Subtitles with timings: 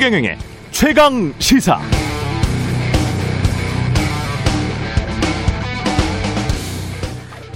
[0.00, 0.38] 최경영의
[0.70, 1.78] 최강 시사.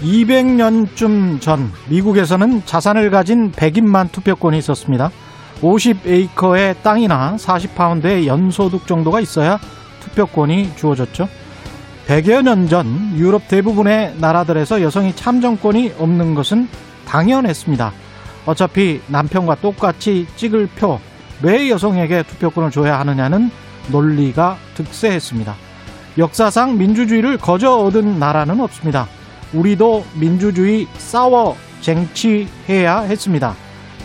[0.03, 5.11] (200년쯤) 전 미국에서는 자산을 가진 백인만 투표권이 있었습니다.
[5.63, 9.59] 50에이커의 땅이나 40파운드의 연소득 정도가 있어야
[10.01, 11.27] 투표권이 주어졌죠.
[12.07, 16.69] 100여 년 전 유럽 대부분의 나라들에서 여성이 참정권이 없는 것은
[17.07, 17.91] 당연했습니다.
[18.45, 21.01] 어차피 남편과 똑같이 찍을 표,
[21.43, 23.51] 왜 여성에게 투표권을 줘야 하느냐는
[23.89, 25.55] 논리가 득세했습니다.
[26.17, 29.09] 역사상 민주주의를 거저 얻은 나라는 없습니다.
[29.53, 33.55] 우리도 민주주의 싸워 쟁취해야 했습니다.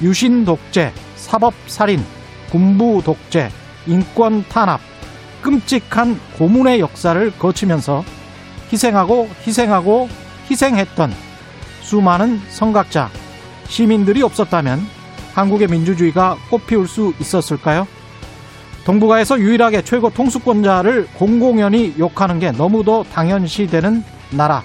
[0.02, 2.04] 유신 독재, 사법 살인,
[2.52, 3.50] 군부 독재,
[3.88, 4.82] 인권 탄압,
[5.42, 8.04] 끔찍한 고문의 역사를 거치면서
[8.72, 10.10] 희생하고 희생하고
[10.50, 11.14] 희생했던
[11.82, 13.10] 수많은 성각자,
[13.68, 14.99] 시민들이 없었다면
[15.34, 17.88] 한국의 민주주의가 꽃피울 수 있었을까요?
[18.86, 24.64] 동북아에서 유일하게 최고 통수권자를 공공연히 욕하는 게 너무도 당연시 되는 나라.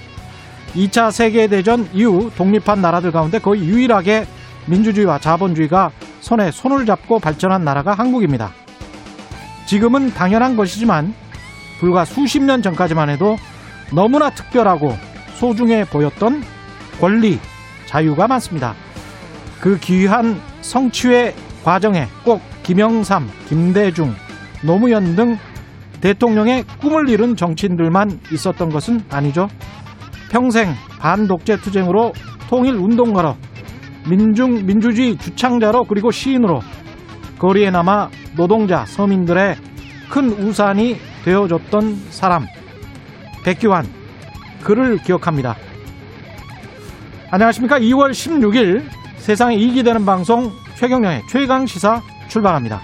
[0.74, 4.26] 2차 세계대전 이후 독립한 나라들 가운데 거의 유일하게
[4.66, 8.52] 민주주의와 자본주의가 손에 손을 잡고 발전한 나라가 한국입니다.
[9.66, 11.14] 지금은 당연한 것이지만
[11.80, 13.36] 불과 수십 년 전까지만 해도
[13.92, 14.96] 너무나 특별하고
[15.34, 16.42] 소중해 보였던
[17.00, 17.38] 권리,
[17.86, 18.74] 자유가 많습니다.
[19.64, 21.34] 그 귀한 성취의
[21.64, 24.14] 과정에 꼭 김영삼, 김대중,
[24.62, 25.38] 노무현 등
[26.02, 29.48] 대통령의 꿈을 이룬 정치인들만 있었던 것은 아니죠.
[30.30, 32.12] 평생 반독재 투쟁으로
[32.50, 33.38] 통일 운동가로
[34.06, 36.60] 민중 민주주의 주창자로 그리고 시인으로
[37.38, 39.56] 거리에 남아 노동자 서민들의
[40.10, 42.44] 큰 우산이 되어줬던 사람
[43.44, 43.86] 백기환
[44.62, 45.56] 그를 기억합니다.
[47.30, 47.78] 안녕하십니까.
[47.78, 52.78] 2월 16일 세상에 이익이 되는 방송 최경령의 최강 시사 출발합니다.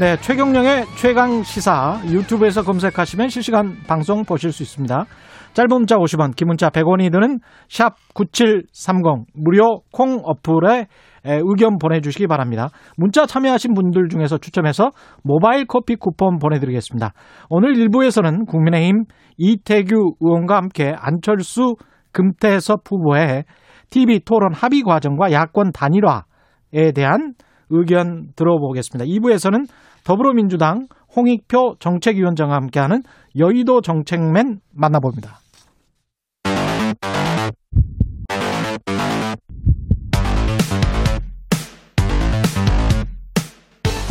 [0.00, 5.04] 네, 최경령의 최강 시사 유튜브에서 검색하시면 실시간 방송 보실 수 있습니다.
[5.52, 7.38] 짧은 문자 50원, 긴 문자 100원이 드는
[7.68, 10.88] 샵 9730 무료 콩 어플에
[11.24, 12.68] 의견 보내주시기 바랍니다.
[12.96, 14.90] 문자 참여하신 분들 중에서 추첨해서
[15.22, 17.12] 모바일 커피 쿠폰 보내드리겠습니다.
[17.48, 19.04] 오늘 1부에서는 국민의힘
[19.36, 21.76] 이태규 의원과 함께 안철수
[22.12, 23.44] 금태섭 후보의
[23.90, 27.34] TV 토론 합의 과정과 야권 단일화에 대한
[27.70, 29.04] 의견 들어보겠습니다.
[29.04, 29.66] 2부에서는
[30.04, 30.86] 더불어민주당
[31.16, 33.02] 홍익표 정책위원장과 함께하는
[33.38, 35.38] 여의도 정책맨 만나봅니다.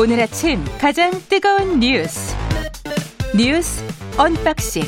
[0.02, 2.34] 오늘 아침 가장 뜨거운 뉴스
[3.36, 3.84] 뉴스
[4.18, 4.84] unboxing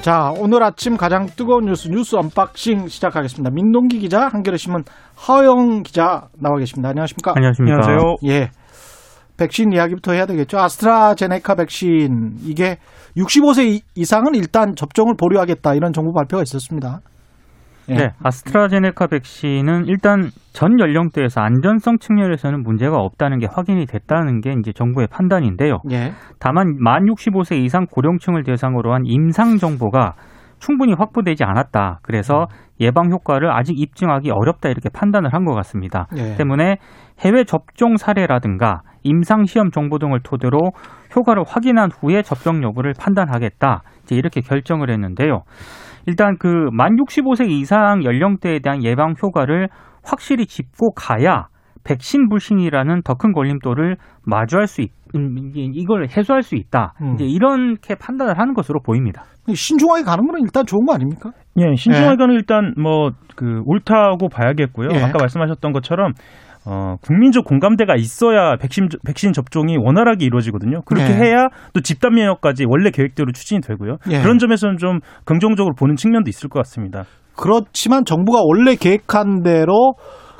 [0.00, 3.50] 자, 오늘 아침 가장 뜨거운 뉴스 뉴스 unboxing 시작하겠습니다.
[3.52, 4.84] 민동기 기자, 한겨레 신문
[5.14, 6.88] 하영 기자 나와 계십니다.
[6.88, 7.34] 안녕하십니까?
[7.36, 7.76] 안녕하십니까?
[7.86, 8.16] 안녕하세요.
[8.28, 8.50] 예.
[9.36, 10.58] 백신 이야기부터 해야 되겠죠.
[10.58, 12.78] 아스트라제네카 백신 이게
[13.18, 17.00] 65세 이상은 일단 접종을 보류하겠다 이런 정부 발표가 있었습니다.
[17.90, 17.94] 예.
[17.94, 24.72] 네, 아스트라제네카 백신은 일단 전 연령대에서 안전성 측면에서는 문제가 없다는 게 확인이 됐다는 게 이제
[24.72, 25.78] 정부의 판단인데요.
[25.90, 26.12] 예.
[26.38, 30.14] 다만 만 65세 이상 고령층을 대상으로 한 임상 정보가
[30.60, 31.98] 충분히 확보되지 않았다.
[32.02, 32.46] 그래서
[32.80, 36.06] 예방 효과를 아직 입증하기 어렵다 이렇게 판단을 한 것 같습니다.
[36.16, 36.36] 예.
[36.36, 36.78] 때문에
[37.20, 40.58] 해외 접종 사례라든가 임상 시험 정보 등을 토대로
[41.14, 43.82] 효과를 확인한 후에 접종 여부를 판단하겠다.
[44.04, 45.42] 이제 이렇게 결정을 했는데요.
[46.06, 49.68] 일단 그 만 65세 이상 연령대에 대한 예방 효과를
[50.04, 51.46] 확실히 짚고 가야
[51.84, 56.94] 백신 불신이라는 더 큰 걸림돌을 마주할 수 있, 음, 이걸 해소할 수 있다.
[57.02, 57.14] 음.
[57.14, 59.24] 이제 이렇게 판단을 하는 것으로 보입니다.
[59.52, 61.30] 신중하게 가는 건 일단 좋은 거 아닙니까?
[61.58, 62.16] 예, 신중하게 예.
[62.16, 64.90] 가는 일단 뭐 그 옳다고 봐야겠고요.
[64.92, 65.02] 예.
[65.02, 66.12] 아까 말씀하셨던 것처럼
[66.66, 70.82] 어, 국민적 공감대가 있어야 백신, 백신 접종이 원활하게 이루어지거든요.
[70.82, 71.26] 그렇게 네.
[71.26, 73.98] 해야 또 집단 면역까지 원래 계획대로 추진이 되고요.
[74.08, 74.22] 네.
[74.22, 77.04] 그런 점에서는 좀 긍정적으로 보는 측면도 있을 것 같습니다.
[77.36, 79.94] 그렇지만 정부가 원래 계획한 대로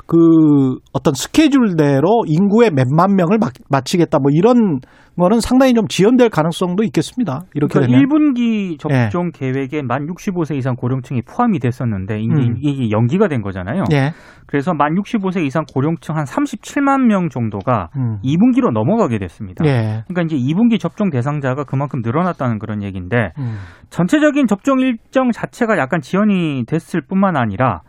[0.07, 4.79] 그 어떤 스케줄대로 인구의 몇만 명을 마치겠다 뭐 이런
[5.17, 7.41] 거는 상당히 좀 지연될 가능성도 있겠습니다.
[7.53, 9.39] 이렇게 그러니까 되면 1분기 접종 네.
[9.39, 12.55] 계획에 만 65세 이상 고령층이 포함이 됐었는데 이게, 음.
[12.59, 13.85] 이게 연기가 된 거잖아요.
[13.89, 14.11] 네.
[14.45, 18.17] 그래서 만 65세 이상 고령층 한 37만 명 정도가 음.
[18.23, 19.63] 2분기로 넘어가게 됐습니다.
[19.63, 20.03] 네.
[20.07, 23.55] 그러니까 이제 2분기 접종 대상자가 그만큼 늘어났다는 그런 얘기인데 음.
[23.89, 27.81] 전체적인 접종 일정 자체가 약간 지연이 됐을 뿐만 아니라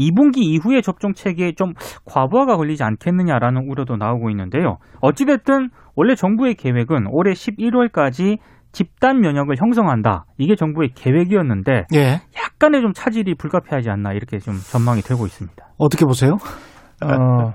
[0.00, 1.74] 2분기 이후에 접종 체계에 좀
[2.04, 4.78] 과부하가 걸리지 않겠느냐라는 우려도 나오고 있는데요.
[5.00, 8.38] 어찌됐든 원래 정부의 계획은 올해 11월까지
[8.72, 10.26] 집단 면역을 형성한다.
[10.38, 12.20] 이게 정부의 계획이었는데 예.
[12.36, 15.66] 약간의 좀 차질이 불가피하지 않나 이렇게 좀 전망이 되고 있습니다.
[15.76, 16.38] 어떻게 보세요?
[17.02, 17.54] 어,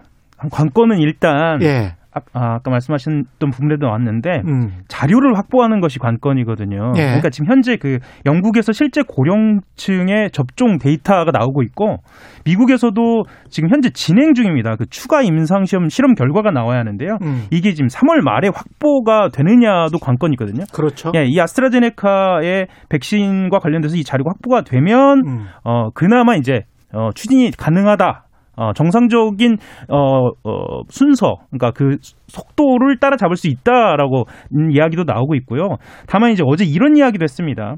[0.51, 1.95] 관건은 일단 예.
[2.33, 4.71] 아, 까 말씀하셨던 부분에도 나왔는데 음.
[4.87, 6.93] 자료를 확보하는 것이 관건이거든요.
[6.95, 7.01] 예.
[7.05, 11.97] 그러니까 지금 현재 그 영국에서 실제 고령층의 접종 데이터가 나오고 있고
[12.45, 14.75] 미국에서도 지금 현재 진행 중입니다.
[14.77, 17.17] 그 추가 임상 시험 실험 결과가 나와야 하는데요.
[17.21, 17.45] 음.
[17.51, 20.65] 이게 지금 3월 말에 확보가 되느냐도 관건이거든요.
[20.71, 21.11] 그렇죠.
[21.15, 25.45] 예, 이 아스트라제네카의 백신과 관련돼서 이 자료가 확보가 되면 음.
[25.63, 26.63] 어 그나마 이제
[26.93, 28.24] 어 추진이 가능하다.
[28.55, 29.57] 어, 정상적인
[29.89, 31.97] 어, 어, 순서, 그러니까 그
[32.27, 34.25] 속도를 따라잡을 수 있다라고
[34.71, 35.77] 이야기도 나오고 있고요.
[36.07, 37.75] 다만 이제 어제 이런 이야기도 했습니다.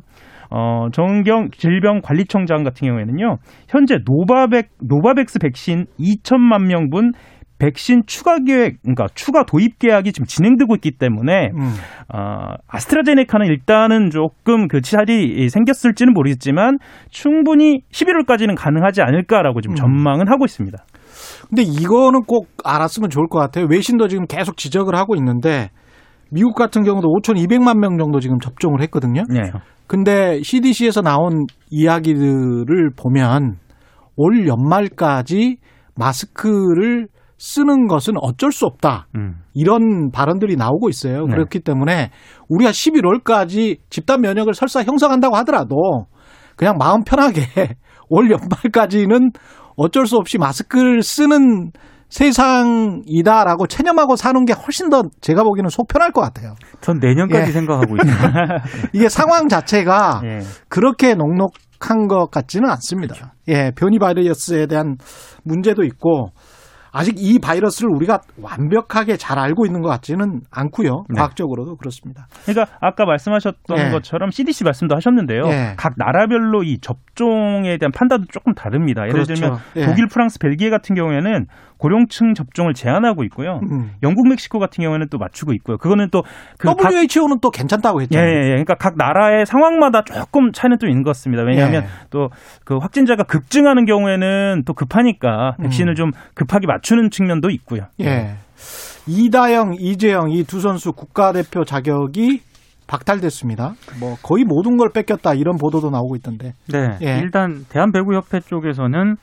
[0.49, 3.37] 어, 정은경 질병관리청장 같은 경우에는요,
[3.67, 7.11] 현재 노바백, 노바백스 백신 2천만 명분
[7.59, 11.73] 백신 추가 계획, 그러니까 추가 도입 계약이 지금 진행되고 있기 때문에 음.
[12.13, 16.77] 어, 아스트라제네카는 일단은 조금 그 차질이 생겼을지는 모르겠지만
[17.09, 19.75] 충분히 11월까지는 가능하지 않을까라고 지금 음.
[19.75, 20.77] 전망은 하고 있습니다.
[21.49, 23.65] 근데 이거는 꼭 알았으면 좋을 것 같아요.
[23.69, 25.71] 외신도 지금 계속 지적을 하고 있는데
[26.31, 29.23] 미국 같은 경우도 5,200만 명 정도 지금 접종을 했거든요.
[29.29, 29.51] 네.
[29.87, 33.55] 근데 CDC에서 나온 이야기들을 보면
[34.17, 35.57] 올 연말까지
[35.95, 37.07] 마스크를
[37.37, 39.07] 쓰는 것은 어쩔 수 없다.
[39.15, 39.35] 음.
[39.53, 41.25] 이런 발언들이 나오고 있어요.
[41.25, 41.33] 네.
[41.33, 42.09] 그렇기 때문에
[42.49, 46.07] 우리가 11월까지 집단 면역을 설사 형성한다고 하더라도
[46.55, 47.41] 그냥 마음 편하게
[48.09, 49.31] 올 연말까지는
[49.75, 51.71] 어쩔 수 없이 마스크를 쓰는
[52.09, 56.55] 세상이다라고 체념하고 사는 게 훨씬 더 제가 보기에는 속 편할 것 같아요.
[56.81, 57.51] 전 내년까지 예.
[57.51, 58.63] 생각하고 있습니다.
[58.93, 60.39] 이게 상황 자체가 예.
[60.69, 63.13] 그렇게 녹록한 것 같지는 않습니다.
[63.15, 63.31] 그렇죠.
[63.49, 64.95] 예, 변이 바이러스에 대한
[65.43, 66.29] 문제도 있고
[66.97, 71.05] 아직 이 바이러스를 우리가 완벽하게 잘 알고 있는 것 같지는 않고요.
[71.09, 71.15] 네.
[71.15, 72.27] 과학적으로도 그렇습니다.
[72.45, 73.91] 그러니까 아까 말씀하셨던 네.
[73.91, 75.43] 것처럼 CDC 말씀도 하셨는데요.
[75.43, 75.73] 네.
[75.77, 79.03] 각 나라별로 이 접종에 대한 판단도 조금 다릅니다.
[79.03, 79.35] 예를 그렇죠.
[79.35, 79.85] 들면 예.
[79.85, 81.45] 독일, 프랑스, 벨기에 같은 경우에는
[81.77, 83.59] 고령층 접종을 제한하고 있고요.
[83.71, 83.91] 음.
[84.03, 85.77] 영국, 멕시코 같은 경우에는 또 맞추고 있고요.
[85.77, 86.23] 그거는 또
[86.57, 88.17] 그 WHO는 각, 또 괜찮다고 했죠.
[88.19, 88.49] 예, 예, 예.
[88.49, 91.43] 그러니까 각 나라의 상황마다 조금 차이는 또 있는 것 같습니다.
[91.43, 91.87] 왜냐하면 예.
[92.09, 95.95] 또그 확진자가 급증하는 경우에는 또 급하니까 백신을 음.
[95.95, 97.83] 좀 급하게 맞추는 측면도 있고요.
[98.01, 98.35] 예.
[99.07, 102.41] 이다영, 이재영 이 두 선수 국가대표 자격이
[102.87, 103.73] 박탈됐습니다.
[103.99, 106.53] 뭐 거의 모든 걸 뺏겼다 이런 보도도 나오고 있던데.
[106.71, 106.97] 네.
[107.03, 107.19] 예.
[107.19, 109.15] 일단 대한배구협회 쪽에서는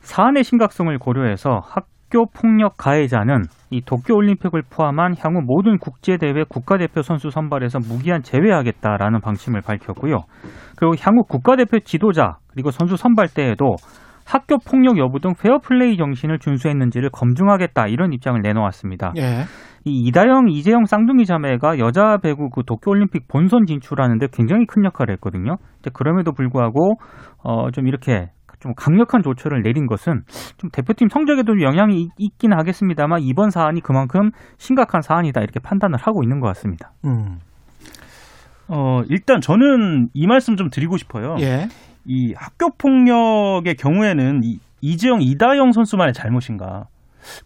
[0.00, 6.42] 사안의 심각성을 고려해서 학 학교 폭력 가해자는 이 도쿄 올림픽을 포함한 향후 모든 국제 대회
[6.48, 10.24] 국가대표 선수 선발에서 무기한 제외하겠다라는 방침을 밝혔고요.
[10.76, 13.76] 그리고 향후 국가대표 지도자 그리고 선수 선발 때에도
[14.26, 19.12] 학교 폭력 여부 등 페어플레이 정신을 준수했는지를 검증하겠다 이런 입장을 내놓았습니다.
[19.16, 19.44] 예.
[19.84, 25.56] 이 이다영, 이재영 쌍둥이 자매가 여자 배구 그 도쿄올림픽 본선 진출하는데 굉장히 큰 역할을 했거든요.
[25.92, 26.94] 그럼에도 불구하고
[27.42, 28.30] 어, 좀 이렇게
[28.60, 30.22] 좀 강력한 조처를 내린 것은
[30.58, 36.40] 좀 대표팀 성적에도 영향이 있긴 하겠습니다만 이번 사안이 그만큼 심각한 사안이다 이렇게 판단을 하고 있는
[36.40, 36.92] 것 같습니다.
[37.04, 37.38] 음.
[38.68, 41.36] 어, 일단 저는 이 말씀 좀 드리고 싶어요.
[41.40, 41.68] 예.
[42.04, 46.86] 이 학교 폭력의 경우에는 이, 이재영, 이다영 선수만의 잘못인가?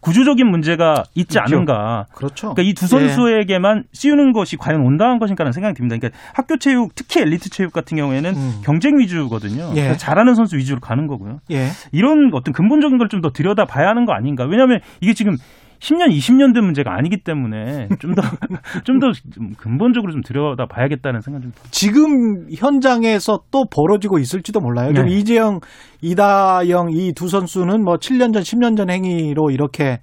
[0.01, 1.39] 구조적인 문제가 있지 있죠.
[1.41, 2.05] 않은가.
[2.13, 2.53] 그렇죠.
[2.53, 5.97] 그러니까 이 두 선수에게만 씌우는 것이 과연 온당한 것인가라는 생각이 듭니다.
[5.97, 8.61] 그러니까 학교 체육, 특히 엘리트 체육 같은 경우에는 음.
[8.63, 9.71] 경쟁 위주거든요.
[9.75, 9.95] 예.
[9.97, 11.39] 잘하는 선수 위주로 가는 거고요.
[11.51, 11.69] 예.
[11.91, 14.43] 이런 어떤 근본적인 걸 좀 더 들여다 봐야 하는 거 아닌가.
[14.45, 15.37] 왜냐하면 이게 지금
[15.79, 18.21] 10년, 20년 된 문제가 아니기 때문에 좀 더
[18.85, 19.11] 좀 더
[19.57, 21.51] 근본적으로 좀 들여다 봐야겠다는 생각 좀.
[21.71, 24.91] 지금 현장에서 또 벌어지고 있을지도 몰라요.
[24.91, 25.03] 네.
[25.11, 25.59] 이재영,
[26.01, 29.99] 이다영 이 두 선수는 뭐 7년 전, 10년 전 행위로 이렇게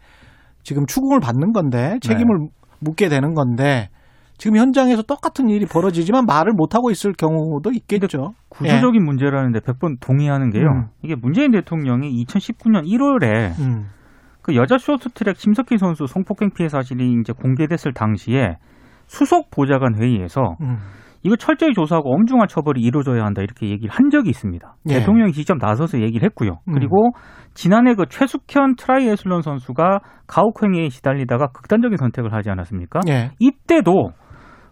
[0.62, 2.46] 지금 추궁을 받는 건데 책임을 네.
[2.80, 3.88] 묻게 되는 건데
[4.38, 8.34] 지금 현장에서 똑같은 일이 벌어지지만 말을 못 하고 있을 경우도 있겠죠.
[8.48, 9.04] 구조적인 예.
[9.04, 10.66] 문제라는데 100번 동의하는 게요.
[10.66, 10.86] 음.
[11.02, 13.86] 이게 문재인 대통령이 2019년 1월에 음.
[14.42, 18.56] 그 여자 쇼트트랙 심석희 선수 성폭행 피해 사실이 이제 공개됐을 당시에
[19.06, 20.78] 수석 보좌관 회의에서 음.
[21.24, 24.74] 이거 철저히 조사하고 엄중한 처벌이 이루어져야 한다 이렇게 얘기를 한 적이 있습니다.
[24.90, 24.94] 예.
[24.94, 26.58] 대통령이 직접 나서서 얘기를 했고요.
[26.66, 26.74] 음.
[26.74, 27.12] 그리고
[27.54, 33.00] 지난해 그 최숙현 트라이애슬론 선수가 가혹행위에 시달리다가 극단적인 선택을 하지 않았습니까?
[33.08, 33.30] 예.
[33.38, 34.10] 이때도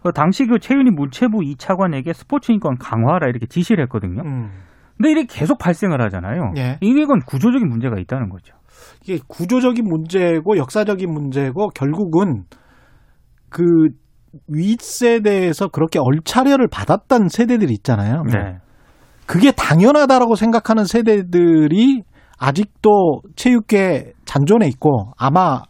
[0.03, 4.21] 그 당시 그 최윤희 문체부 2차관에게 스포츠 인권 강화라 이렇게 지시를 했거든요.
[4.25, 4.49] 음.
[4.97, 6.53] 근데 이렇게 계속 발생을 하잖아요.
[6.57, 6.77] 예.
[6.81, 8.55] 이건 구조적인 문제가 있다는 거죠.
[9.03, 12.43] 이게 구조적인 문제고 역사적인 문제고 결국은
[13.49, 13.63] 그
[14.47, 18.23] 윗세대에서 그렇게 얼차려를 받았던 세대들이 있잖아요.
[18.23, 18.57] 네.
[19.25, 22.03] 그게 당연하다라고 생각하는 세대들이
[22.37, 25.61] 아직도 체육계 잔존에 있고 아마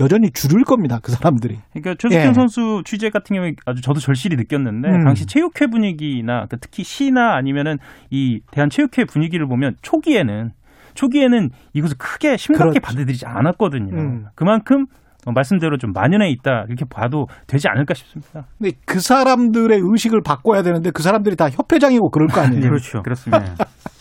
[0.00, 0.98] 여전히 줄을 겁니다.
[1.02, 1.56] 그 사람들이.
[1.72, 2.32] 그러니까 최석현 예.
[2.34, 5.04] 선수 취재 같은 경우에 아주 저도 절실히 느꼈는데 음.
[5.04, 7.78] 당시 체육회 분위기나 그러니까 특히 시나 아니면은
[8.10, 10.50] 이 대한 체육회 분위기를 보면 초기에는
[10.96, 12.86] 초기에는 이것을 크게 심각하게 그렇죠.
[12.86, 13.96] 받아들이지 않았거든요.
[13.96, 14.24] 음.
[14.34, 14.86] 그만큼
[15.32, 18.46] 말씀대로 좀 만연해 있다 이렇게 봐도 되지 않을까 싶습니다.
[18.58, 22.62] 근데 그 사람들의 의식을 바꿔야 되는데 그 사람들이 다 협회장이고 그럴 거 아니에요.
[22.68, 23.02] 그렇죠.
[23.02, 23.54] 그렇습니다.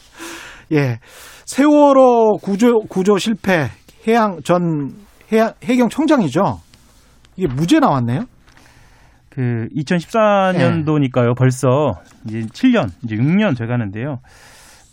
[0.72, 1.00] 예.
[1.46, 3.68] 세월호 구조 구조 실패
[4.08, 4.92] 해양 전
[5.32, 6.42] 해양 해경 청장이죠.
[7.38, 8.26] 이게 무죄 나왔네요.
[9.30, 11.30] 그 2014년도니까요.
[11.30, 11.34] 예.
[11.38, 11.68] 벌써
[12.26, 14.20] 이제 7년, 이제 6년 돼 가는데요.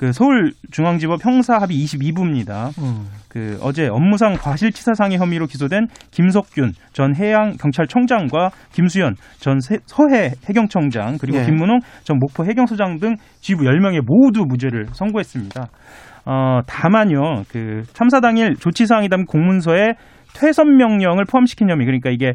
[0.03, 2.77] 그 서울중앙지법 형사합의 22부입니다.
[2.83, 3.07] 음.
[3.29, 11.45] 그 어제 업무상 과실치사상의 혐의로 기소된 김석균 전 해양경찰청장과 김수현 전 서해 해경청장 그리고 예.
[11.45, 15.69] 김문홍 전 목포 해경소장 등 지부 10명의 모두 무죄를 선고했습니다.
[16.25, 19.95] 어, 다만요, 그 참사 당일 조치사항이 담긴 공문서에
[20.35, 22.33] 퇴선 명령을 포함시킨 혐의, 그러니까 이게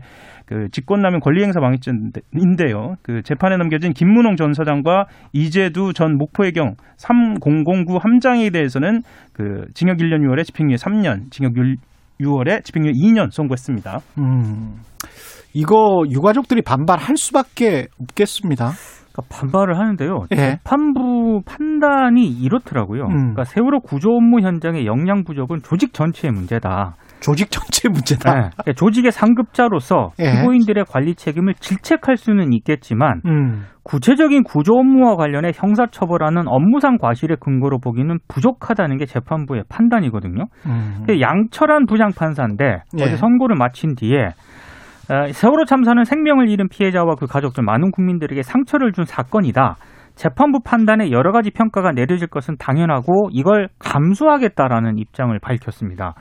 [0.48, 2.96] 그 직권남용 권리행사 방해죄인데요.
[3.02, 9.02] 그 재판에 넘겨진 김문홍 전 사장과 이재두 전 목포해경 3009 함장에 대해서는
[9.34, 11.54] 그 징역 1년 6월에 집행유예 3년, 징역
[12.22, 14.00] 6월에 집행유예 2년 선고했습니다.
[14.20, 14.78] 음.
[15.54, 18.72] 이거 유가족들이 반발할 수밖에 없겠습니다.
[19.12, 20.26] 그러니까 반발을 하는데요.
[20.32, 20.36] 예.
[20.36, 23.04] 재판부 판단이 이렇더라고요.
[23.04, 23.16] 음.
[23.16, 26.96] 그러니까 세월호 구조 업무 현장의 역량 부족은 조직 전체의 문제다.
[27.20, 28.34] 조직 전체 문제다.
[28.34, 28.40] 네.
[28.40, 30.32] 그러니까 조직의 상급자로서 예.
[30.32, 33.66] 피고인들의 관리 책임을 질책할 수는 있겠지만 음.
[33.84, 40.46] 구체적인 구조 업무와 관련해 형사처벌하는 업무상 과실의 근거로 보기는 부족하다는 게 재판부의 판단이거든요.
[40.66, 41.06] 음.
[41.08, 42.66] 양철한 부장판사인데
[43.00, 43.04] 예.
[43.04, 44.30] 어제 선고를 마친 뒤에
[45.10, 49.78] 어, 세월호 참사는 생명을 잃은 피해자와 그 가족들 많은 국민들에게 상처를 준 사건이다.
[50.16, 56.16] 재판부 판단에 여러 가지 평가가 내려질 것은 당연하고 이걸 감수하겠다라는 입장을 밝혔습니다.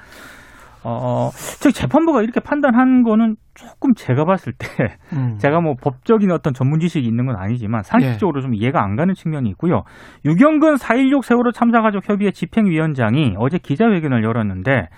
[0.89, 4.67] 어, 즉 재판부가 이렇게 판단한 거는 조금 제가 봤을 때
[5.13, 5.37] 음.
[5.39, 8.43] 제가 뭐 법적인 어떤 전문 지식이 있는 건 아니지만 상식적으로 예.
[8.43, 9.83] 좀 이해가 안 가는 측면이 있고요.
[10.25, 14.89] 유경근 4.16 세월호 참사가족 협의회 집행위원장이 어제 기자회견을 열었는데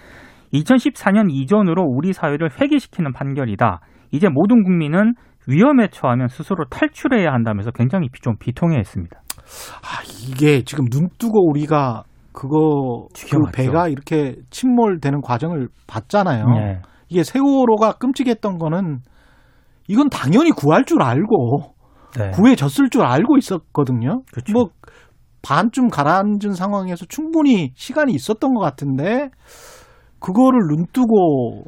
[0.53, 3.81] 2014년 이전으로 우리 사회를 회귀시키는 판결이다.
[4.11, 5.15] 이제 모든 국민은
[5.47, 9.17] 위험에 처하면 스스로 탈출해야 한다면서 굉장히 좀 비통해했습니다.
[9.17, 12.03] 아 이게 지금 눈 뜨고 우리가
[12.39, 16.47] 그거 그 배가 이렇게 침몰되는 과정을 봤잖아요.
[16.47, 16.81] 네.
[17.09, 19.01] 이게 세월호가 끔찍했던 거는
[19.89, 21.75] 이건 당연히 구할 줄 알고
[22.17, 22.31] 네.
[22.31, 24.23] 구해졌을 줄 알고 있었거든요.
[24.31, 24.53] 그렇죠.
[24.53, 24.69] 뭐
[25.43, 29.31] 반쯤 가라앉은 상황에서 충분히 시간이 있었던 것 같은데
[30.21, 31.65] 그거를 눈뜨고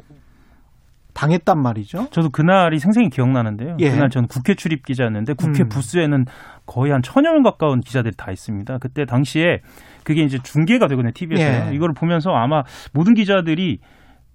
[1.13, 2.07] 당했단 말이죠.
[2.11, 3.75] 저도 그날이 생생히 기억나는데요.
[3.79, 3.89] 예.
[3.89, 5.67] 그날 저는 국회 출입 기자였는데 국회 음.
[5.67, 6.23] 부스에는
[6.65, 8.77] 거의 한 천여 명 가까운 기자들이 다 있습니다.
[8.77, 9.59] 그때 당시에
[10.03, 11.71] 그게 이제 중계가 되거든요, TV에서.
[11.71, 11.75] 예.
[11.75, 13.79] 이걸 보면서 아마 모든 기자들이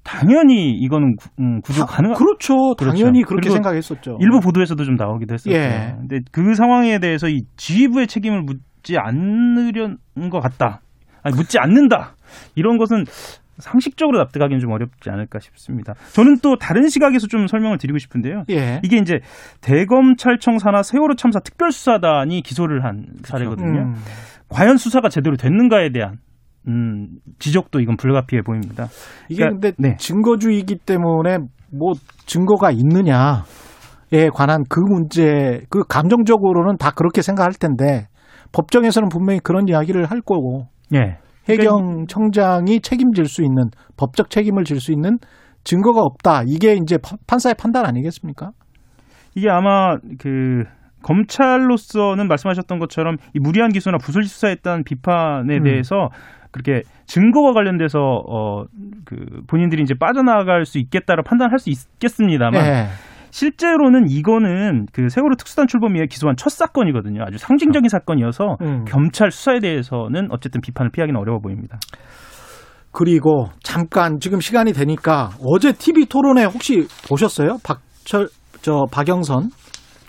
[0.02, 2.75] 당연히 이거는 구, 음, 구조 가능 그렇죠.
[2.78, 2.96] 그렇죠.
[2.96, 4.18] 당연히 그렇게 생각했었죠.
[4.20, 5.56] 일부 보도에서도 좀 나오기도 했었죠.
[5.56, 5.94] 예.
[5.99, 9.99] 근데 그 상황에 대해서 이 지휘부의 책임을 묻지 않으려는
[10.30, 10.80] 것 같다.
[11.25, 12.14] 아니, 묻지 않는다.
[12.54, 13.04] 이런 것은
[13.58, 15.94] 상식적으로 납득하기는 좀 어렵지 않을까 싶습니다.
[16.12, 18.44] 저는 또 다른 시각에서 좀 설명을 드리고 싶은데요.
[18.50, 18.80] 예.
[18.85, 19.18] 이게 이제
[19.61, 23.23] 대검찰청 산하 세월호 참사 특별수사단이 기소를 한 그렇죠.
[23.25, 23.80] 사례거든요.
[23.80, 23.94] 음.
[24.48, 26.18] 과연 수사가 제대로 됐는가에 대한
[26.68, 28.86] 음, 지적도 이건 불가피해 보입니다.
[29.28, 29.96] 이게 그러니까, 근데 네.
[29.96, 31.38] 증거주의이기 때문에
[31.72, 31.92] 뭐
[32.26, 33.44] 증거가 있느냐
[34.12, 38.06] 에 관한 그 문제, 그 감정적으로는 다 그렇게 생각할 텐데
[38.52, 40.68] 법정에서는 분명히 그런 이야기를 할 거고.
[40.94, 41.18] 예.
[41.48, 43.64] 해경 청장이 책임질 수 있는
[43.96, 45.18] 법적 책임을 질 수 있는
[45.64, 46.42] 증거가 없다.
[46.46, 48.50] 이게 이제 판사의 판단 아니겠습니까?
[49.34, 50.64] 이게 아마 그
[51.06, 55.62] 검찰로서는 말씀하셨던 것처럼 이 무리한 기소나 부설 수사했다는 비판에 음.
[55.62, 56.08] 대해서
[56.50, 62.86] 그렇게 증거와 관련돼서 어그 본인들이 이제 빠져나갈 수 있겠다라 판단할 수 있겠습니다만 네.
[63.30, 67.22] 실제로는 이거는 그 세월호 특수단 출범이에 기소한 첫 사건이거든요.
[67.22, 68.84] 아주 상징적인 사건이어서 음.
[68.88, 71.78] 검찰 수사에 대해서는 어쨌든 비판을 피하기는 어려워 보입니다.
[72.92, 77.58] 그리고 잠깐 지금 시간이 되니까 어제 TV 토론회 혹시 보셨어요?
[77.62, 78.28] 박철
[78.62, 79.50] 저 박영선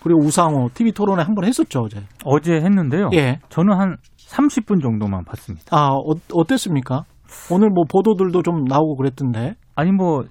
[0.04, 2.02] 그리고 우상호 TV 토론회 한번 했었죠 어제.
[2.24, 3.10] 어제 했는데요.
[3.14, 3.40] 예.
[3.50, 5.66] 저는 한 30분 정도만 봤습니다.
[5.72, 7.04] 아 어, 어땠습니까?
[7.52, 9.56] 오늘 뭐 보도들도 좀 나오고 그랬던데.
[9.76, 10.24] 아니 뭐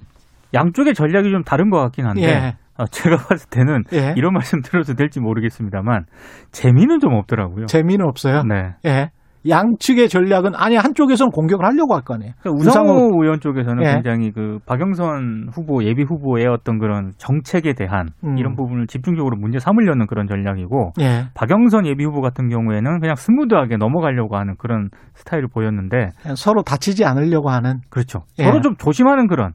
[0.54, 2.22] 양쪽의 전략이 좀 다른 것 같긴 한데.
[2.22, 2.56] 예.
[2.78, 4.12] 아, 제가 봤을 때는 예.
[4.16, 6.04] 이런 말씀 드려도 될지 모르겠습니다만
[6.52, 7.66] 재미는 좀 없더라고요.
[7.66, 8.42] 재미는 없어요.
[8.42, 8.74] 네.
[8.84, 9.10] 예.
[9.48, 12.32] 양측의 전략은 아니 한쪽에서는 공격을 하려고 할 거 아니에요.
[12.40, 13.92] 그러니까 우상호 의원 쪽에서는 예.
[13.94, 18.38] 굉장히 그 박영선 후보 예비 후보의 어떤 그런 정책에 대한 음.
[18.38, 21.24] 이런 부분을 집중적으로 문제 삼으려는 그런 전략이고 예.
[21.34, 27.50] 박영선 예비 후보 같은 경우에는 그냥 스무드하게 넘어가려고 하는 그런 스타일을 보였는데 서로 다치지 않으려고
[27.50, 28.20] 하는 그렇죠.
[28.38, 28.44] 예.
[28.44, 29.52] 서로 좀 조심하는 그런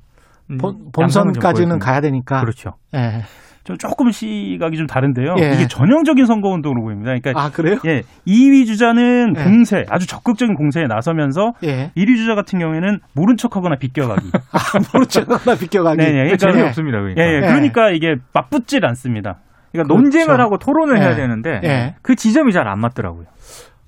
[0.59, 2.41] 본, 본선까지는 가야 되니까.
[2.41, 2.71] 그렇죠.
[2.95, 3.21] 예.
[3.63, 5.35] 좀 조금 시각이 좀 다른데요.
[5.39, 5.51] 예.
[5.53, 7.13] 이게 전형적인 선거 운동으로 보입니다.
[7.13, 7.77] 그러니까 아 그래요?
[7.85, 9.43] 예, 2위 주자는 예.
[9.43, 11.91] 공세, 아주 적극적인 공세에 나서면서 예.
[11.95, 14.31] 1위 주자 같은 경우에는 모른 척하거나 비껴가기.
[14.51, 14.59] 아,
[14.93, 15.97] 모른 척하거나 비껴가기.
[15.97, 16.11] 네, 네.
[16.13, 16.97] 그러니까 재미 없습니다.
[16.99, 17.21] 그러니까.
[17.21, 17.39] 예, 예.
[17.41, 19.37] 그러니까 이게 맞붙질 않습니다.
[19.71, 20.01] 그러니까 그렇죠.
[20.01, 21.15] 논쟁을 하고 토론을 해야 예.
[21.15, 21.95] 되는데 예.
[22.01, 23.25] 그 지점이 잘 안 맞더라고요.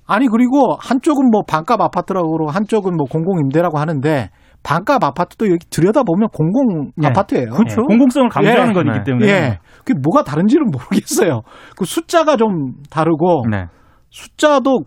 [0.06, 4.28] 아니 그리고 한쪽은 뭐 반값 아파트라고 한쪽은 뭐 공공 임대라고 하는데
[4.64, 7.06] 반값 아파트도 여기 들여다보면 공공 예.
[7.06, 7.50] 아파트예요.
[7.50, 7.82] 그렇죠.
[7.82, 7.86] 예.
[7.86, 8.72] 공공성을 강조하는 예.
[8.72, 9.28] 거기 때문에.
[9.28, 9.58] 예.
[9.84, 11.42] 그게 뭐가 다른지는 모르겠어요.
[11.76, 13.66] 그 숫자가 좀 다르고 네.
[14.10, 14.80] 숫자도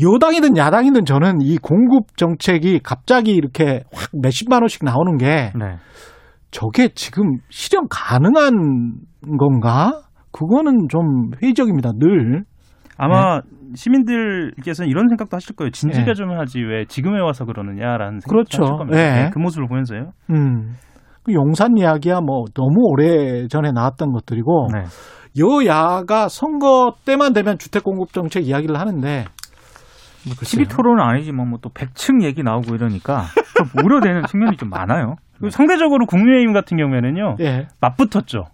[0.00, 5.76] 여당이든 야당이든 저는 이 공급 정책이 갑자기 이렇게 확 몇십만 원씩 나오는 게 네.
[6.50, 8.52] 저게 지금 실현 가능한
[9.38, 10.02] 건가?
[10.30, 11.92] 그거는 좀 회의적입니다.
[11.98, 12.44] 늘.
[12.98, 13.42] 아마 네.
[13.74, 15.70] 시민들께서는 이런 생각도 하실 거예요.
[15.70, 16.14] 진지가 네.
[16.14, 18.62] 좀 하지 왜 지금에 와서 그러느냐라는 생각도 그렇죠.
[18.62, 18.98] 하실 겁니다.
[18.98, 19.22] 네.
[19.24, 19.30] 네.
[19.32, 20.12] 그 모습을 보면서요.
[20.30, 20.76] 음.
[21.24, 24.84] 그 용산 이야기야 뭐 너무 오래 전에 나왔던 것들이고 네.
[25.38, 29.24] 여야가 선거 때만 되면 주택 공급 정책 이야기를 하는데
[30.24, 33.24] 뭐 TV 토론은 아니지만 뭐 또 100층 얘기 나오고 이러니까
[33.56, 35.16] 좀 우려되는 측면이 좀 많아요.
[35.50, 37.36] 상대적으로 국민의힘 같은 경우에는요.
[37.40, 37.66] 예.
[37.80, 38.44] 맞붙었죠.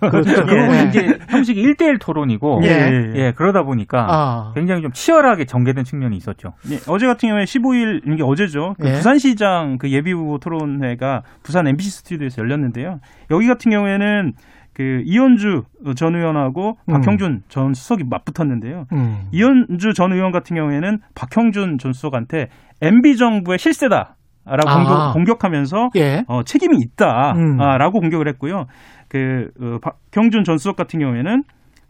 [0.00, 0.30] 그렇죠.
[0.50, 0.88] 예.
[0.88, 2.68] 이제 형식이 1대1 토론이고 예.
[2.68, 3.12] 예.
[3.14, 3.32] 예.
[3.32, 4.52] 그러다 보니까 아.
[4.54, 6.54] 굉장히 좀 치열하게 전개된 측면이 있었죠.
[6.70, 6.78] 예.
[6.88, 8.74] 어제 같은 경우에 15일 이게 어제죠.
[8.80, 8.92] 그 예.
[8.94, 13.00] 부산시장 그 예비 후보 토론회가 부산 MBC 스튜디오에서 열렸는데요.
[13.30, 14.32] 여기 같은 경우에는
[14.72, 15.64] 그 이현주
[15.96, 16.92] 전 의원하고 음.
[16.94, 18.86] 박형준 전 수석이 맞붙었는데요.
[18.92, 19.28] 음.
[19.32, 22.48] 이현주 전 의원 같은 경우에는 박형준 전 수석한테
[22.80, 24.16] MB 정부의 실세다.
[24.46, 25.12] 라고 아.
[25.12, 26.24] 공격, 하면서 예.
[26.26, 28.00] 어, 책임이 있다라고 음.
[28.00, 28.66] 공격을 했고요.
[29.10, 31.42] 그 어, 박경준 전 수석 같은 경우에는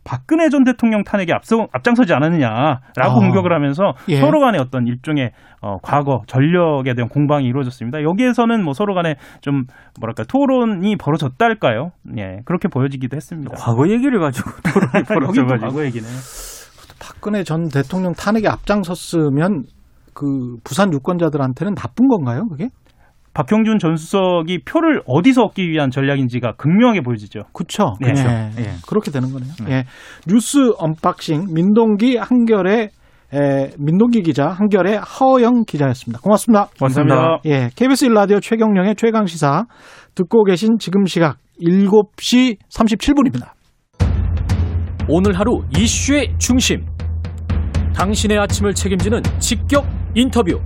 [0.03, 3.15] 박근혜 전 대통령 탄핵에 앞서 앞장서지 않았느냐라고 아.
[3.15, 4.17] 공격을 하면서 예.
[4.17, 8.03] 서로 간의 어떤 일종의 어, 과거 전력에 대한 공방이 이루어졌습니다.
[8.03, 9.65] 여기에서는 뭐 서로 간에 좀
[10.01, 11.91] 뭐랄까 토론이 벌어졌달까요?
[12.17, 13.55] 예 그렇게 보여지기도 했습니다.
[13.57, 16.09] 과거 얘기를 가지고 토론이 벌어져가지고 과거 얘기는
[16.99, 19.65] 박근혜 전 대통령 탄핵에 앞장섰으면
[20.15, 22.47] 그 부산 유권자들한테는 나쁜 건가요?
[22.49, 22.69] 그게?
[23.33, 27.45] 박형준 전 수석이 표를 어디서 얻기 위한 전략인지가 극명하게 보여지죠.
[27.53, 27.95] 그렇죠.
[28.01, 28.13] 네.
[28.13, 28.51] 네.
[28.57, 28.75] 네.
[28.89, 29.53] 그렇게 되는 거네요.
[29.67, 29.73] 네.
[29.73, 29.85] 예.
[30.27, 32.91] 뉴스 unboxing 민동기 한겨레
[33.33, 36.21] 에, 민동기 기자 한겨레 허영 기자였습니다.
[36.21, 36.67] 고맙습니다.
[36.81, 37.39] 감사합니다.
[37.45, 39.67] 예, KBS 1라디오 최경영의 최강 시사
[40.17, 43.53] 듣고 계신 지금 시각 7시 37분입니다.
[45.09, 46.87] 오늘 하루 이슈의 중심.
[47.95, 50.61] 당신의 아침을 책임지는 직격 인터뷰.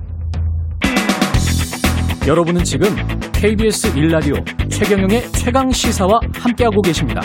[2.26, 2.88] 여러분은 지금
[3.34, 4.32] KBS 일라디오
[4.70, 7.20] 최경영의 최강 시사와 함께하고 계십니다.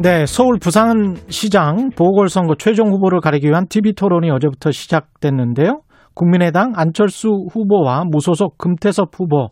[0.00, 5.80] 네, 서울 부산시장 보궐선거 최종 후보를 가리기 위한 TV 토론이 어제부터 시작됐는데요.
[6.14, 9.48] 국민의당 안철수 후보와 무소속 금태섭 후보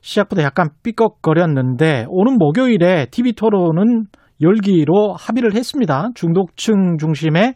[0.00, 4.04] 시작부터 약간 삐걱거렸는데 오는 목요일에 TV 토론은
[4.40, 6.08] 열기로 합의를 했습니다.
[6.14, 7.52] 중독층 중심의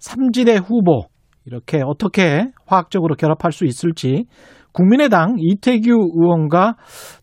[0.00, 1.04] 삼지대 후보
[1.48, 4.26] 이렇게 어떻게 화학적으로 결합할 수 있을지
[4.72, 6.74] 국민의당 이태규 의원과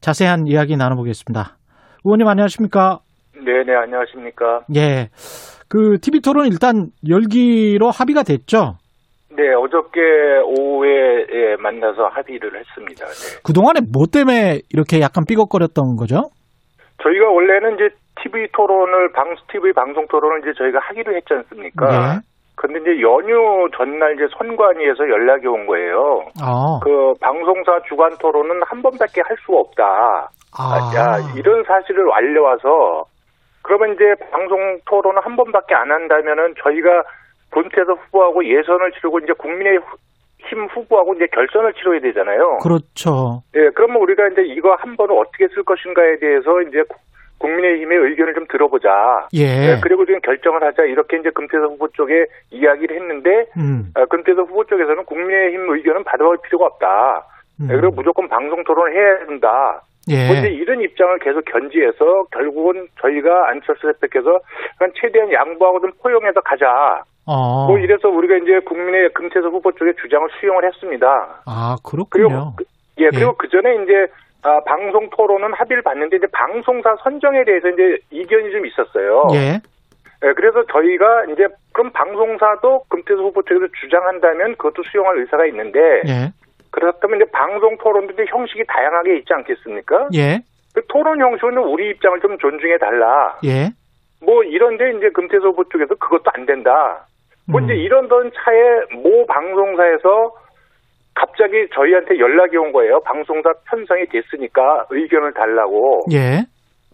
[0.02, 1.58] 자세한 이야기 나눠보겠습니다.
[2.04, 3.00] 의원님 안녕하십니까?
[3.36, 4.62] 네네 안녕하십니까?
[4.76, 5.10] 예.
[5.70, 8.78] 그 TV 토론 일단 열기로 합의가 됐죠?
[9.30, 10.00] 네, 어저께
[10.46, 13.06] 오후에 예, 만나서 합의를 했습니다.
[13.06, 13.42] 네.
[13.44, 16.30] 그동안에 뭐 때문에 이렇게 약간 삐걱거렸던 거죠?
[17.04, 17.90] 저희가 원래는 이제
[18.24, 21.86] TV 토론을 방 TV 방송 토론을 이제 저희가 하기로 했지 않습니까?
[21.88, 22.35] 네.
[22.56, 26.26] 근데 이제 연휴 전날 이제 선관위에서 연락이 온 거예요.
[26.42, 26.80] 아.
[26.84, 30.30] 그 방송사 주간 토론은 한 번밖에 할 수가 없다.
[30.58, 30.92] 아.
[30.96, 33.04] 야, 이런 사실을 알려와서
[33.62, 37.04] 그러면 이제 방송 토론을 한 번밖에 안 한다면은 저희가
[37.52, 39.80] 군태에서 후보하고 예선을 치르고 이제 국민의
[40.48, 42.60] 힘 후보하고 이제 결선을 치러야 되잖아요.
[42.62, 43.42] 그렇죠.
[43.56, 46.84] 예, 그러면 우리가 이제 이거 한 번을 어떻게 쓸 것인가에 대해서 이제
[47.38, 49.28] 국민의힘의 의견을 좀 들어보자.
[49.34, 49.46] 예.
[49.46, 53.92] 네, 그리고 지금 결정을 하자 이렇게 이제 금태섭 후보 쪽에 이야기를 했는데 음.
[53.96, 57.28] 어, 금태섭 후보 쪽에서는 국민의힘 의견은 받아볼 필요가 없다.
[57.58, 57.68] 네, 음.
[57.68, 59.82] 네, 그리고 무조건 방송 토론을 해야 된다.
[60.08, 60.28] 예.
[60.28, 64.40] 뭐 이런 입장을 계속 견지해서 결국은 저희가 안철수 대표께서
[65.02, 67.04] 최대한 양보하고 좀 포용해서 가자.
[67.26, 67.66] 어.
[67.68, 71.08] 뭐 이래서 우리가 이제 국민의 금태섭 후보 쪽의 주장을 수용을 했습니다.
[71.48, 72.28] 아 그렇군요.
[72.28, 72.64] 그리고 그,
[73.00, 73.36] 예, 그리고 예.
[73.38, 74.08] 그 전에 이제
[74.46, 79.24] 아, 방송 토론은 합의를 봤는데 이제 방송사 선정에 대해서 이제 이견이 좀 있었어요.
[79.34, 79.60] 예.
[80.22, 86.32] 네, 그래서 저희가 이제 그럼 방송사도 금태수 후보 쪽에서 주장한다면 그것도 수용할 의사가 있는데 예.
[86.70, 90.10] 그렇다면 이제 방송 토론도 이제 형식이 다양하게 있지 않겠습니까?
[90.14, 90.40] 예.
[90.76, 93.40] 그 토론 형식은 우리 입장을 좀 존중해 달라.
[93.46, 93.70] 예.
[94.24, 97.08] 뭐 이런데 이제 금태수 후보 쪽에서 그것도 안 된다.
[97.48, 97.66] 뭐 음.
[97.66, 100.36] 이제 이런 차에 모 방송사에서
[101.16, 103.00] 갑자기 저희한테 연락이 온 거예요.
[103.06, 106.02] 방송사 편성이 됐으니까 의견을 달라고.
[106.14, 106.44] 예.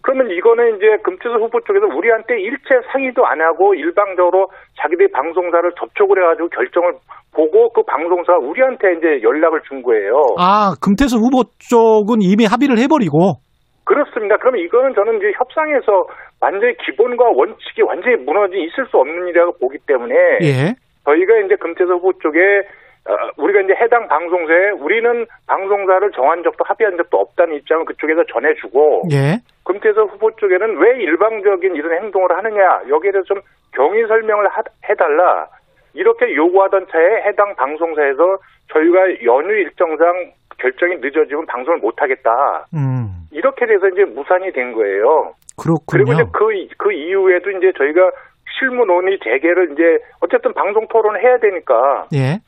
[0.02, 4.48] 그러면 이거는 이제 금태섭 후보 쪽에서 우리한테 일체 상의도 안 하고 일방적으로
[4.80, 6.92] 자기들 방송사를 접촉을 해가지고 결정을
[7.34, 10.14] 보고 그 방송사가 우리한테 이제 연락을 준 거예요.
[10.38, 13.38] 아, 금태섭 후보 쪽은 이미 합의를 해버리고?
[13.84, 14.36] 그렇습니다.
[14.38, 16.06] 그러면 이거는 저는 이제 협상에서
[16.40, 20.74] 완전히 기본과 원칙이 완전히 무너지 있을 수 없는 일이라고 보기 때문에 예.
[21.04, 22.81] 저희가 이제 금태섭 후보 쪽에 어,
[23.36, 29.38] 우리가 이제 해당 방송사에 우리는 방송사를 정한 적도 합의한 적도 없다는 입장을 그쪽에서 전해주고 예.
[29.64, 33.40] 금태섭 후보 쪽에는 왜 일방적인 이런 행동을 하느냐 여기에 대해서 좀
[33.72, 35.48] 경위 설명을 하, 해달라
[35.94, 38.38] 이렇게 요구하던 차에 해당 방송사에서
[38.72, 42.66] 저희가 연휴 일정상 결정이 늦어지면 방송을 못하겠다.
[42.74, 43.26] 음.
[43.32, 45.34] 이렇게 돼서 이제 무산이 된 거예요.
[45.60, 46.04] 그렇군요.
[46.04, 48.10] 그리고 이제 그, 그 이후에도 이제 저희가
[48.58, 52.38] 실무 논의 재개를 이제 어쨌든 방송 토론을 해야 되니까 예.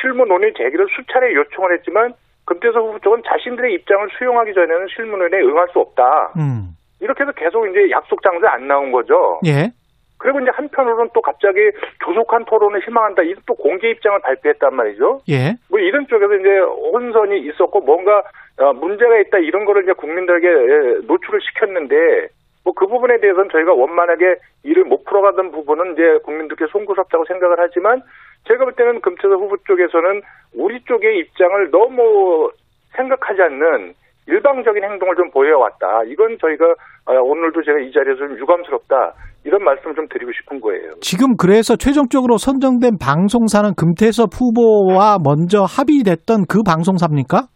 [0.00, 2.14] 실무 논의 재개를 수차례 요청을 했지만
[2.44, 6.32] 금태섭 후보 쪽은 자신들의 입장을 수용하기 전에는 실무 논의에 응할 수 없다.
[6.36, 6.76] 음.
[7.00, 9.40] 이렇게 해서 계속 이제 약속 장소에 안 나온 거죠.
[9.46, 9.70] 예.
[10.18, 11.58] 그리고 이제 한편으로는 또 갑자기
[12.04, 13.22] 조속한 토론을 희망한다.
[13.22, 15.22] 이런 또 공개 입장을 발표했단 말이죠.
[15.28, 15.54] 예.
[15.68, 18.22] 뭐 이런 쪽에서 이제 혼선이 있었고 뭔가
[18.58, 22.28] 어, 문제가 있다 이런 거를 이제 국민들에게 예, 노출을 시켰는데
[22.64, 28.02] 뭐 그 부분에 대해서는 저희가 원만하게 일을 못 풀어가던 부분은 이제 국민들께 송구스럽다고 생각을 하지만
[28.48, 30.22] 제가 볼 때는 금태섭 후보 쪽에서는
[30.54, 32.50] 우리 쪽의 입장을 너무
[32.96, 33.94] 생각하지 않는
[34.28, 36.04] 일방적인 행동을 좀 보여왔다.
[36.06, 36.64] 이건 저희가
[37.06, 39.14] 어, 오늘도 제가 이 자리에서 좀 유감스럽다.
[39.44, 40.92] 이런 말씀을 좀 드리고 싶은 거예요.
[41.00, 47.48] 지금 그래서 최종적으로 선정된 방송사는 금태섭 후보와 먼저 합의됐던 그 방송사입니까?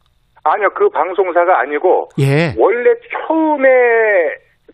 [0.42, 2.55] 아니요, 그 방송사가 아니고 예.
[2.59, 2.90] 원래
[3.27, 3.68] 처음에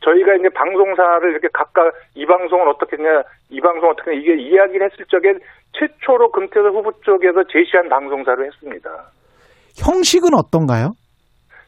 [0.05, 4.91] 저희가 이제 방송사를 이렇게 각각 이 방송은 어떻게 했냐, 이 방송 은 어떻게 이게 이야기를
[4.91, 5.35] 했을 적에
[5.73, 8.91] 최초로 금태섭 후보 쪽에서 제시한 방송사를 했습니다.
[9.79, 10.93] 형식은 어떤가요?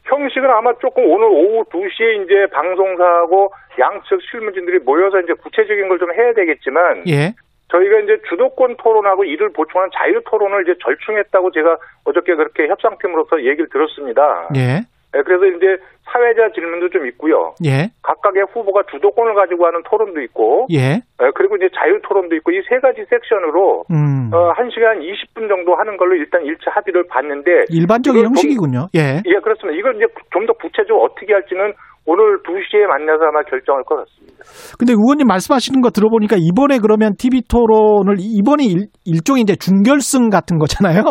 [0.03, 6.13] 형식은 아마 조금 오늘 오후 2시에 이제 방송사하고 양측 실무진들이 모여서 이제 구체적인 걸 좀
[6.13, 7.33] 해야 되겠지만 예.
[7.71, 13.67] 저희가 이제 주도권 토론하고 이를 보충하는 자유 토론을 이제 절충했다고 제가 어저께 그렇게 협상팀으로서 얘기를
[13.69, 14.49] 들었습니다.
[14.55, 14.81] 예.
[15.15, 15.79] 네, 그래서 이제
[16.11, 17.55] 사회자 질문도 좀 있고요.
[17.63, 17.87] 예.
[18.03, 20.99] 각각의 후보가 주도권을 가지고 하는 토론도 있고, 예.
[20.99, 24.29] 네, 그리고 이제 자유 토론도 있고 이 세 가지 섹션으로 음.
[24.33, 28.87] 어, 1시간 20분 정도 하는 걸로 일단 일차 합의를 봤는데 일반적인 형식이군요.
[28.95, 29.21] 예.
[29.25, 29.77] 예, 그렇습니다.
[29.79, 31.73] 이걸 이제 좀 더 구체적으로 어떻게 할지는
[32.05, 34.43] 오늘 2시에 만나서 아마 결정할 것 같습니다.
[34.77, 40.59] 근데 의원님 말씀하시는 거 들어보니까 이번에 그러면 TV 토론을 이번에 일, 일종의 이제 중결승 같은
[40.59, 41.01] 거잖아요.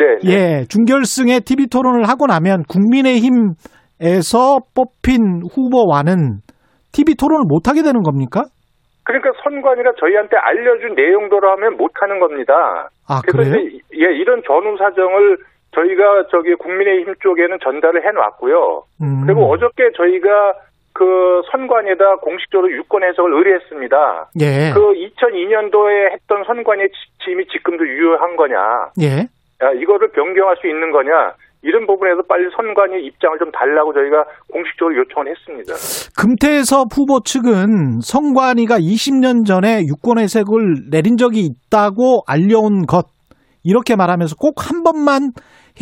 [0.00, 0.32] 네, 네.
[0.32, 6.40] 예, 중결승에 TV 토론을 하고 나면 국민의힘에서 뽑힌 후보와는
[6.92, 8.40] TV 토론을 못 하게 되는 겁니까?
[9.04, 12.88] 그러니까 선관위가 저희한테 알려준 내용대로 하면 못 하는 겁니다.
[13.06, 13.78] 아, 그래서 그래요?
[13.92, 15.36] 예, 이런 전후 사정을
[15.74, 18.82] 저희가 저기 국민의힘 쪽에는 전달을 해놨고요.
[19.02, 19.26] 음.
[19.26, 20.54] 그리고 어저께 저희가
[20.92, 24.30] 그 선관위에다 공식적으로 유권 해석을 의뢰했습니다.
[24.40, 24.72] 예.
[24.74, 28.56] 그 2002년도에 했던 선관위 지침이 지금도 유효한 거냐?
[29.00, 29.28] 예.
[29.62, 31.34] 야, 이거를 변경할 수 있는 거냐?
[31.62, 35.74] 이런 부분에서 빨리 선관위 입장을 좀 달라고 저희가 공식적으로 요청을 했습니다.
[36.16, 43.04] 금태섭 후보 측은 선관위가 20년 전에 유권 해석을 내린 적이 있다고 알려온 것
[43.62, 45.32] 이렇게 말하면서 꼭 한 번만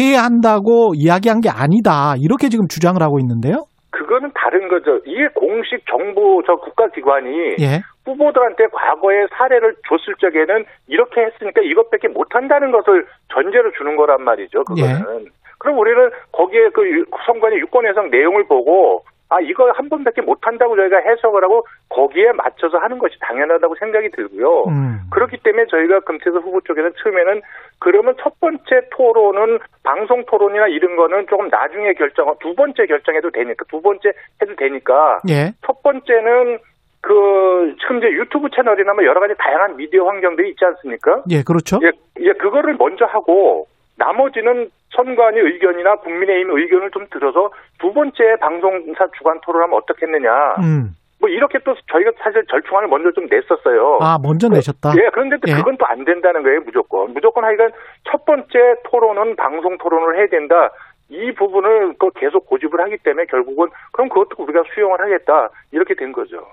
[0.00, 3.62] 해야 한다고 이야기한 게 아니다 이렇게 지금 주장을 하고 있는데요.
[3.90, 4.98] 그거는 다른 거죠.
[5.06, 7.82] 이게 공식 정부 저 국가기관이 예.
[8.08, 14.64] 후보들한테 과거의 사례를 줬을 적에는 이렇게 했으니까 이것밖에 못한다는 것을 전제로 주는 거란 말이죠.
[14.64, 15.26] 그거는.
[15.26, 15.30] 예.
[15.58, 20.98] 그럼 우리는 거기에 그 선관위 유권 해석 내용을 보고 아 이거 한 번밖에 못한다고 저희가
[21.00, 24.64] 해석을 하고 거기에 맞춰서 하는 것이 당연하다고 생각이 들고요.
[24.68, 25.00] 음.
[25.10, 27.42] 그렇기 때문에 저희가 금태섭 후보 쪽에는 처음에는
[27.78, 33.64] 그러면 첫 번째 토론은 방송 토론이나 이런 거는 조금 나중에 결정, 두 번째 결정해도 되니까
[33.68, 35.52] 두 번째 해도 되니까 예.
[35.66, 36.58] 첫 번째는
[37.00, 41.22] 그 지금 이제 유튜브 채널이나 뭐 여러 가지 다양한 미디어 환경들이 있지 않습니까?
[41.30, 41.78] 예, 그렇죠.
[41.82, 49.06] 예, 예 그거를 먼저 하고 나머지는 선관위 의견이나 국민의힘 의견을 좀 들어서 두 번째 방송사
[49.16, 50.30] 주관 토론하면 어떻겠느냐.
[50.62, 50.90] 음.
[51.20, 53.98] 뭐 이렇게 또 저희가 사실 절충안을 먼저 좀 냈었어요.
[54.00, 54.90] 아 먼저 내셨다.
[54.96, 55.56] 예, 그런데 또 예.
[55.56, 57.12] 그건 또 안 된다는 거예요, 무조건.
[57.12, 57.70] 무조건 하여간
[58.04, 58.48] 첫 번째
[58.84, 60.70] 토론은 방송 토론을 해야 된다.
[61.10, 66.12] 이 부분을 또 계속 고집을 하기 때문에 결국은 그럼 그것도 우리가 수용을 하겠다 이렇게 된
[66.12, 66.46] 거죠.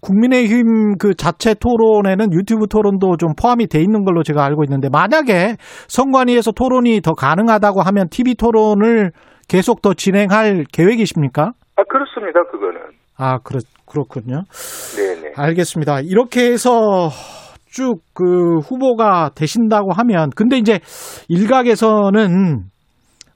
[0.00, 5.56] 국민의힘 그 자체 토론에는 유튜브 토론도 좀 포함이 돼 있는 걸로 제가 알고 있는데 만약에
[5.88, 9.10] 선관위에서 토론이 더 가능하다고 하면 TV 토론을
[9.48, 11.52] 계속 더 진행할 계획이십니까?
[11.76, 12.42] 아 그렇습니다.
[12.50, 12.80] 그거는.
[13.16, 14.42] 아 그렇 그렇군요.
[14.96, 15.32] 네네.
[15.36, 16.00] 알겠습니다.
[16.00, 17.08] 이렇게 해서
[17.66, 20.80] 쭉 그 후보가 되신다고 하면 근데 이제
[21.28, 22.62] 일각에서는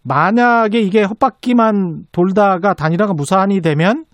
[0.02, 4.04] 만약에 이게 헛바퀴만 돌다가 단일화가 무산이 되면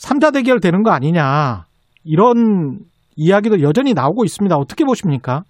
[0.00, 1.66] 3자 대결 되는 거 아니냐
[2.04, 2.78] 이런
[3.16, 4.56] 이야기도 여전히 나오고 있습니다.
[4.56, 5.42] 어떻게 보십니까?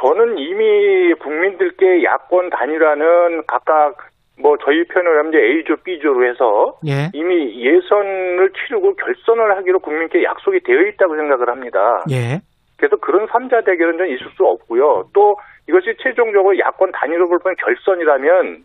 [0.00, 3.96] 저는 이미 국민들께 야권 단일화는 각각
[4.40, 7.10] 뭐 저희 편을 하면 이제 A조, B조로 해서 예.
[7.12, 12.04] 이미 예선을 치르고 결선을 하기로 국민께 약속이 되어 있다고 생각을 합니다.
[12.10, 12.40] 예.
[12.76, 15.08] 그래서 그런 3자 대결은 좀 있을 수 없고요.
[15.12, 15.36] 또
[15.68, 18.62] 이것이 최종적으로 야권 단일화 불판 결선이라면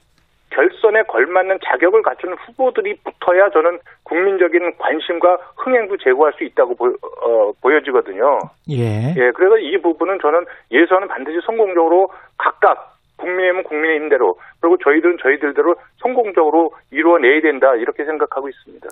[0.53, 7.51] 결선에 걸맞는 자격을 갖춘 후보들이 붙어야 저는 국민적인 관심과 흥행도 제고할 수 있다고 보, 어,
[7.71, 8.39] 여지거든요
[8.71, 9.13] 예.
[9.17, 9.31] 예.
[9.35, 17.41] 그래서 이 부분은 저는 예선은 반드시 성공적으로 각각 국민의힘은 국민의힘대로 그리고 저희들은 저희들대로 성공적으로 이루어내야
[17.41, 18.87] 된다 이렇게 생각하고 있습니다.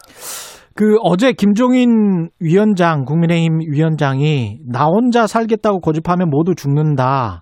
[0.78, 7.41] 그 어제 김종인 위원장 국민의힘 위원장이 나 혼자 살겠다고 고집하면 모두 죽는다.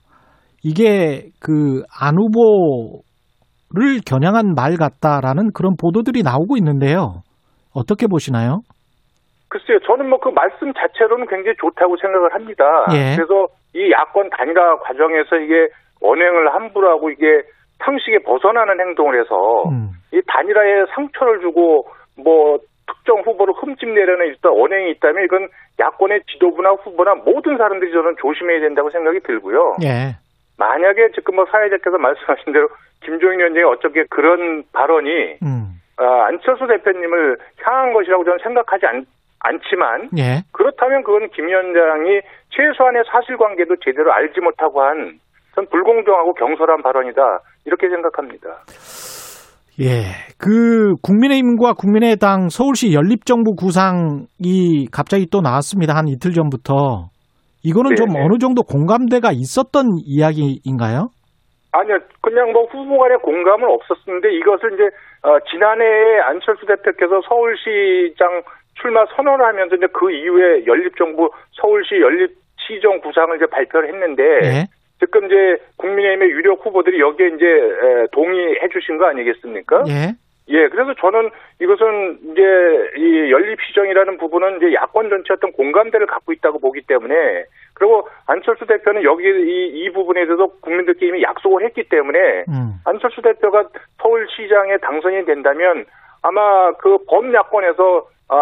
[0.63, 3.01] 이게 그 안 후보
[3.71, 7.21] 를 겨냥한 말 같다라는 그런 보도들이 나오고 있는데요.
[7.73, 8.62] 어떻게 보시나요?
[9.49, 12.63] 글쎄요, 저는 뭐 그 말씀 자체로는 굉장히 좋다고 생각을 합니다.
[12.93, 13.15] 예.
[13.15, 15.69] 그래서 이 야권 단일화 과정에서 이게
[16.01, 17.25] 언행을 함부로 하고 이게
[17.84, 19.91] 상식에 벗어나는 행동을 해서 음.
[20.13, 25.47] 이 단일화에 상처를 주고 뭐 특정 후보를 흠집내려는 일단 언행이 있다면 이건
[25.79, 29.77] 야권의 지도부나 후보나 모든 사람들이 저는 조심해야 된다고 생각이 들고요.
[29.84, 30.17] 예.
[30.59, 32.67] 만약에 지금 뭐 사회자께서 말씀하신 대로
[33.01, 35.79] 김종인 위원장이 어떻게 그런 발언이 음.
[35.97, 39.05] 어, 안철수 대표님을 향한 것이라고 저는 생각하지 않,
[39.39, 40.43] 않지만 예.
[40.51, 42.19] 그렇다면 그건 김 위원장이
[42.49, 45.19] 최소한의 사실관계도 제대로 알지 못하고 한
[45.55, 47.21] 불공정하고 경솔한 발언이다
[47.65, 48.63] 이렇게 생각합니다.
[49.81, 55.95] 예, 그 국민의힘과 국민의당 서울시 연립정부 구상이 갑자기 또 나왔습니다.
[55.95, 57.09] 한 이틀 전부터
[57.63, 57.95] 이거는 네네.
[57.95, 61.09] 좀 어느 정도 공감대가 있었던 이야기인가요?
[61.71, 64.83] 아니요, 그냥 뭐 후보 간의 공감은 없었는데 이것을 이제
[65.23, 68.41] 어, 지난해에 안철수 대표께서 서울시장
[68.81, 74.65] 출마 선언을 하면서 이제 그 이후에 연립정부 서울시 연립시정 구상을 이제 발표를 했는데 네.
[74.99, 77.45] 지금 이제 국민의힘의 유력 후보들이 여기에 이제
[78.11, 79.83] 동의해 주신 거 아니겠습니까?
[79.87, 80.15] 예.
[80.49, 81.29] 예, 그래서 저는
[81.62, 82.41] 이것은 이제
[82.97, 88.65] 이 연립 시정이라는 부분은 이제 야권 전체 어떤 공감대를 갖고 있다고 보기 때문에 그리고 안철수
[88.65, 92.73] 대표는 여기 이, 이 부분에 대해서 국민들께 이미 약속을 했기 때문에 음.
[92.85, 93.65] 안철수 대표가
[94.01, 95.85] 서울시장에 당선이 된다면
[96.23, 98.35] 아마 그 범야권에서 아,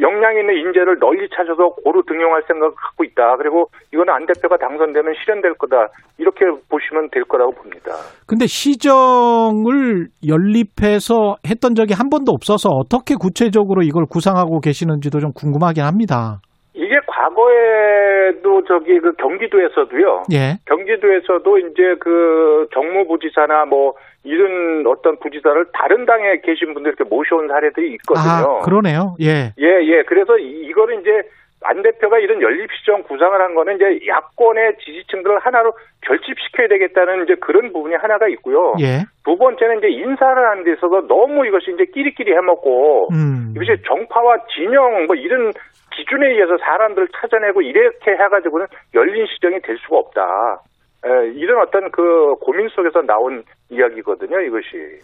[0.00, 3.36] 역량 있는 인재를 널리 찾아서 고루 등용할 생각을 갖고 있다.
[3.36, 5.86] 그리고 이거는 안 대표가 당선되면 실현될 거다.
[6.18, 7.92] 이렇게 보시면 될 거라고 봅니다.
[8.26, 15.84] 근데 시정을 연립해서 했던 적이 한 번도 없어서 어떻게 구체적으로 이걸 구상하고 계시는지도 좀 궁금하긴
[15.84, 16.40] 합니다.
[16.74, 20.24] 이게 과거에도 저기 그 경기도에서도요.
[20.32, 20.58] 예.
[20.66, 23.94] 경기도에서도 이제 그 정무부지사나 뭐
[24.28, 28.60] 이런 어떤 부지사를 다른 당에 계신 분들 이렇게 모셔온 사례들이 있거든요.
[28.60, 29.16] 아, 그러네요.
[29.20, 29.52] 예.
[29.58, 30.02] 예, 예.
[30.06, 31.22] 그래서 이거를 이제
[31.64, 37.72] 안 대표가 이런 연립시정 구상을 한 거는 이제 야권의 지지층들을 하나로 결집시켜야 되겠다는 이제 그런
[37.72, 38.74] 부분이 하나가 있고요.
[38.80, 39.02] 예.
[39.24, 43.54] 두 번째는 이제 인사를 하는 데 있어서 너무 이것이 이제 끼리끼리 해먹고 음.
[43.56, 45.52] 이것이 정파와 진영 뭐 이런
[45.96, 50.60] 기준에 의해서 사람들을 찾아내고 이렇게 해가지고는 열린 시정이 될 수가 없다.
[51.04, 55.00] 에, 이런 어떤 그 고민 속에서 나온 이야기거든요, 이것이.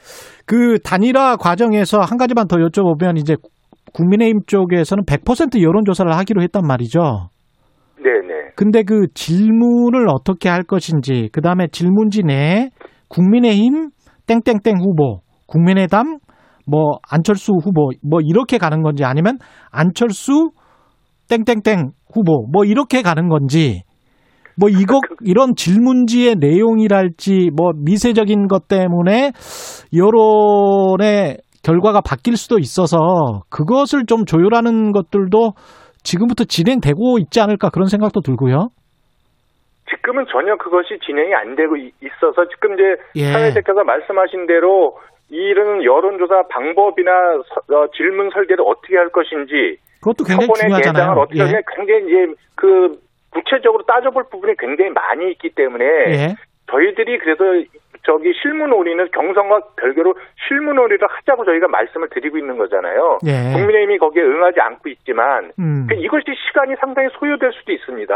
[0.47, 3.37] 그 단일화 과정에서 한 가지만 더 여쭤보면 이제
[3.93, 7.29] 국민의힘 쪽에서는 100% 여론조사를 하기로 했단 말이죠.
[8.03, 8.53] 네네.
[8.57, 12.71] 근데 그 질문을 어떻게 할 것인지, 그 다음에 질문지 내에
[13.09, 13.91] 국민의힘
[14.27, 16.19] 땡땡땡 후보, 국민의당
[16.67, 19.37] 뭐 안철수 후보 뭐 이렇게 가는 건지 아니면
[19.71, 20.51] 안철수
[21.29, 23.83] 땡땡땡 후보 뭐 이렇게 가는 건지
[24.59, 29.33] 뭐 이거 이런 질문지의 내용이랄지 뭐 미세적인 것 때문에
[29.97, 35.53] 여론의 결과가 바뀔 수도 있어서 그것을 좀 조율하는 것들도
[36.03, 38.69] 지금부터 진행되고 있지 않을까 그런 생각도 들고요.
[39.89, 42.83] 지금은 전혀 그것이 진행이 안 되고 있어서 지금 이제
[43.17, 43.33] 예.
[43.33, 44.99] 사회대표가 말씀하신 대로
[45.31, 51.13] 이런 여론조사 방법이나 어, 질문 설계를 어떻게 할 것인지 그것도 굉장히 중요하잖아요.
[51.19, 51.63] 어떻게 예.
[51.75, 53.04] 굉장히 이제 그
[53.35, 56.37] 구체적으로 따져볼 부분이 굉장히 많이 있기 때문에 예.
[56.71, 57.45] 저희들이 그래서
[58.05, 60.15] 저기 실무놀이는 경선과 별개로
[60.47, 63.19] 실무놀이를 하자고 저희가 말씀을 드리고 있는 거잖아요.
[63.27, 63.53] 예.
[63.53, 65.87] 국민의힘이 거기에 응하지 않고 있지만 음.
[65.89, 68.15] 그 이것이 시간이 상당히 소요될 수도 있습니다.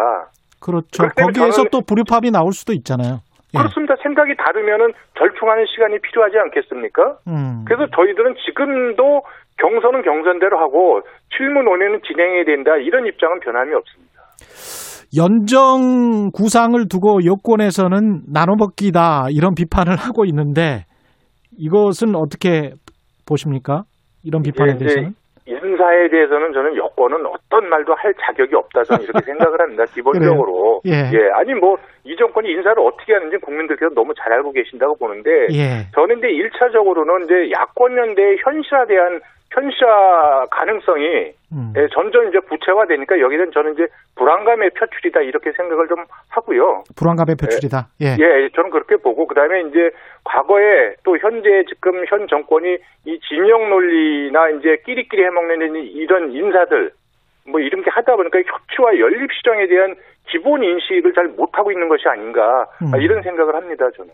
[0.61, 1.09] 그렇죠.
[1.16, 3.20] 거기에서 또 불협합이 나올 수도 있잖아요.
[3.54, 3.59] 예.
[3.59, 3.96] 그렇습니다.
[4.02, 7.18] 생각이 다르면은 절충하는 시간이 필요하지 않겠습니까?
[7.28, 7.64] 음.
[7.66, 9.22] 그래서 저희들은 지금도
[9.57, 11.02] 경선은 경선대로 하고
[11.37, 14.22] 실무 논의는 진행해야 된다 이런 입장은 변함이 없습니다.
[15.16, 20.85] 연정 구상을 두고 여권에서는 나눠먹기다 이런 비판을 하고 있는데
[21.59, 22.73] 이것은 어떻게
[23.27, 23.83] 보십니까?
[24.25, 25.14] 이런 비판에 대해서는?
[25.47, 29.85] 인사에 대해서는 저는 여권은 어떤 말도 할 자격이 없다 저는 이렇게 생각을 합니다.
[29.94, 30.83] 기본적으로.
[30.87, 30.92] 예.
[30.92, 31.31] 예.
[31.35, 31.77] 아니 뭐
[32.09, 35.85] 이 정권이 인사를 어떻게 하는지 국민들께서 너무 잘 알고 계신다고 보는데 예.
[35.94, 41.72] 저는 이제 1차적으로는 이제 야권 연대의 현실화대한 현실화 가능성이 음.
[41.76, 46.84] 예, 점점 이제 구체화되니까 여기는 저는 이제 불안감의 표출이다 이렇게 생각을 좀 하고요.
[46.96, 47.88] 불안감의 표출이다.
[48.02, 49.90] 예, 예, 저는 그렇게 보고 그다음에 이제
[50.24, 56.90] 과거에 또 현재 지금 현 정권이 이 진영 논리나 이제 끼리끼리 해먹는 이런 인사들
[57.50, 59.94] 뭐 이런 게 하다 보니까 협치와 연립 시정에 대한
[60.30, 63.00] 기본 인식을 잘 못하고 있는 것이 아닌가 음.
[63.00, 64.11] 이런 생각을 합니다 저는.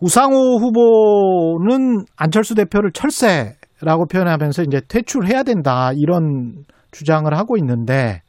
[0.00, 8.22] 우상호 후보는 안철수 대표를 철새 라고 표현하면서 이제 퇴출해야 된다 이런 주장을 하고 있는데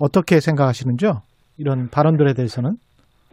[0.00, 1.20] 어떻게 생각하시는지요?
[1.58, 2.70] 이런 발언들에 대해서는?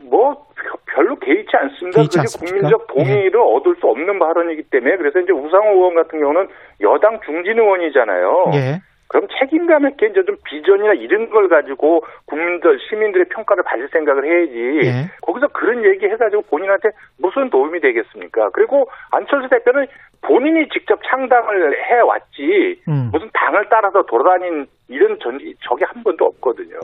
[0.09, 0.45] 뭐
[0.93, 1.95] 별로 개의치 않습니다.
[1.95, 3.55] 개의치 그게 국민적 동의를 예.
[3.55, 6.47] 얻을 수 없는 발언이기 때문에 그래서 이제 우상호 의원 같은 경우는
[6.81, 8.51] 여당 중진 의원이잖아요.
[8.55, 8.79] 예.
[9.07, 14.89] 그럼 책임감 있게 이제 좀 비전이나 이런 걸 가지고 국민들, 시민들의 평가를 받을 생각을 해야지.
[14.89, 15.07] 네.
[15.21, 16.89] 거기서 그런 얘기 해가지고 본인한테
[17.21, 18.49] 무슨 도움이 되겠습니까?
[18.51, 19.85] 그리고 안철수 대표는
[20.27, 23.09] 본인이 직접 창당을 해왔지, 음.
[23.11, 26.79] 무슨 당을 따라서 돌아다닌 이런 전, 적이 한 번도 없거든요.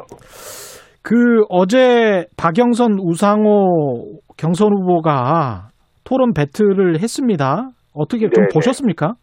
[1.04, 5.70] 그 어제 박영선 우상호 경선 후보가
[6.04, 7.70] 토론 배틀을 했습니다.
[7.96, 8.48] 어떻게 좀 네네.
[8.54, 9.14] 보셨습니까?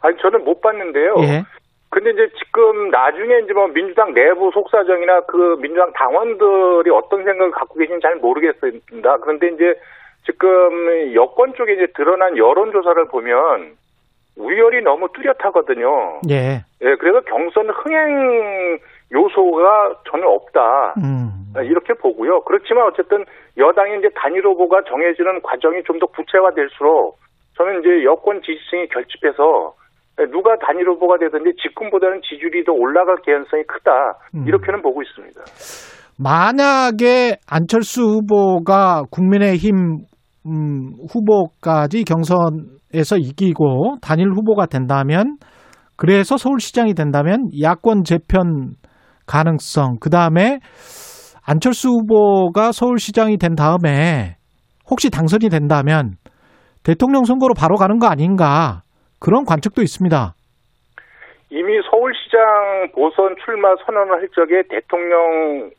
[0.00, 1.14] 아니 저는 못 봤는데요.
[1.20, 1.42] 예.
[1.90, 7.78] 근데 이제 지금 나중에 이제 뭐 민주당 내부 속사정이나 그 민주당 당원들이 어떤 생각을 갖고
[7.78, 9.16] 계신지 잘 모르겠습니다.
[9.18, 9.74] 그런데 이제
[10.28, 13.76] 지금 여권 쪽에 이제 드러난 여론조사를 보면
[14.36, 16.20] 우열이 너무 뚜렷하거든요.
[16.30, 16.60] 예.
[16.82, 18.78] 예, 그래서 경선 흥행
[19.12, 20.94] 요소가 전혀 없다.
[20.98, 21.30] 음.
[21.64, 22.42] 이렇게 보고요.
[22.42, 23.24] 그렇지만 어쨌든
[23.56, 27.16] 여당의 이제 단일 후보가 정해지는 과정이 좀 더 구체화될수록
[27.56, 29.72] 저는 이제 여권 지지층이 결집해서
[30.30, 34.18] 누가 단일 후보가 되든지 지금보다는 지지율이 더 올라갈 개연성이 크다.
[34.34, 34.44] 음.
[34.46, 35.40] 이렇게는 보고 있습니다.
[36.20, 40.04] 만약에 안철수 후보가 국민의힘
[40.46, 45.36] 음, 후보까지 경선에서 이기고 단일 후보가 된다면
[45.96, 48.74] 그래서 서울시장이 된다면 야권 재편
[49.26, 50.60] 가능성 그 다음에
[51.46, 54.36] 안철수 후보가 서울시장이 된 다음에
[54.90, 56.16] 혹시 당선이 된다면
[56.84, 58.82] 대통령 선거로 바로 가는 거 아닌가
[59.20, 60.34] 그런 관측도 있습니다.
[61.50, 65.70] 이미 서울시장 보선 출마 선언을 할 적에 대통령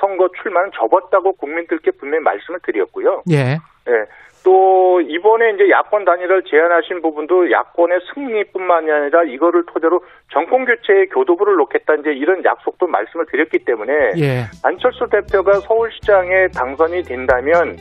[0.00, 3.22] 선거 출마는 접었다고 국민들께 분명히 말씀을 드렸고요.
[3.32, 3.58] 예.
[3.88, 4.04] 예.
[4.44, 10.00] 또 이번에 이제 야권 단일을 제안하신 부분도 야권의 승리뿐만이 아니라 이거를 토대로
[10.32, 14.44] 정권 교체의 교도부를 놓겠다 이제 이런 약속도 말씀을 드렸기 때문에 예.
[14.62, 17.76] 안철수 대표가 서울시장에 당선이 된다면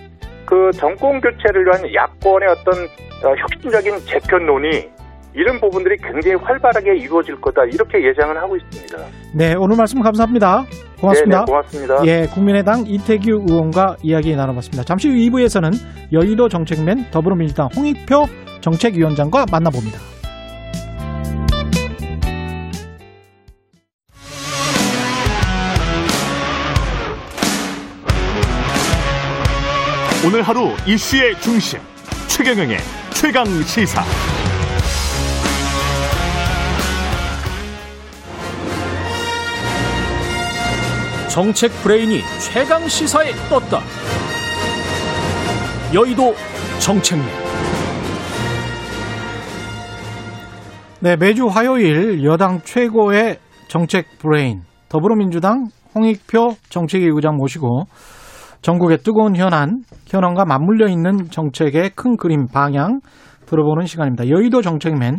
[0.45, 2.73] 그 정권 교체를 위한 야권의 어떤
[3.23, 4.89] 어, 혁신적인 재편 논의
[5.37, 8.97] 이런 부분들이 굉장히 활발하게 이루어질 거다 이렇게 예상을 하고 있습니다.
[9.35, 10.65] 네, 오늘 말씀 감사합니다.
[10.99, 11.37] 고맙습니다.
[11.37, 12.05] 네, 네, 고맙습니다.
[12.07, 14.83] 예, 국민의당 이태규 의원과 이야기 나눠봤습니다.
[14.83, 15.73] 잠시 후 2부에서는
[16.11, 18.25] 여의도 정책맨 더불어민주당 홍익표
[18.61, 19.99] 정책위원장과 만나봅니다.
[30.25, 31.79] 오늘 하루 이슈의 중심
[32.27, 32.77] 최경영의
[33.13, 34.01] 최강 시사.
[41.37, 43.77] 정책 브레인이 최강 시사에 떴다.
[45.93, 46.33] 여의도
[46.79, 47.27] 정책맨.
[50.99, 57.83] 네, 매주 화요일 여당 최고의 정책 브레인 더불어민주당 홍익표 정책위 의장 모시고
[58.63, 62.99] 전국의 뜨거운 현안, 현안과 맞물려 있는 정책의 큰 그림 방향
[63.45, 64.27] 들어보는 시간입니다.
[64.27, 65.17] 여의도 정책맨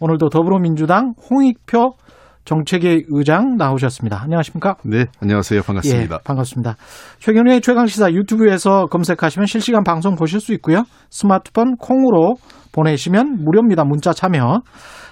[0.00, 1.96] 오늘도 더불어민주당 홍익표
[2.44, 4.20] 정책위 의장 나오셨습니다.
[4.22, 4.76] 안녕하십니까?
[4.84, 5.62] 네, 안녕하세요.
[5.62, 6.14] 반갑습니다.
[6.14, 6.76] 예, 반갑습니다.
[7.18, 10.84] 최경련의 최강시사 유튜브에서 검색하시면 실시간 방송 보실 수 있고요.
[11.10, 12.34] 스마트폰 콩으로
[12.72, 13.84] 보내시면 무료입니다.
[13.84, 14.62] 문자 참여.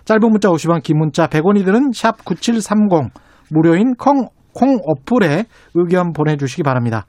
[0.05, 3.13] 짧은 문자 50원, 긴 문자 100원이 드는 샵 9730
[3.51, 5.45] 무료인 콩, 콩 어플에
[5.75, 7.05] 의견 보내주시기 바랍니다.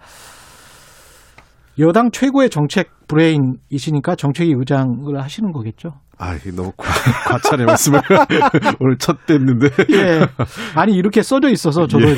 [1.80, 5.94] 여당 최고의 정책 브레인이시니까 정책위 의장을 하시는 거겠죠?
[6.22, 8.02] 아, 너무 과, 찬의 말씀을
[8.82, 9.94] 오늘 첫 뗐는데.
[9.94, 10.20] 예.
[10.76, 12.16] 아니, 이렇게 써져 있어서 저도 예.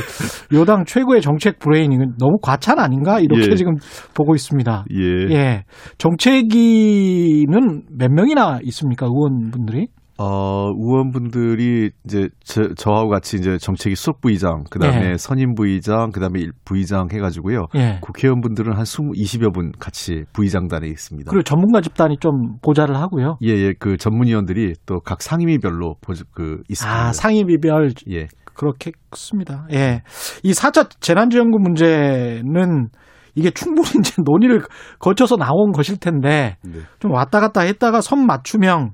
[0.57, 3.20] 여당 최고의 정책 브레인이 너무 과찬 아닌가?
[3.20, 3.55] 이렇게 예.
[3.55, 3.76] 지금
[4.16, 4.86] 보고 있습니다.
[4.91, 5.36] 예.
[5.36, 5.64] 예.
[5.99, 9.05] 정책위는 몇 명이나 있습니까?
[9.05, 9.88] 의원분들이?
[10.22, 15.17] 어, 의원분들이 이제 저, 하고 같이 이제 정책위 수석 부의장, 그다음에 예.
[15.17, 17.65] 선임 부의장, 그다음에 부의장 해 가지고요.
[17.76, 17.97] 예.
[18.01, 21.32] 국회의원분들은 한 20, 20여 분 같이 부의장단에 있습니다.
[21.32, 23.38] 그리고 전문가 집단이 좀 보좌를 하고요.
[23.41, 23.74] 예, 예.
[23.78, 25.95] 그 전문위원들이 또 각 상임위별로
[26.34, 27.07] 그 있습니다.
[27.07, 28.28] 아, 상임위별 예.
[28.53, 29.67] 그렇겠습니다.
[29.74, 30.03] 예.
[30.43, 32.89] 이 4차 재난지원금 문제는
[33.36, 34.61] 이게 충분히 이제 논의를
[34.99, 36.80] 거쳐서 나온 것일 텐데 네.
[36.99, 38.91] 좀 왔다 갔다 했다가 선 맞춤형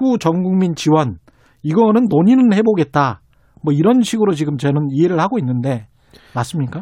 [0.00, 1.18] 후 전국민 지원
[1.62, 3.20] 이거는 논의는 해보겠다.
[3.62, 5.86] 뭐 이런 식으로 지금 저는 이해를 하고 있는데
[6.34, 6.80] 맞습니까?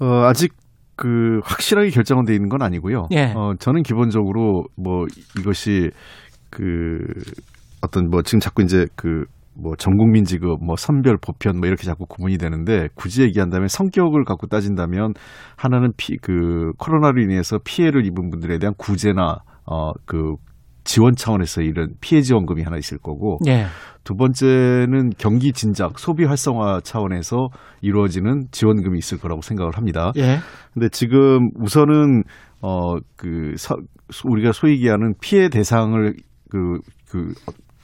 [0.00, 0.54] 어, 아직
[0.96, 3.08] 그 확실하게 결정은 돼 있는 건 아니고요.
[3.12, 3.32] 예.
[3.36, 5.04] 어, 저는 기본적으로 뭐
[5.38, 5.90] 이것이
[6.50, 6.98] 그
[7.82, 9.24] 어떤 뭐 지금 자꾸 이제 그
[9.60, 14.46] 뭐 전국민 지급, 뭐 선별 보편 뭐 이렇게 자꾸 구분이 되는데 굳이 얘기한다면 성격을 갖고
[14.46, 15.14] 따진다면
[15.56, 20.34] 하나는 피 그 코로나로 인해서 피해를 입은 분들에 대한 구제나 어그
[20.90, 23.66] 지원 차원에서 이런 피해 지원금이 하나 있을 거고 예.
[24.02, 30.10] 두 번째는 경기 진작 소비 활성화 차원에서 이루어지는 지원금이 있을 거라고 생각을 합니다.
[30.16, 30.38] 예.
[30.74, 32.24] 근데 지금 우선은
[32.60, 33.54] 어그
[34.24, 36.12] 우리가 소위 얘기하는 피해 대상을
[36.50, 37.34] 그 그,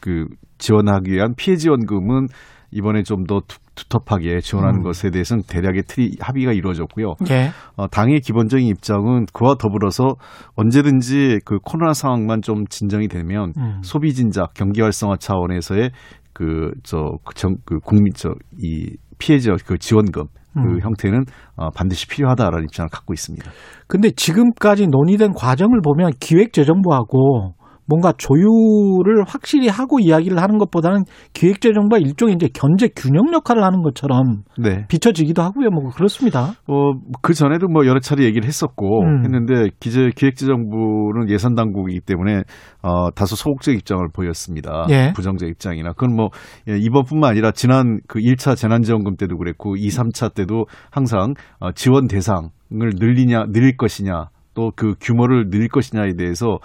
[0.01, 0.27] 그
[0.59, 2.27] 지원하기 위한 피해 지원금은
[2.71, 3.41] 이번에 좀 더
[3.77, 4.83] 두텁하게 지원하는 음.
[4.83, 7.15] 것에 대해서는 대략의 틀이 합의가 이루어졌고요.
[7.31, 7.51] 예.
[7.77, 10.17] 어, 당의 기본적인 입장은 그와 더불어서
[10.55, 13.81] 언제든지 그 코로나 상황만 좀 진정이 되면 음.
[13.83, 15.91] 소비 진작 경기 활성화 차원에서의
[16.33, 20.81] 그저그 그 국민 저이 피해자 그 지원금 그 음.
[20.81, 21.25] 형태는
[21.57, 23.51] 어, 반드시 필요하다라는 입장을 갖고 있습니다.
[23.87, 27.55] 근데 지금까지 논의된 과정을 보면 기획재정부하고
[27.87, 34.43] 뭔가 조율을 확실히 하고 이야기를 하는 것보다는 기획재정부가 일종의 이제 견제 균형 역할을 하는 것처럼
[34.59, 34.87] 네.
[34.89, 35.71] 비춰지기도 하고요.
[35.71, 36.53] 뭐 그렇습니다.
[36.67, 39.25] 어, 그 전에도 뭐 여러 차례 얘기를 했었고 음.
[39.25, 42.43] 했는데 기재 기획재정부는 예산 당국이기 때문에
[42.83, 44.87] 어, 다소 소극적 입장을 보였습니다.
[44.91, 45.13] 예.
[45.15, 46.29] 부정적 입장이나 그건 뭐
[46.69, 52.09] 예, 이번뿐만 아니라 지난 그 1차 재난지원금 때도 그랬고 2, 3차 때도 항상 어, 지원
[52.09, 56.59] 대상을 늘리냐 늘릴 것이냐 또그 규모를 늘릴 것이냐에 대해서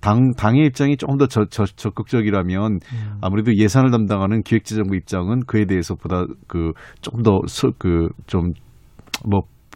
[0.00, 3.18] 당 당의 입장이 조금 더 저, 저, 적극적이라면 음.
[3.20, 8.52] 아무래도 예산을 담당하는 기획재정부 입장은 그에 대해서 보다 그 조금 더그좀뭐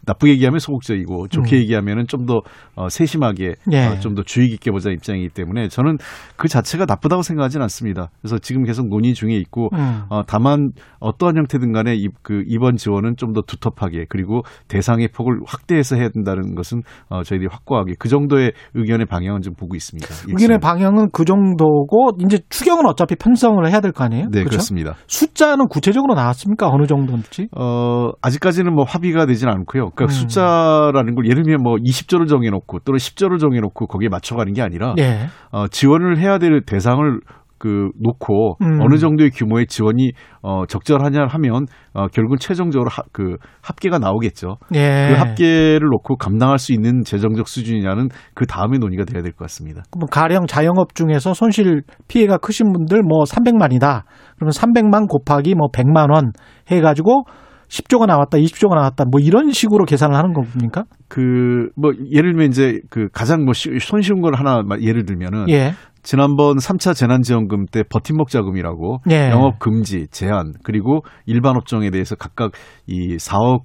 [0.06, 1.60] 나쁘게 얘기하면 소극적이고 좋게 음.
[1.60, 2.40] 얘기하면은 좀 더
[2.76, 3.86] 어, 세심하게 예.
[3.86, 5.98] 어, 좀더 주의 깊게 보자 입장이기 때문에 저는
[6.36, 8.10] 그 자체가 나쁘다고 생각하지는 않습니다.
[8.20, 10.02] 그래서 지금 계속 논의 중에 있고 음.
[10.08, 15.40] 어, 다만 어떠한 형태든 간에 이, 그 이번 지원은 좀 더 두텁하게 그리고 대상의 폭을
[15.46, 20.06] 확대해서 해야 된다는 것은 어, 저희들이 확고하게 그 정도의 의견의 방향은 좀 보고 있습니다.
[20.28, 24.24] 의견의 방향은 그 정도고 이제 추경은 어차피 편성을 해야 될 거 아니에요?
[24.26, 24.50] 네, 그렇죠?
[24.50, 26.68] 그렇습니다 숫자는 구체적으로 나왔습니까?
[26.68, 27.48] 어느 정도인지?
[27.56, 29.90] 어, 아직까지는 뭐 합의가 되지는 않고요.
[29.94, 30.08] 그러니까 음.
[30.08, 35.26] 숫자라는 걸 예를 들면 뭐 20조를 정해놓고 또는 10조를 정해놓고 거기에 맞춰가는 게 아니라 네.
[35.50, 37.20] 어, 지원을 해야 될 대상을
[37.58, 38.80] 그 놓고 음.
[38.80, 40.10] 어느 정도의 규모의 지원이
[40.42, 44.56] 어 적절하냐 하면 어 결국은 최종적으로 하, 그 합계가 나오겠죠.
[44.74, 45.10] 예.
[45.10, 49.82] 그 합계를 놓고 감당할 수 있는 재정적 수준이냐는 그 다음에 논의가 돼야 될 것 같습니다.
[49.96, 54.02] 뭐 가령 자영업 중에서 손실 피해가 크신 분들 뭐 300만이다.
[54.34, 56.32] 그러면 300만 곱하기 뭐 100만 원
[56.68, 57.26] 해가지고
[57.72, 60.84] 10조가 나왔다, 20조가 나왔다, 뭐 이런 식으로 계산을 하는 겁니까?
[61.08, 65.48] 그, 뭐, 예를 들면 이제 그 가장 뭐 손쉬운 걸 하나 예를 들면은.
[65.48, 65.72] 예.
[66.02, 69.30] 지난번 3차 재난지원금 때 버팀목 자금이라고 예.
[69.30, 72.52] 영업 금지, 제한, 그리고 일반 업종에 대해서 각각
[72.86, 73.62] 이 4억,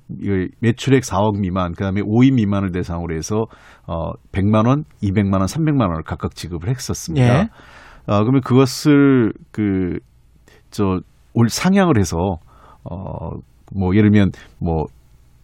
[0.62, 3.46] 매출액 4억 미만, 그 다음에 5인 미만을 대상으로 해서
[3.88, 7.40] 어, 100만 원, 200만 원, 300만 원을 각각 지급을 했었습니다.
[7.40, 7.42] 예.
[8.06, 9.98] 어, 그러면 그것을 그,
[10.70, 11.00] 저,
[11.34, 12.18] 올 상향을 해서
[12.84, 13.32] 어,
[13.74, 14.86] 뭐 예를 들면 뭐,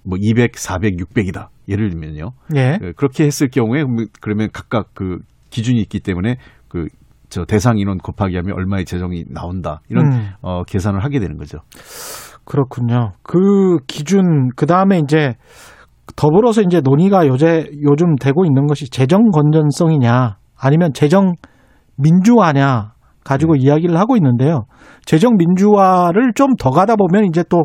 [0.04, 1.48] 뭐 200, 400, 600이다.
[1.68, 2.32] 예를 들면요.
[2.56, 2.78] 예.
[2.80, 3.84] 그, 그렇게 했을 경우에
[4.22, 5.20] 그러면 각각 그
[5.50, 9.82] 기준이 있기 때문에 그저 대상 인원 곱하기 하면 얼마의 재정이 나온다.
[9.90, 10.30] 이런 음.
[10.42, 11.60] 어, 계산을 하게 되는 거죠.
[12.46, 13.14] 그렇군요.
[13.22, 15.36] 그 기준 그 다음에 이제
[16.16, 21.34] 더불어서 이제 논의가 요새 요즘 되고 있는 것이 재정 건전성이냐 아니면 재정
[21.98, 22.94] 민주화냐
[23.24, 23.62] 가지고 네.
[23.64, 24.66] 이야기를 하고 있는데요.
[25.06, 27.64] 재정 민주화를 좀 더 가다 보면 이제 또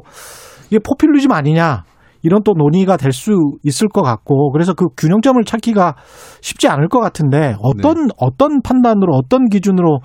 [0.68, 1.84] 이게 포퓰리즘 아니냐
[2.22, 3.32] 이런 또 논의가 될 수
[3.64, 5.94] 있을 것 같고 그래서 그 균형점을 찾기가
[6.40, 8.12] 쉽지 않을 것 같은데 어떤 네.
[8.18, 10.00] 어떤 판단으로 어떤 기준으로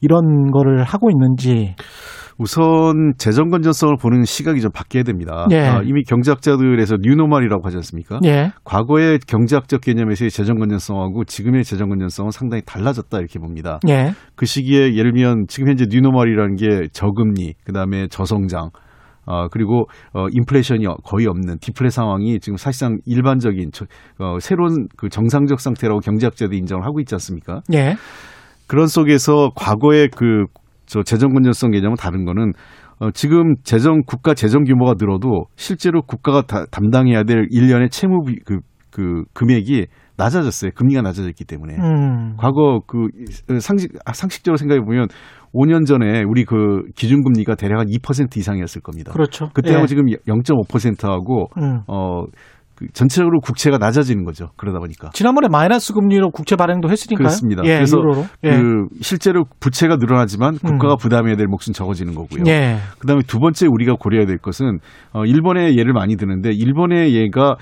[0.00, 1.74] 이런 거를 하고 있는지
[2.36, 5.46] 우선 재정 건전성을 보는 시각이 좀 바뀌어야 됩니다.
[5.52, 5.60] 예.
[5.60, 8.18] 아, 이미 경제학자들에서 new normal이라고 하지 않습니까?
[8.24, 8.50] 예.
[8.64, 13.78] 과거의 경제학적 개념에서의 재정 건전성하고 지금의 재정 건전성은 상당히 달라졌다 이렇게 봅니다.
[13.88, 14.12] 예.
[14.34, 18.70] 그 시기에 예를 들면 지금 현재 new normal이라는 게 저금리, 그다음에 저성장,
[19.26, 23.70] 어, 그리고 어, 인플레이션이 거의 없는 디플레 상황이 지금 사실상 일반적인
[24.18, 27.60] 어, 새로운 그 정상적 상태라고 경제학자들이 인정을 하고 있지 않습니까?
[27.72, 27.96] 예.
[28.66, 30.46] 그런 속에서 과거의 그
[30.86, 32.52] 저 재정 건전성 개념은 다른 거는
[33.00, 38.60] 어, 지금 재정 국가 재정 규모가 늘어도 실제로 국가가 다, 담당해야 될 1년의 채무 그,
[38.90, 39.86] 그 금액이
[40.16, 40.70] 낮아졌어요.
[40.74, 41.76] 금리가 낮아졌기 때문에.
[41.76, 42.36] 음.
[42.36, 43.08] 과거 그
[43.60, 45.08] 상식 상식적으로 생각해 보면
[45.52, 49.12] 5년 전에 우리 그 기준금리가 대략 한 2% 이상이었을 겁니다.
[49.12, 49.50] 그렇죠.
[49.54, 49.86] 그때하고 예.
[49.86, 51.80] 지금 0.5%하고 음.
[51.86, 52.24] 어
[52.76, 54.50] 그 전체적으로 국채가 낮아지는 거죠.
[54.56, 55.10] 그러다 보니까.
[55.12, 57.18] 지난번에 마이너스 금리로 국채 발행도 했으니까요.
[57.18, 57.62] 그렇습니다.
[57.64, 57.98] 예, 그래서
[58.42, 58.50] 예.
[58.50, 60.96] 그 실제로 부채가 늘어나지만 국가가 음.
[60.98, 62.42] 부담해야 될 몫은 적어지는 거고요.
[62.48, 62.78] 예.
[62.98, 64.78] 그다음에 두 번째 우리가 고려해야 될 것은
[65.12, 67.56] 어 일본의 예를 많이 드는데 일본의 예가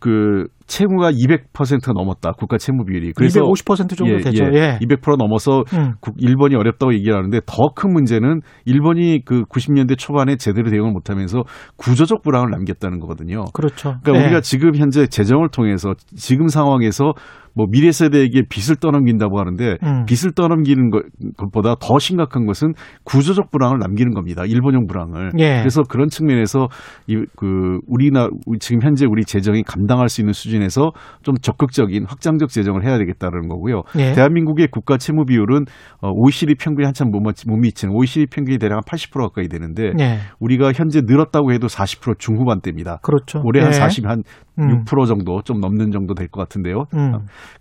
[0.00, 2.30] 그 채무가 200%가 넘었다.
[2.38, 3.12] 국가 채무 비율이.
[3.14, 4.44] 그래서 250% 정도 예, 되죠.
[4.54, 4.78] 예.
[4.80, 5.94] 200% 넘어서 음.
[6.16, 11.42] 일본이 어렵다고 얘기를 하는데 더 큰 문제는 일본이 그 90년대 초반에 제대로 대응을 못 하면서
[11.76, 13.44] 구조적 불황을 남겼다는 거거든요.
[13.52, 13.96] 그렇죠.
[14.02, 14.26] 그러니까 예.
[14.26, 17.12] 우리가 지금 현재 재정을 통해서 지금 상황에서
[17.54, 20.04] 뭐 미래 세대에게 빚을 떠넘긴다고 하는데 음.
[20.06, 21.02] 빚을 떠넘기는 것,
[21.36, 22.74] 것보다 더 심각한 것은
[23.04, 24.44] 구조적 불황을 남기는 겁니다.
[24.44, 25.32] 일본형 불황을.
[25.38, 25.58] 예.
[25.60, 26.68] 그래서 그런 측면에서
[27.08, 28.28] 이 그 우리나
[28.60, 30.90] 지금 현재 우리 재정이 감당할 수 있는 수준에서
[31.22, 33.82] 좀 적극적인 확장적 재정을 해야 되겠다는 거고요.
[33.98, 34.12] 예.
[34.12, 35.64] 대한민국의 국가 채무 비율은
[36.02, 40.18] OECD 평균이 한참 못, 못 미치는 OECD 평균이 대략 한80% 가까이 되는데 예.
[40.40, 42.98] 우리가 현재 늘었다고 해도 40% 중후반대입니다.
[43.02, 43.40] 그렇죠.
[43.44, 44.08] 올해 한 40, 예.
[44.08, 44.22] 한
[44.58, 44.84] 음.
[44.84, 46.84] 6% 정도 좀 넘는 정도 될 것 같은데요.
[46.94, 47.12] 음.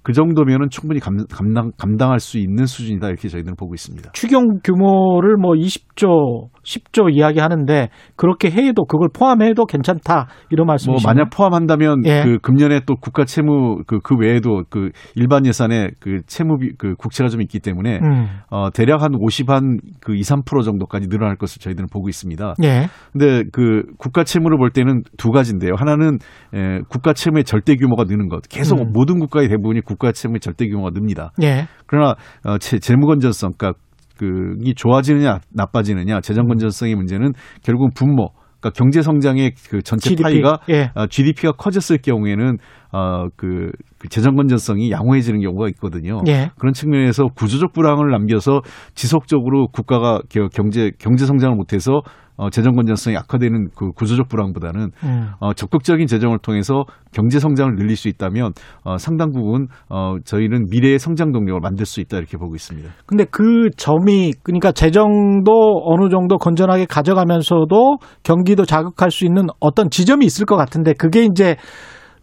[0.03, 4.11] 그 정도면은 충분히 감, 당 감당할 수 있는 수준이다 이렇게 저희들은 보고 있습니다.
[4.13, 11.07] 추경 규모를 뭐 20조, 10조 이야기하는데 그렇게 해도 그걸 포함해도 괜찮다 이런 말씀이시죠?
[11.07, 12.23] 뭐 만약 포함한다면 예.
[12.23, 17.29] 그 금년에 또 국가 채무 그, 그 외에도 그 일반 예산에 그 채무비 그 국채가
[17.29, 18.27] 좀 있기 때문에 음.
[18.49, 22.55] 어 대략 한 50 한 그 2, 3% 정도까지 늘어날 것을 저희들은 보고 있습니다.
[22.63, 22.87] 예.
[23.11, 25.73] 근데 그 국가 채무를 볼 때는 두 가지인데요.
[25.77, 26.17] 하나는
[26.53, 28.43] 에, 국가 채무의 절대 규모가 느는 것.
[28.49, 28.91] 계속 음.
[28.93, 31.31] 모든 국가의 대부분이 국가 채무의 절대 규모가 늡니다.
[31.41, 31.67] 예.
[31.85, 33.79] 그러나 어, 재무 건전성, 그러니까
[34.19, 37.31] 그이 좋아지느냐 나빠지느냐 재정 건전성의 문제는
[37.63, 40.23] 결국은 분모 그러니까 경제 성장의 그 전체 GDP.
[40.23, 40.91] 파이가 예.
[40.93, 42.57] 어, GDP가 커졌을 경우에는
[42.91, 46.21] 어그 그 재정 건전성이 양호해지는 경우가 있거든요.
[46.27, 46.49] 예.
[46.59, 48.61] 그런 측면에서 구조적 불황을 남겨서
[48.95, 50.19] 지속적으로 국가가
[50.53, 52.01] 경제 경제 성장을 못해서
[52.39, 55.27] 어, 재정 건전성이 악화되는 그 구조적 불황보다는 음.
[55.41, 58.53] 어, 적극적인 재정을 통해서 경제 성장을 늘릴 수 있다면
[58.85, 62.89] 어, 상당 부분 어, 저희는 미래의 성장 동력을 만들 수 있다 이렇게 보고 있습니다.
[63.05, 65.51] 근데 그 점이 그러니까 재정도
[65.83, 71.57] 어느 정도 건전하게 가져가면서도 경기도 자극할 수 있는 어떤 지점이 있을 것 같은데 그게 이제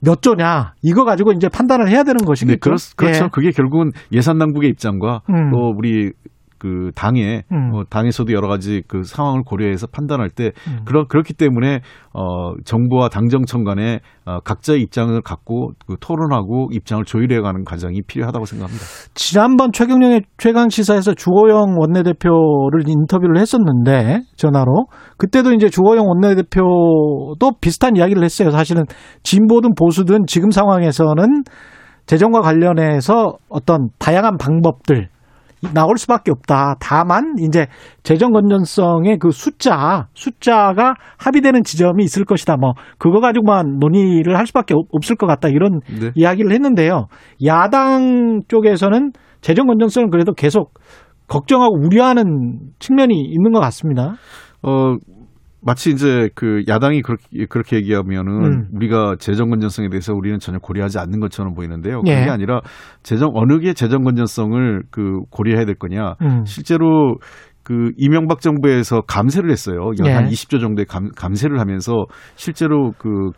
[0.01, 2.55] 몇 조냐 이거 가지고 이제 판단을 해야 되는 것이겠죠.
[2.55, 3.25] 네, 그렇, 그렇죠.
[3.25, 3.29] 예.
[3.31, 5.51] 그게 결국은 예산 당국의 입장과 음.
[5.51, 6.13] 또 우리
[6.59, 7.73] 그 당에 음.
[7.75, 10.81] 어, 당에서도 여러 가지 그 상황을 고려해서 판단할 때 음.
[10.85, 11.81] 그런 그렇기 때문에
[12.13, 18.45] 어 정부와 당정청 간에 어, 각자의 입장을 갖고 그 토론하고 입장을 조율해 가는 과정이 필요하다고
[18.45, 18.85] 생각합니다.
[19.15, 24.87] 지난번 최경영의 최강 시사에서 주호영 원내대표를 인터뷰를 했었는데 전화로
[25.19, 28.51] 그때도 이제 주호영 원내대표도 비슷한 이야기를 했어요.
[28.51, 28.85] 사실은
[29.23, 31.45] 진보든 보수든 지금 상황에서는
[32.07, 35.09] 재정과 관련해서 어떤 다양한 방법들
[35.75, 36.77] 나올 수밖에 없다.
[36.81, 37.67] 다만 이제
[38.03, 42.57] 재정 건전성의 그 숫자 숫자가 합의되는 지점이 있을 것이다.
[42.57, 45.49] 뭐 그거 가지고만 논의를 할 수밖에 없을 것 같다.
[45.49, 46.11] 이런 네.
[46.15, 47.07] 이야기를 했는데요.
[47.45, 50.75] 야당 쪽에서는 재정 건전성을 그래도 계속
[51.29, 54.15] 걱정하고 우려하는 측면이 있는 것 같습니다.
[54.63, 54.97] 어
[55.67, 58.69] 마치 이제 그 야당이 그렇게 그렇게 얘기하면은 음.
[58.73, 62.03] 우리가 재정 건전성에 대해서 우리는 전혀 고려하지 않는 것처럼 보이는데요.
[62.03, 62.31] 그게 예.
[62.31, 62.61] 아니라
[63.03, 66.15] 재정 어느 게 재정 건전성을 그 고려해야 될 거냐.
[66.23, 66.45] 음.
[66.45, 67.17] 실제로
[67.65, 69.91] 그 이명박 정부에서 감세를 했어요.
[70.05, 70.13] 예.
[70.13, 72.07] 한 20조 정도의 감, 감세를 하면서
[72.37, 73.33] 실제로 그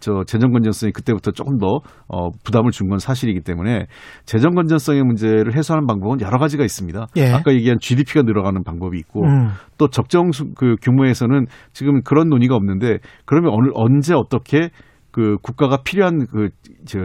[0.00, 3.86] 저 재정 건전성이 그때부터 조금 더 어, 부담을 준 건 사실이기 때문에
[4.24, 7.06] 재정 건전성의 문제를 해소하는 방법은 여러 가지가 있습니다.
[7.16, 7.32] 예.
[7.32, 9.48] 아까 얘기한 GDP가 늘어가는 방법이 있고 음.
[9.76, 14.70] 또 적정 그 규모에서는 지금 그런 논의가 없는데 그러면 어느 언제 어떻게
[15.10, 16.50] 그 국가가 필요한 그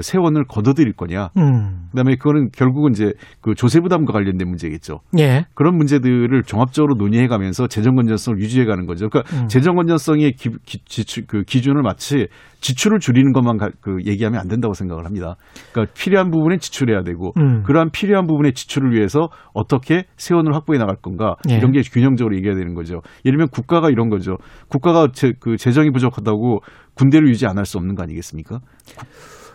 [0.02, 1.30] 세원을 거둬들일 거냐.
[1.38, 1.88] 음.
[1.92, 5.00] 그다음에 그거는 결국은 이제 그 조세 부담과 관련된 문제겠죠.
[5.18, 5.46] 예.
[5.56, 9.10] 그런 문제들을 종합적으로 논의해 가면서 재정 건전성을 유지해 가는 거죠.
[9.10, 9.48] 그러니까 음.
[9.48, 12.28] 재정 건전성의 기, 기, 지출, 그 기준을 마치
[12.64, 15.36] 지출을 줄이는 것만 가, 그 얘기하면 안 된다고 생각을 합니다.
[15.74, 17.64] 그러니까 필요한 부분에 지출해야 되고 음.
[17.64, 21.56] 그러한 필요한 부분의 지출을 위해서 어떻게 세원을 확보해 나갈 건가 예.
[21.58, 23.02] 이런 게 균형적으로 얘기해야 되는 거죠.
[23.26, 24.38] 예를 들면 국가가 이런 거죠.
[24.70, 26.62] 국가가 제, 그 재정이 부족하다고
[26.96, 28.60] 군대를 유지 안 할 수 없는 거 아니겠습니까?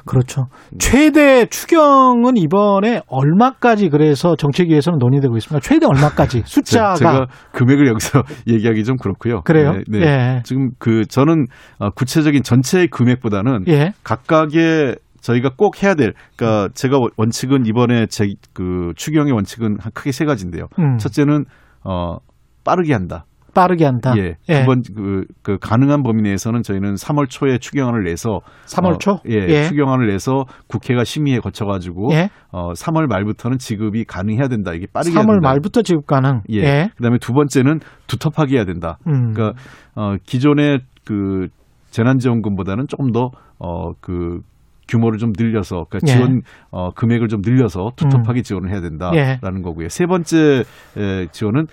[0.08, 0.46] 그렇죠.
[0.78, 5.60] 최대 추경은 이번에 얼마까지 그래서 정책위에서는 논의되고 있습니까?
[5.60, 9.42] 최대 얼마까지 숫자가 제가 금액을 여기서 얘기하기 좀 그렇고요.
[9.42, 9.72] 그래요?
[9.88, 9.98] 네.
[9.98, 10.06] 네.
[10.06, 10.42] 예.
[10.44, 11.46] 지금 그 저는
[11.78, 13.92] 어, 구체적인 전체 금액보다는 예.
[14.02, 18.26] 각각의 저희가 꼭 해야 될, 그러니까 제가 원칙은 이번에 제
[18.58, 20.66] 그 추경의 원칙은 크게 세 가지인데요.
[20.80, 20.96] 음.
[20.98, 21.44] 첫째는
[21.84, 22.16] 어
[22.64, 23.24] 빠르게 한다.
[23.54, 24.14] 빠르게 한다.
[24.16, 24.36] 예.
[24.48, 24.60] 예.
[24.60, 29.12] 두번 그, 그 가능한 범위 내에서는 저희는 3월 초에 추경안을 내서 3월 초?
[29.12, 32.30] 어, 예, 예, 추경안을 내서 국회가 심의에 거쳐 가지고 예.
[32.50, 34.72] 어 3월 말부터는 지급이 가능해야 된다.
[34.74, 35.48] 이게 빠르게 3월 된다.
[35.48, 36.42] 말부터 지급 가능.
[36.50, 36.58] 예.
[36.58, 36.90] 예.
[36.96, 38.98] 그다음에 두 번째는 두텁하게 해야 된다.
[39.06, 39.32] 음.
[39.32, 39.60] 그러니까
[39.94, 41.48] 어 기존의 그
[41.90, 44.40] 재난 지원금보다는 조금 더어그
[44.88, 46.16] 규모를 좀 늘려서 그러니까 예.
[46.16, 46.40] 지원
[46.70, 48.42] 어 금액을 좀 늘려서 두텁하게 음.
[48.42, 49.62] 지원을 해야 된다라는 예.
[49.62, 49.88] 거고요.
[49.88, 50.64] 세 번째
[50.96, 51.66] 에, 지원은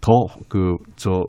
[0.00, 1.24] 더 그 저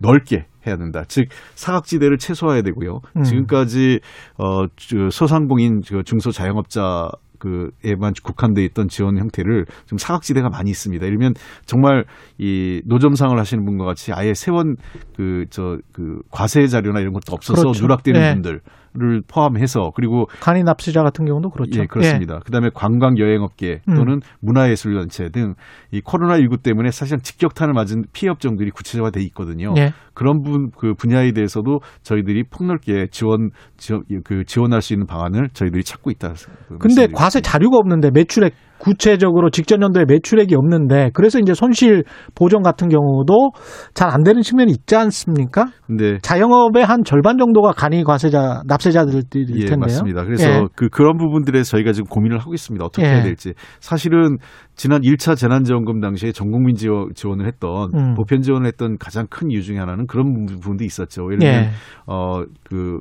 [0.00, 1.02] 넓게 해야 된다.
[1.08, 3.00] 즉 사각지대를 최소화해야 되고요.
[3.16, 3.22] 음.
[3.22, 4.00] 지금까지
[4.38, 4.66] 어
[5.10, 11.04] 소상공인 중소 자영업자 그에만 국한돼 있던 지원 형태를 좀 사각지대가 많이 있습니다.
[11.06, 11.34] 이러면
[11.66, 12.04] 정말
[12.36, 14.76] 이 노점상을 하시는 분과 같이 아예 세원
[15.16, 17.82] 그 저그 그 과세 자료나 이런 것도 없어서 그렇죠.
[17.82, 18.32] 누락되는 네.
[18.34, 18.60] 분들
[18.98, 21.80] 를 포함해서 그리고 간이 납세자 같은 경우도 그렇죠.
[21.80, 22.36] 예, 그렇습니다.
[22.36, 22.40] 예.
[22.44, 23.94] 그다음에 관광 여행업계 음.
[23.94, 24.20] 또는 음.
[24.40, 25.54] 문화예술 단체 등
[25.90, 29.72] 이 코로나 19 때문에 사실상 직격탄을 맞은 피해 업종들이 구체화돼 있거든요.
[29.78, 29.92] 예.
[30.12, 36.10] 그런 분그 분야에 대해서도 저희들이 폭넓게 지원 지원 그 지원할 수 있는 방안을 저희들이 찾고
[36.10, 36.34] 있다.
[36.78, 42.04] 근데 과세 자료가 없는데 매출액 구체적으로 직전 연도에 매출액이 없는데 그래서 이제 손실
[42.34, 43.52] 보전 같은 경우도
[43.94, 45.66] 잘 안 되는 측면이 있지 않습니까?
[45.86, 46.18] 네.
[46.22, 49.24] 자영업의 한 절반 정도가 간이 과세자 납세자들일
[49.56, 49.76] 예, 텐데요.
[49.78, 50.24] 맞습니다.
[50.24, 50.62] 그래서 예.
[50.74, 52.84] 그 그런 부분들에 저희가 지금 고민을 하고 있습니다.
[52.84, 53.10] 어떻게 예.
[53.10, 53.52] 해야 될지.
[53.80, 54.38] 사실은
[54.74, 57.10] 지난 1차 재난지원금 당시에 전 국민 지원,
[57.40, 58.14] 을 했던 음.
[58.14, 61.24] 보편 지원을 했던 가장 큰 이유 중에 하나는 그런 부분도 있었죠.
[61.26, 61.70] 예를 들면 예.
[62.06, 63.00] 어그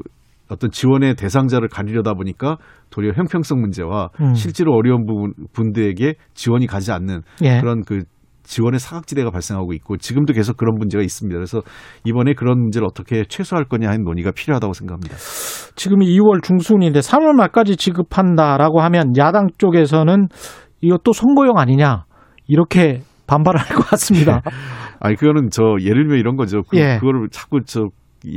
[0.49, 2.57] 어떤 지원의 대상자를 가리려다 보니까
[2.89, 4.33] 도리어 형평성 문제와 음.
[4.33, 7.59] 실제로 어려운 부분 분들에게 지원이 가지 않는 예.
[7.59, 8.03] 그런 그
[8.43, 11.35] 지원의 사각지대가 발생하고 있고 지금도 계속 그런 문제가 있습니다.
[11.35, 11.61] 그래서
[12.05, 15.15] 이번에 그런 문제를 어떻게 최소화할 거냐 하는 논의가 필요하다고 생각합니다.
[15.75, 20.27] 지금 2월 중순인데 3월 말까지 지급한다라고 하면 야당 쪽에서는
[20.79, 22.05] 이것도 선거용 아니냐
[22.47, 24.41] 이렇게 반발할 것 같습니다.
[25.01, 26.61] 아니 그거는 저 예를 들면 이런 거죠.
[26.69, 26.97] 그, 예.
[26.99, 27.81] 그거를 자꾸 저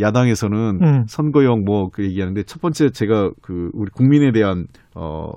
[0.01, 1.05] 야당에서는 음.
[1.07, 5.31] 선거용 뭐 그 얘기하는데 첫 번째 제가 그 우리 국민에 대한 어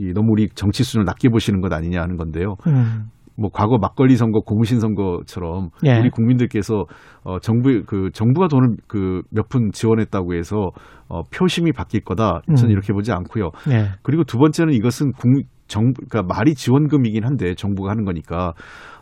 [0.00, 2.54] 이 너무 우리 정치 수준을 낮게 보시는 것 아니냐 하는 건데요.
[2.68, 3.06] 음.
[3.36, 5.98] 뭐 과거 막걸리 선거, 고무신 선거처럼 예.
[5.98, 6.84] 우리 국민들께서
[7.24, 10.70] 어 정부 그 정부가 돈을 그 몇 푼 지원했다고 해서
[11.08, 12.42] 어 표심이 바뀔 거다.
[12.46, 12.70] 저는 음.
[12.70, 13.50] 이렇게 보지 않고요.
[13.72, 13.88] 예.
[14.04, 18.52] 그리고 두 번째는 이것은 국 정부 그러니까 말이 지원금이긴 한데 정부가 하는 거니까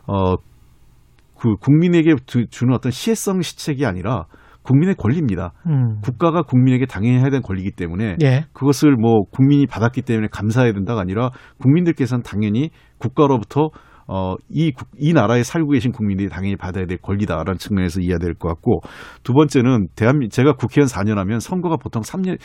[0.07, 4.25] 어그 국민에게 주는 어떤 시혜성 시책이 아니라
[4.67, 5.53] 국민의 권리입니다.
[5.67, 6.01] 음.
[6.01, 8.45] 국가가 국민에게 당연히 해야 되는 권리이기 때문에 예.
[8.51, 11.29] 그것을 뭐 국민이 받았기 때문에 감사해야 된다가 아니라
[11.61, 13.69] 국민들께서는 당연히 국가로부터
[14.09, 18.47] 어, 이, 이 나라에 살고 계신 국민들이 당연히 받아야 될 권리다라는 측면에서 이해해야 될 것
[18.49, 18.81] 같고
[19.23, 22.37] 두 번째는 대한민 제가 국회의원 4년 하면 선거가 보통 3년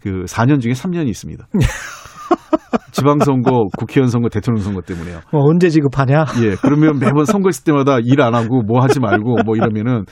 [0.00, 1.46] 그 4년 중에 3년이 있습니다.
[2.92, 5.18] 지방선거, 국회의원 선거, 대통령 선거 때문에요.
[5.32, 6.24] 어, 언제 지급하냐?
[6.42, 6.54] 예.
[6.62, 10.04] 그러면 매번 선거했을 때마다 일 안 하고 뭐 하지 말고 뭐 이러면은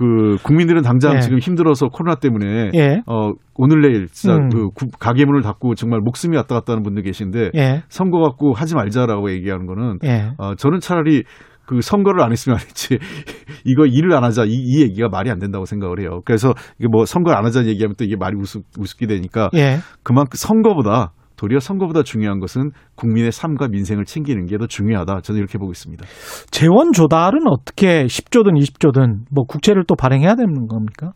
[0.00, 1.20] 그 국민들은 당장 예.
[1.20, 3.02] 지금 힘들어서 코로나 때문에 예.
[3.04, 4.48] 어 오늘 내일 진짜 음.
[4.48, 7.82] 그 가게 문을 닫고 정말 목숨이 왔다 갔다 하는 분들 계신데 예.
[7.90, 10.30] 선거 갖고 하지 말자라고 얘기하는 거는 예.
[10.38, 11.24] 어 저는 차라리
[11.66, 12.98] 그 선거를 안 했으면 안 했지
[13.66, 16.22] 이거 일을 안 하자 이, 이, 얘기가 말이 안 된다고 생각을 해요.
[16.24, 19.80] 그래서 이게 뭐 선거를 안 하자는 얘기하면 또 이게 말이 우습, 우습게 되니까 예.
[20.02, 25.22] 그만큼 선거보다 도리어 선거보다 중요한 것은 국민의 삶과 민생을 챙기는 게 더 중요하다.
[25.22, 26.04] 저는 이렇게 보고 있습니다.
[26.50, 31.12] 재원 조달은 어떻게 10조든 20조든 뭐 국채를 또 발행해야 되는 겁니까?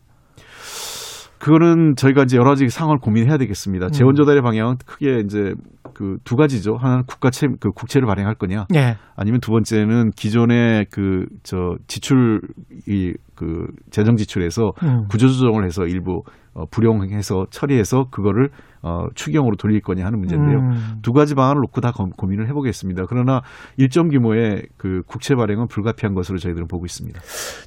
[1.38, 3.86] 그거는 저희가 이제 여러 가지 상황을 고민해야 되겠습니다.
[3.86, 3.90] 음.
[3.92, 5.52] 재원 조달의 방향은 크게 이제
[5.92, 6.76] 그 두 가지죠.
[6.76, 8.96] 하나는 국가 채 그 국채를 발행할 거냐, 네.
[9.14, 12.40] 아니면 두 번째는 기존의 그 저 지출
[12.88, 15.06] 이 그 재정 지출에서 음.
[15.10, 16.22] 구조 조정을 해서 일부
[16.54, 18.48] 어, 불용해서 처리해서 그거를
[18.82, 20.58] 어, 추경으로 돌릴 거냐 하는 문제인데요.
[20.58, 21.00] 음.
[21.02, 23.04] 두 가지 방안을 놓고 다 고민을 해보겠습니다.
[23.08, 23.40] 그러나
[23.76, 27.18] 일정 규모의 그 국채 발행은 불가피한 것으로 저희들은 보고 있습니다.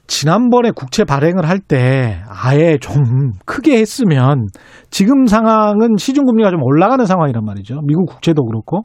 [0.05, 4.45] 지난번에 국채 발행을 할 때 아예 좀 크게 했으면
[4.91, 7.81] 지금 상황은 시중금리가 좀 올라가는 상황이란 말이죠.
[7.85, 8.83] 미국 국채도 그렇고.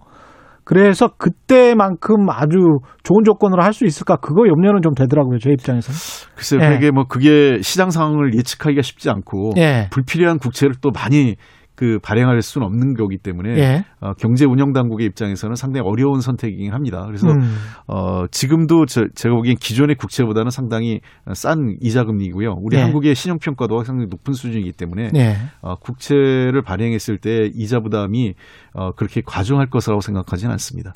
[0.64, 5.98] 그래서 그때만큼 아주 좋은 조건으로 할 수 있을까 그거 염려는 좀 되더라고요 제 입장에서는.
[6.36, 6.74] 글쎄요, 예.
[6.74, 9.88] 그게 뭐 그게 시장 상황을 예측하기가 쉽지 않고 예.
[9.90, 11.36] 불필요한 국채를 또 많이
[11.74, 13.84] 그 발행할 수는 없는 거기 때문에 예.
[14.00, 17.04] 어, 경제 운영 당국의 입장에서는 상당히 어려운 선택이긴 합니다.
[17.06, 17.40] 그래서 음.
[17.86, 21.00] 어, 지금도 저, 제가 보기엔 기존의 국채보다는 상당히
[21.32, 22.56] 싼 이자 금리고요.
[22.60, 22.82] 우리 예.
[22.82, 25.36] 한국의 신용 평가도 상당히 높은 수준이기 때문에 예.
[25.62, 28.34] 어, 국채를 발행했을 때 이자 부담이
[28.74, 30.92] 어, 그렇게 과중할 것이라고 생각하지는 않습니다.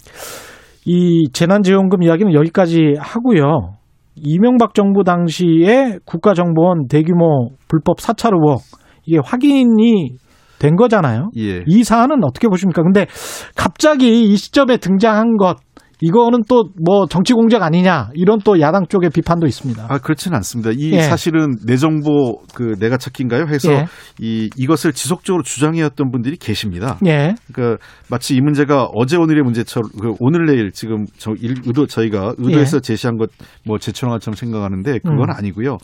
[0.85, 3.72] 이 재난지원금 이야기는 여기까지 하고요.
[4.14, 8.61] 이명박 정부 당시에 국가정보원 대규모 불법 사찰 의혹
[9.05, 10.16] 이게 확인이
[10.59, 11.31] 된 거잖아요.
[11.37, 11.63] 예.
[11.67, 12.83] 이 사안은 어떻게 보십니까?
[12.83, 13.07] 근데
[13.55, 15.57] 갑자기 이 시점에 등장한 것
[16.03, 19.87] 이거는 또 뭐 정치 공작 아니냐 이런 또 야당 쪽의 비판도 있습니다.
[19.89, 20.71] 아 그렇지는 않습니다.
[20.75, 21.01] 이 예.
[21.01, 23.47] 사실은 내 정보 그 내가 찾기인가요?
[23.49, 23.87] 해서 예.
[24.21, 26.99] 이 이것을 지속적으로 주장해왔던 분들이 계십니다.
[27.07, 27.35] 예.
[27.51, 32.77] 그러니까 마치 이 문제가 어제 오늘의 문제처럼 그 오늘 내일 지금 저 의도 저희가 의도해서
[32.77, 32.81] 예.
[32.81, 33.31] 제시한 것
[33.65, 35.31] 뭐 제출한 것처럼 생각하는데 그건 음.
[35.31, 35.79] 아니고요.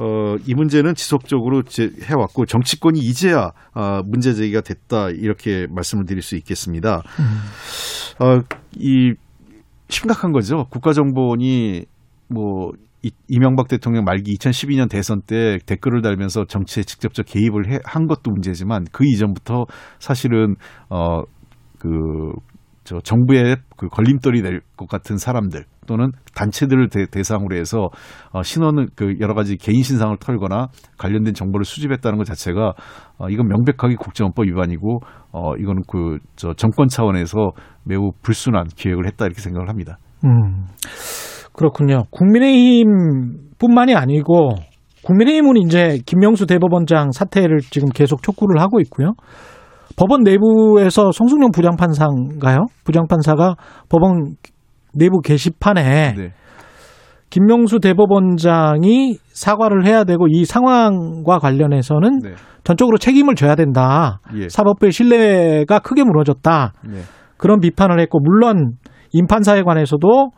[0.00, 0.02] 예.
[0.02, 1.62] 어, 이 문제는 지속적으로
[2.02, 7.02] 해왔고 정치권이 이제야 어, 문제 제기가 됐다 이렇게 말씀을 드릴 수 있겠습니다.
[7.18, 8.24] 음.
[8.24, 8.40] 어,
[8.76, 9.14] 이
[9.88, 10.66] 심각한 거죠.
[10.70, 11.84] 국가정보원이
[12.28, 12.72] 뭐
[13.28, 18.84] 이명박 대통령 말기 2012년 대선 때 댓글을 달면서 정치에 직접적 개입을 해, 한 것도 문제지만
[18.92, 19.66] 그 이전부터
[19.98, 20.56] 사실은
[20.88, 21.22] 어
[21.80, 22.32] 그
[22.90, 27.88] 저 정부의 그 걸림돌이 될 것 같은 사람들 또는 단체들을 대, 상으로 해서
[28.32, 30.68] 어, 신원을 그 여러 가지 개인 신상을 털거나
[30.98, 32.72] 관련된 정보를 수집했다는 것 자체가
[33.18, 35.00] 어, 이건 명백하게 국정원법 위반이고
[35.32, 37.52] 어, 이거는 그 저 정권 차원에서
[37.84, 39.98] 매우 불순한 기획을 했다 이렇게 생각을 합니다.
[40.24, 40.64] 음.
[41.52, 42.04] 그렇군요.
[42.10, 44.50] 국민의힘뿐만이 아니고
[45.04, 49.12] 국민의힘은 이제 김명수 대법원장 사퇴를 지금 계속 촉구를 하고 있고요.
[49.96, 52.66] 법원 내부에서 송승용 부장판사인가요?
[52.84, 53.56] 부장판사가
[53.88, 54.36] 법원
[54.94, 56.32] 내부 게시판에 네.
[57.30, 62.34] 김명수 대법원장이 사과를 해야 되고 이 상황과 관련해서는 네.
[62.64, 64.20] 전적으로 책임을 져야 된다.
[64.34, 64.48] 예.
[64.48, 66.72] 사법부의 신뢰가 크게 무너졌다.
[66.88, 66.98] 네.
[67.36, 68.72] 그런 비판을 했고 물론
[69.12, 70.30] 임판사에 관해서도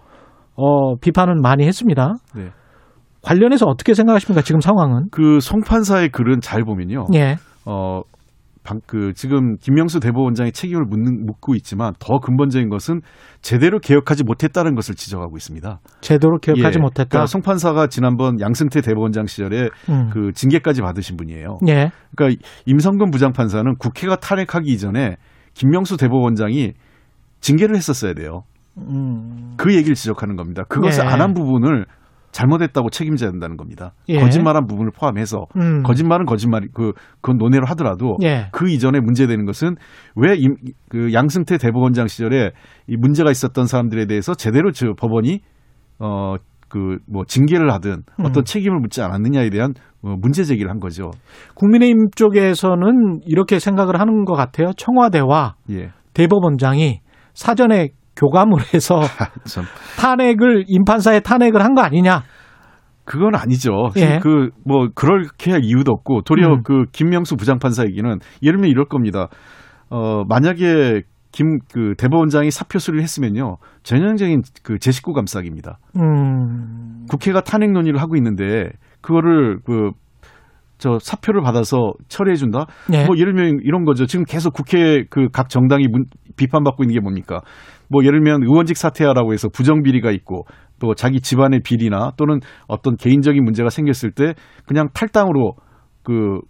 [0.54, 2.14] 어, 비판은 많이 했습니다.
[2.36, 2.50] 네.
[3.22, 4.42] 관련해서 어떻게 생각하십니까?
[4.42, 5.06] 지금 상황은?
[5.10, 7.06] 그 송판사의 글은 잘 보면요.
[7.14, 7.36] 예.
[7.64, 8.02] 어,
[8.64, 13.00] 방, 그 지금 김명수 대법원장의 책임을 묻는, 묻고 있지만 더 근본적인 것은
[13.40, 15.80] 제대로 개혁하지 못했다는 것을 지적하고 있습니다.
[16.00, 17.08] 제대로 개혁하지 예, 못했다.
[17.08, 20.10] 그러니까 송 판사가 지난번 양승태 대법원장 시절에 음.
[20.12, 21.58] 그 징계까지 받으신 분이에요.
[21.68, 21.90] 예.
[22.16, 25.16] 그러니까 임성근 부장판사는 국회가 탄핵하기 이전에
[25.54, 26.72] 김명수 대법원장이
[27.40, 28.42] 징계를 했었어야 돼요.
[28.78, 29.54] 음.
[29.56, 30.62] 그 얘기를 지적하는 겁니다.
[30.68, 31.08] 그것을 예.
[31.08, 31.86] 안한 부분을
[32.32, 33.92] 잘못했다고 책임져야 된다는 겁니다.
[34.08, 34.18] 예.
[34.18, 35.82] 거짓말한 부분을 포함해서 음.
[35.82, 38.48] 거짓말은 거짓말 그 그건 논의를 하더라도 예.
[38.52, 39.76] 그 이전에 문제되는 것은
[40.16, 42.50] 왜그 양승태 대법원장 시절에
[42.88, 45.40] 이 문제가 있었던 사람들에 대해서 제대로 저 법원이
[46.00, 46.36] 어
[46.72, 48.24] 그 뭐 징계를 하든 음.
[48.24, 51.10] 어떤 책임을 묻지 않았느냐에 대한 어, 문제 제기를 한 거죠.
[51.54, 54.72] 국민의힘 쪽에서는 이렇게 생각을 하는 것 같아요.
[54.78, 55.90] 청와대와 예.
[56.14, 57.00] 대법원장이
[57.34, 59.00] 사전에 교감을 해서
[59.98, 62.22] 탄핵을 임판사의 탄핵을 한 거 아니냐?
[63.04, 63.72] 그건 아니죠.
[63.96, 64.20] 예.
[64.22, 66.62] 그뭐 그렇게 할 이유도 없고 도리어 음.
[66.62, 68.08] 그 김명수 부장판사 얘기는
[68.42, 69.28] 예를 들면 이럴 겁니다.
[69.90, 71.02] 어 만약에
[71.32, 75.78] 김 그 대법원장이 사표 수리를 했으면요 전형적인 그 제 식구 감싸기입니다.
[75.98, 77.06] 음.
[77.10, 79.90] 국회가 탄핵 논의를 하고 있는데 그거를 그
[80.82, 82.66] 저 사표를 받아서 처리해 준다.
[82.92, 83.04] 예.
[83.06, 84.04] 뭐 예를 들면 이런 거죠.
[84.06, 86.06] 지금 계속 국회 그 각 정당이 문,
[86.36, 87.40] 비판받고 있는 게 뭡니까?
[87.88, 90.44] 뭐 예를 들면 의원직 사퇴하라고 해서 부정 비리가 있고
[90.80, 94.34] 또 자기 집안의 비리나 또는 어떤 개인적인 문제가 생겼을 때
[94.66, 95.52] 그냥 탈당으로
[96.02, 96.40] 그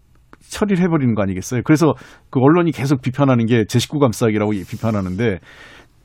[0.49, 1.61] 처리를 해버리는 거 아니겠어요?
[1.65, 1.93] 그래서
[2.31, 5.41] 그 언론이 계속 비판하는 게 제 식구 감싸기라고 비판하는데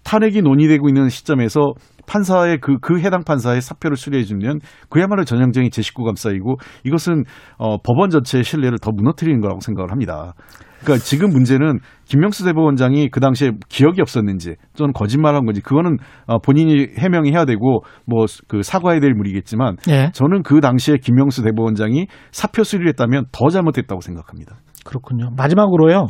[0.07, 1.73] 탄핵이 논의되고 있는 시점에서
[2.07, 6.55] 판사의 그, 그 해당 판사의 사표를 수리해주면 그야말로 전형적인 제 식구 감싸이고
[6.85, 7.25] 이것은
[7.57, 10.33] 어, 법원 전체의 신뢰를 더 무너뜨리는 거라고 생각을 합니다.
[10.79, 15.97] 그러니까 지금 문제는 김명수 대법원장이 그 당시에 기억이 없었는지 또는 거짓말한 건지 그거는
[16.27, 20.11] 어, 본인이 해명이 해야 되고 뭐 그 사과해야 될 물이겠지만 예.
[20.13, 24.57] 저는 그 당시에 김명수 대법원장이 사표 수리를 했다면 더 잘못했다고 생각합니다.
[24.85, 25.31] 그렇군요.
[25.35, 26.07] 마지막으로요.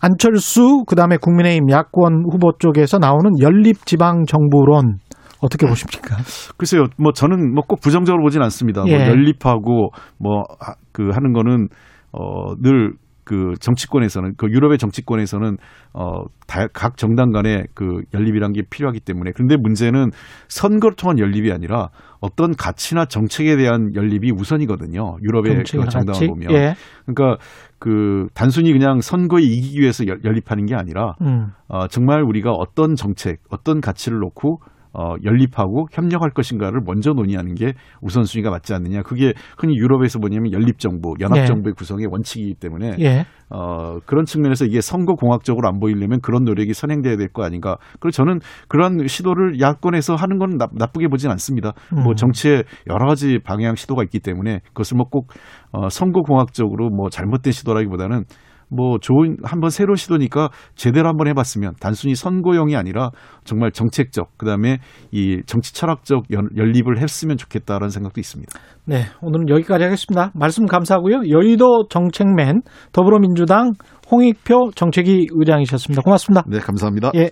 [0.00, 4.98] 안철수 그다음에 국민의힘 야권 후보 쪽에서 나오는 연립지방정부론
[5.40, 6.16] 어떻게 보십니까?
[6.56, 8.82] 글쎄요, 뭐 저는 뭐 꼭 부정적으로 보진 않습니다.
[8.82, 8.98] 뭐 예.
[8.98, 10.44] 뭐 연립하고 뭐
[10.92, 11.68] 그 하는 거는
[12.12, 12.92] 어늘
[13.24, 15.56] 그 정치권에서는 그 유럽의 정치권에서는
[15.92, 20.10] 어각 정당 간의 그 연립이란 게 필요하기 때문에 그런데 문제는
[20.48, 21.90] 선거를 통한 연립이 아니라
[22.20, 25.18] 어떤 가치나 정책에 대한 연립이 우선이거든요.
[25.22, 26.74] 유럽의 그 정당을 보면 예.
[27.06, 27.38] 그러니까
[27.80, 31.52] 그 단순히 그냥 선거에 이기기 위해서 연립하는 게 아니라 음.
[31.66, 34.60] 어, 정말 우리가 어떤 정책, 어떤 가치를 놓고
[34.92, 39.02] 어, 연립하고 협력할 것인가를 먼저 논의하는 게 우선순위가 맞지 않느냐.
[39.02, 41.74] 그게 흔히 유럽에서 뭐냐면 연립정부, 연합정부의 예.
[41.76, 43.24] 구성의 원칙이기 때문에 예.
[43.50, 47.76] 어, 그런 측면에서 이게 선거 공학적으로 안 보이려면 그런 노력이 선행돼야 될 거 아닌가.
[48.00, 51.72] 그리고 저는 그런 시도를 야권에서 하는 건 나, 나쁘게 보진 않습니다.
[51.92, 52.04] 뭐 음.
[52.04, 55.28] 뭐 정치에 여러 가지 방향 시도가 있기 때문에 그것을 뭐 꼭
[55.72, 58.24] 어, 선거 공학적으로 뭐 잘못된 시도라기보다는
[58.70, 63.10] 뭐 좋은 한번 새로 시도니까 제대로 한번 해봤으면 단순히 선거용이 아니라
[63.44, 64.78] 정말 정책적 그다음에
[65.10, 68.52] 이 정치 철학적 연립을 했으면 좋겠다라는 생각도 있습니다.
[68.86, 70.30] 네, 오늘은 여기까지 하겠습니다.
[70.34, 71.28] 말씀 감사하고요.
[71.28, 72.62] 여의도 정책맨
[72.92, 73.72] 더불어민주당
[74.10, 76.02] 홍익표 정책위 의장이셨습니다.
[76.02, 76.44] 고맙습니다.
[76.46, 77.10] 네, 감사합니다.
[77.16, 77.30] 예.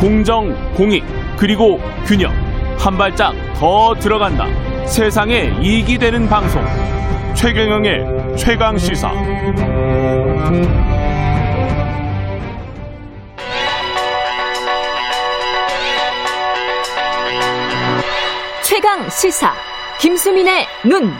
[0.00, 1.04] 공정, 공익,
[1.38, 2.32] 그리고 균형.
[2.76, 4.46] 한 발짝 더 들어간다.
[4.86, 6.60] 세상에 이익이 되는 방송.
[7.34, 9.10] 최경영의 최강 시사.
[18.62, 19.52] 최강 시사.
[20.00, 21.12] 김수민의 눈.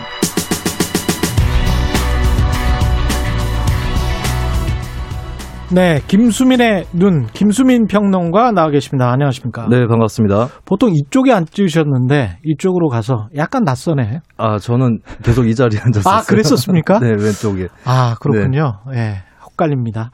[5.75, 9.11] 네, 김수민의 눈, 김수민 평론가 나와 계십니다.
[9.11, 9.69] 안녕하십니까?
[9.71, 10.49] 네, 반갑습니다.
[10.67, 14.21] 보통 이쪽에 앉으셨는데 이쪽으로 가서 약간 낯서네.
[14.37, 16.15] 아, 저는 계속 이 자리에 앉았었어요.
[16.15, 16.99] 아, 그랬었습니까?
[17.01, 17.69] 네, 왼쪽에.
[17.87, 18.81] 아, 그렇군요.
[18.93, 18.97] 예.
[18.97, 19.15] 네.
[19.51, 20.11] 헷갈립니다.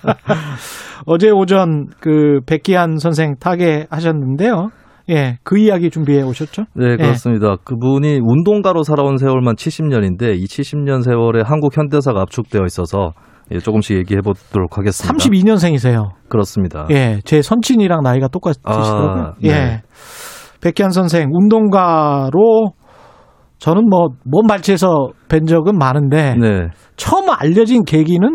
[1.04, 4.70] 어제 오전 그 백기한 선생 타계하셨는데요.
[5.10, 6.64] 예, 그 이야기 준비해 오셨죠?
[6.74, 7.50] 네, 그렇습니다.
[7.52, 7.56] 예.
[7.64, 13.12] 그분이 운동가로 살아온 세월만 70년인데 이 70년 세월에 한국 현대사가 압축되어 있어서
[13.52, 15.14] 예, 조금씩 얘기해 보도록 하겠습니다.
[15.14, 16.10] 32년생이세요.
[16.28, 16.86] 그렇습니다.
[16.90, 19.22] 예, 제 선친이랑 나이가 똑같으시더라고요.
[19.22, 19.48] 아, 네.
[19.50, 19.82] 예.
[20.60, 22.72] 백현 선생, 운동가로
[23.58, 26.68] 저는 뭐, 먼 발치에서 뵌 적은 많은데, 네.
[26.96, 28.28] 처음 알려진 계기는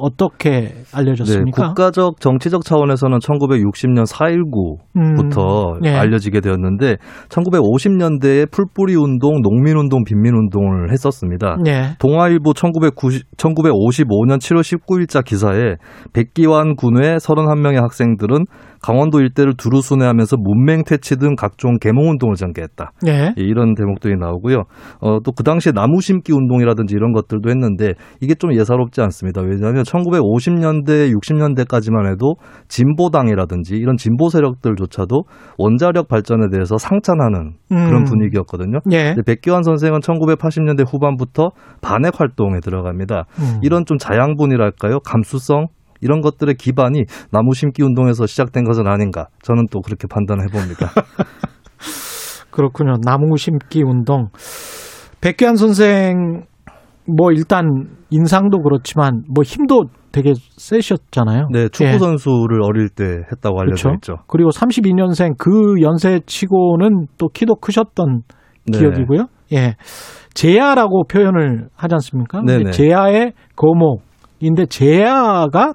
[0.00, 1.62] 어떻게 알려졌습니까?
[1.62, 5.94] 네, 국가적 정치적 차원에서는 1960년 4.19부터 음, 네.
[5.94, 6.96] 알려지게 되었는데
[7.28, 11.56] 1950년대에 풀뿌리 운동, 농민 운동, 빈민 운동을 했었습니다.
[11.62, 11.96] 네.
[11.98, 15.76] 동아일보 1990, 1955년 7월 19일자 기사에
[16.12, 18.44] 백기환 군의 31명의 학생들은
[18.80, 22.92] 강원도 일대를 두루 순회하면서 문맹 퇴치 등 각종 계몽 운동을 전개했다.
[23.02, 23.34] 네.
[23.36, 24.62] 예, 이런 대목들이 나오고요.
[25.00, 29.40] 어, 또 그 당시에 나무 심기 운동이라든지 이런 것들도 했는데 이게 좀 예사롭지 않습니다.
[29.40, 32.34] 왜냐하면 1950년대, 60년대까지만 해도
[32.68, 35.22] 진보당이라든지 이런 진보 세력들조차도
[35.56, 37.86] 원자력 발전에 대해서 상찬하는 음.
[37.86, 38.80] 그런 분위기였거든요.
[38.92, 39.14] 예.
[39.24, 43.24] 백기환 선생은 1980년대 후반부터 반핵 활동에 들어갑니다.
[43.38, 43.60] 음.
[43.62, 45.00] 이런 좀 자양분이랄까요?
[45.00, 45.68] 감수성
[46.00, 50.90] 이런 것들의 기반이 나무 심기 운동에서 시작된 것은 아닌가 저는 또 그렇게 판단해 봅니다.
[52.50, 52.94] 그렇군요.
[53.04, 54.28] 나무 심기 운동.
[55.20, 56.44] 백규환 선생
[57.06, 61.48] 뭐 일단 인상도 그렇지만 뭐 힘도 되게 세셨잖아요.
[61.52, 61.98] 네, 축구 예.
[61.98, 63.94] 선수를 어릴 때 했다고 알려져 그렇죠?
[63.94, 64.24] 있죠.
[64.26, 68.22] 그리고 32년생 그 연세치고는 또 키도 크셨던
[68.66, 68.78] 네.
[68.78, 69.26] 기억이고요.
[69.52, 69.76] 예.
[70.34, 72.42] 제야라고 표현을 하지 않습니까?
[72.42, 72.70] 네네.
[72.70, 75.74] 제야의 거목인데 제야가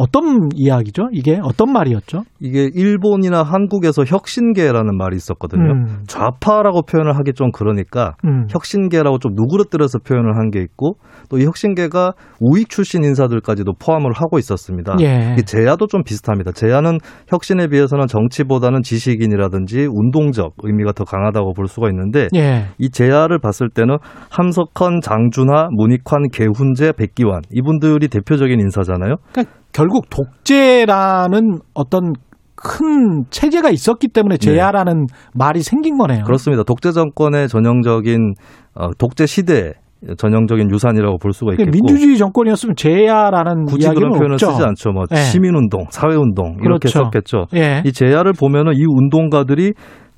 [0.00, 1.08] 어떤 이야기죠?
[1.12, 2.22] 이게 어떤 말이었죠?
[2.40, 5.72] 이게 일본이나 한국에서 혁신계라는 말이 있었거든요.
[5.72, 6.04] 음.
[6.06, 8.46] 좌파라고 표현을 하기 좀 그러니까 음.
[8.50, 10.96] 혁신계라고 좀 누그러뜨려서 표현을 한 게 있고
[11.28, 14.96] 또 이 혁신계가 우익 출신 인사들까지도 포함을 하고 있었습니다.
[15.00, 15.36] 예.
[15.46, 16.52] 제야도 좀 비슷합니다.
[16.52, 16.98] 제야는
[17.28, 22.66] 혁신에 비해서는 정치보다는 지식인이라든지 운동적 의미가 더 강하다고 볼 수가 있는데 예.
[22.78, 23.98] 이 제야를 봤을 때는
[24.30, 29.16] 함석헌, 장준하, 문익환, 개훈재, 백기환 이분들이 대표적인 인사잖아요.
[29.32, 32.12] 그러니까 결국 독재라는 어떤
[32.54, 35.14] 큰 체제가 있었기 때문에 제야라는 네.
[35.34, 36.24] 말이 생긴 거네요.
[36.24, 36.62] 그렇습니다.
[36.62, 38.34] 독재 정권의 전형적인
[38.74, 39.72] 어, 독재 시대
[40.16, 44.52] 전형적인 유산이라고 볼 수가 있겠고 민주주의 정권이었으면 제야라는 굳이 그런 표현을 없죠.
[44.52, 44.90] 쓰지 않죠.
[44.92, 45.16] 뭐 네.
[45.16, 47.04] 시민운동, 사회운동 이렇게 그렇죠.
[47.04, 47.46] 썼겠죠.
[47.52, 47.82] 네.
[47.84, 49.72] 이 제야를 보면은 이 운동가들이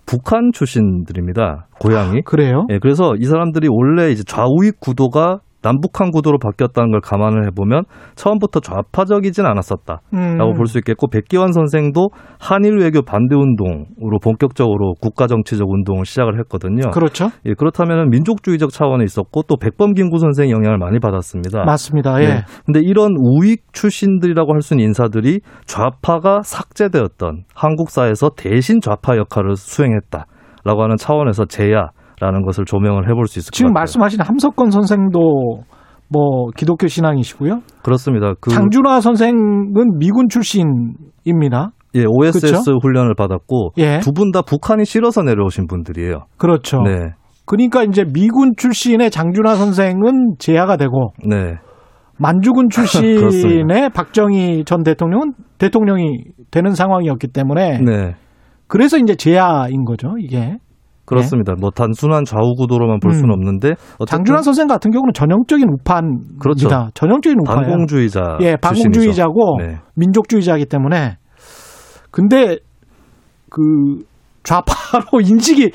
[0.06, 1.66] 북한 출신들입니다.
[1.80, 2.18] 고향이.
[2.18, 2.66] 아, 그래요?
[2.70, 7.84] 예, 그래서 이 사람들이 원래 이제 좌우익 구도가 남북한 구도로 바뀌었다는 걸 감안을 해보면
[8.14, 10.54] 처음부터 좌파적이진 않았었다라고 음.
[10.56, 12.10] 볼수 있겠고 백기환 선생도
[12.40, 16.90] 한일 외교 반대 운동으로 본격적으로 국가 정치적 운동을 시작을 했거든요.
[16.90, 17.30] 그렇죠.
[17.46, 21.64] 예, 그렇다면 민족주의적 차원에 있었고 또 백범김구 선생 영향을 많이 받았습니다.
[21.64, 22.22] 맞습니다.
[22.22, 22.26] 예.
[22.26, 22.44] 네.
[22.64, 30.26] 근데 이런 우익 출신들이라고 할 수 있는 인사들이 좌파가 삭제되었던 한국사에서 대신 좌파 역할을 수행했다
[30.64, 31.88] 라고 하는 차원에서 제야
[32.22, 33.56] 라는 것을 조명을 해볼 수 있을 것 같아요.
[33.56, 35.64] 지금 말씀하신 함석권 선생도
[36.08, 37.62] 뭐 기독교 신앙이시고요.
[37.82, 38.34] 그렇습니다.
[38.40, 41.72] 그 장준하 선생은 미군 출신입니다.
[41.96, 42.78] 예, OSS 그렇죠?
[42.80, 43.98] 훈련을 받았고 예.
[43.98, 46.26] 두분 다 북한이 싫어서 내려오신 분들이에요.
[46.38, 46.82] 그렇죠.
[46.82, 47.10] 네.
[47.44, 51.56] 그러니까 이제 미군 출신의 장준하 선생은 제야가 되고 네.
[52.18, 58.14] 만주군 출신의 박정희 전 대통령은 대통령이 되는 상황이었기 때문에 네.
[58.68, 60.56] 그래서 이제 제야인 거죠, 이게.
[61.04, 61.54] 그렇습니다.
[61.54, 61.60] 네.
[61.60, 63.34] 뭐 단순한 좌우 구도로만 볼 수는 음.
[63.34, 63.74] 없는데
[64.06, 66.38] 장준환 선생 같은 경우는 전형적인 우파입니다.
[66.40, 66.68] 그렇죠.
[66.94, 67.60] 전형적인 우파예요.
[67.62, 68.38] 반공주의자.
[68.40, 69.78] 예, 반공주의자고 네.
[69.96, 71.16] 민족주의자이기 때문에
[72.10, 72.58] 근데
[73.50, 73.60] 그
[74.44, 75.70] 좌파로 인식이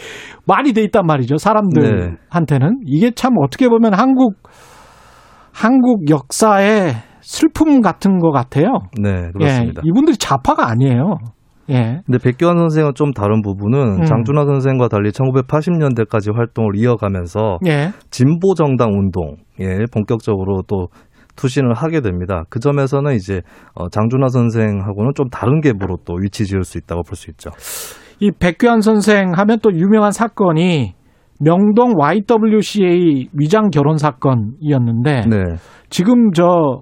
[0.45, 1.37] 많이 돼 있단 말이죠.
[1.37, 2.85] 사람들한테는 네.
[2.85, 4.35] 이게 참 어떻게 보면 한국
[5.51, 8.65] 한국 역사의 슬픔 같은 것 같아요.
[9.01, 9.81] 네, 그렇습니다.
[9.83, 11.17] 예, 이분들이 좌파가 아니에요.
[11.69, 12.01] 예.
[12.05, 14.05] 근데 백교환 선생은 좀 다른 부분은 음.
[14.05, 17.89] 장준하 선생과 달리 1980년대까지 활동을 이어가면서 예.
[18.11, 20.87] 진보 정당 운동 예, 본격적으로 또
[21.35, 22.43] 투신을 하게 됩니다.
[22.49, 23.41] 그 점에서는 이제
[23.75, 27.51] 어, 장준하 선생하고는 좀 다른 갭으로 또 위치 지을 수 있다고 볼 수 있죠.
[28.19, 30.95] 이 백규환 선생 하면 또 유명한 사건이
[31.39, 35.37] 명동 YWCA 위장 결혼 사건이었는데 네.
[35.89, 36.81] 지금 저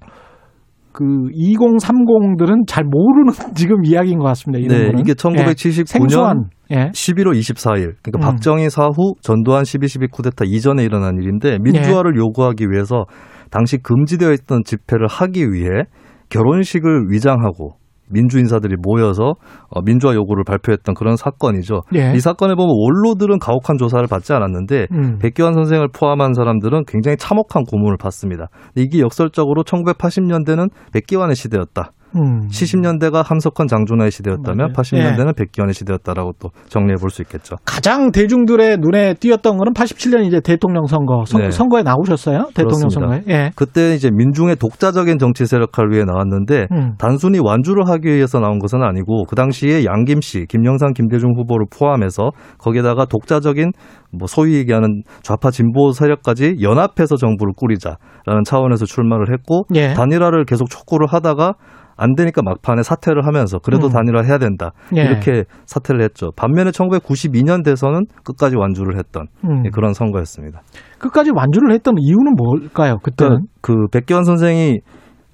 [0.96, 4.66] 그 2030들은 잘 모르는 지금 이야기인 것 같습니다.
[4.74, 6.90] 네, 이게 1979년 예.
[6.92, 8.22] 11월 24일, 그러니까 음.
[8.22, 12.20] 박정희 사후 전두환 12.12 쿠데타 이전에 일어난 일인데 민주화를 예.
[12.20, 13.04] 요구하기 위해서
[13.52, 15.84] 당시 금지되어 있던 집회를 하기 위해
[16.30, 17.76] 결혼식을 위장하고
[18.10, 19.34] 민주 인사들이 모여서
[19.70, 21.82] 어, 민주화 요구를 발표했던 그런 사건이죠.
[21.96, 22.14] 예.
[22.16, 25.18] 이 사건에 보면 원로들은 가혹한 조사를 받지 않았는데 음.
[25.20, 28.48] 백기환 선생을 포함한 사람들은 굉장히 참혹한 고문을 받습니다.
[28.76, 31.92] 이게 역설적으로 1980년대는 백기환의 시대였다.
[32.16, 32.48] 음.
[32.48, 34.74] 70년대가 함석헌 장준하의 시대였다면 맞아요.
[34.74, 35.34] 80년대는 네.
[35.34, 37.56] 백기환의 시대였다라고 또 정리해 볼 수 있겠죠.
[37.66, 41.52] 가장 대중들의 눈에 띄었던 거는 87년 이제 대통령 선거 선, 네.
[41.52, 42.50] 선거에 나오셨어요?
[42.54, 43.00] 대통령 그렇습니다.
[43.00, 43.24] 선거에.
[43.30, 43.52] 예.
[43.56, 46.94] 그때 이제 민중의 독자적인 정치 세력화를 위해 나왔는데 음.
[46.98, 52.32] 단순히 완주를 하기 위해서 나온 것은 아니고 그 당시에 양김 씨, 김영삼, 김대중 후보를 포함해서
[52.58, 53.72] 거기에다가 독자적인
[54.12, 59.94] 뭐 소위 얘기하는 좌파 진보 세력까지 연합해서 정부를 꾸리자라는 차원에서 출마를 했고 예.
[59.94, 61.54] 단일화를 계속 촉구를 하다가
[61.98, 63.92] 안 되니까 막판에 사퇴를 하면서 그래도 음.
[63.92, 64.72] 단일화 해야 된다.
[64.96, 65.02] 예.
[65.02, 66.32] 이렇게 사퇴를 했죠.
[66.36, 69.64] 반면에 1992년 대선은 끝까지 완주를 했던 음.
[69.72, 70.62] 그런 선거였습니다.
[71.00, 72.98] 끝까지 완주를 했던 이유는 뭘까요?
[73.02, 74.80] 그때는 그, 그 백기환 선생이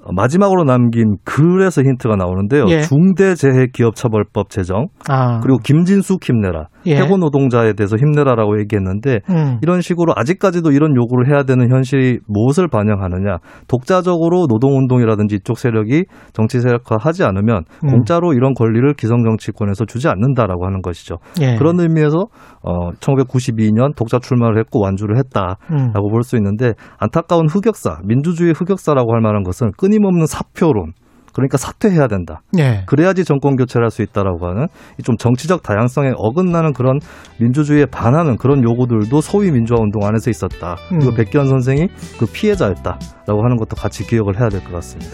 [0.10, 2.66] 마지막으로 남긴 글에서 힌트가 나오는데요.
[2.70, 2.82] 예.
[2.82, 5.40] 중대재해기업처벌법 제정 아.
[5.42, 6.98] 그리고 김진숙 힘내라 예.
[6.98, 9.60] 해고 노동자에 대해서 힘내라라고 얘기했는데 음.
[9.62, 13.38] 이런 식으로 아직까지도 이런 요구를 해야 되는 현실이 무엇을 반영하느냐
[13.68, 17.90] 독자적으로 노동운동이라든지 이쪽 세력이 정치 세력화하지 않으면 음.
[17.90, 21.18] 공짜로 이런 권리를 기성 정치권에서 주지 않는다라고 하는 것이죠.
[21.42, 21.58] 예.
[21.58, 22.26] 그런 의미에서
[22.64, 26.12] 어, 1992년 독자 출마를 했고 완주를 했다라고 음.
[26.12, 30.94] 볼수 있는데 안타까운 흑역사 민주주의 흑역사라고 할 만한 것은 끊 임없는 사표론
[31.34, 32.42] 그러니까 사퇴해야 된다.
[32.52, 32.84] 네.
[32.88, 34.68] 그래야지 정권 교체를 할 수 있다라고 하는
[35.04, 37.00] 좀 정치적 다양성에 어긋나는 그런
[37.40, 40.76] 민주주의에 반하는 그런 요구들도 소위 민주화 운동 안에서 있었다.
[40.92, 41.00] 음.
[41.00, 41.88] 그리고 백기현 선생이
[42.20, 45.12] 그 피해자였다라고 하는 것도 같이 기억을 해야 될 것 같습니다.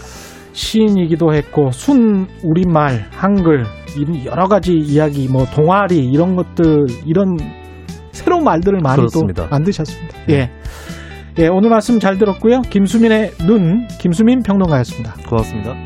[0.52, 3.64] 시인이기도 했고 순 우리말 한글
[4.24, 7.36] 여러 가지 이야기 뭐 동아리 이런 것들 이런
[8.10, 9.44] 새로운 말들을 많이 그렇습니다.
[9.44, 10.18] 또 만드셨습니다.
[10.26, 10.34] 네.
[10.34, 10.50] 예.
[11.40, 12.62] 예, 오늘 말씀 잘 들었고요.
[12.62, 15.14] 김수민의 눈 김수민 평론가였습니다.
[15.28, 15.76] 고맙습니다.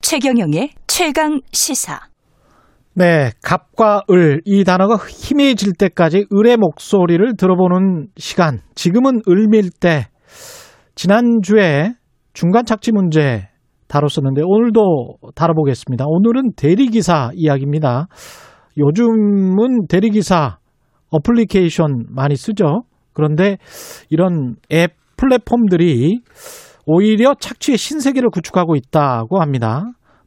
[0.00, 2.13] 최경영의 최강 시사.
[2.96, 8.60] 네, 갑과 을, 이 단어가 희미해질 때까지 을의 목소리를 들어보는 시간.
[8.76, 10.06] 지금은 을밀 때.
[10.94, 11.94] 지난주에
[12.34, 13.48] 중간 착지 문제
[13.88, 16.04] 다뤘었는데 오늘도 다뤄보겠습니다.
[16.06, 18.06] 오늘은 대리기사 이야기입니다.
[18.78, 20.58] 요즘은 대리기사
[21.10, 22.82] 어플리케이션 많이 쓰죠.
[23.12, 23.58] 그런데
[24.08, 26.20] 이런 앱 플랫폼들이
[26.86, 29.82] 오히려 착취의 신세계를 구축하고 있다고 합니다.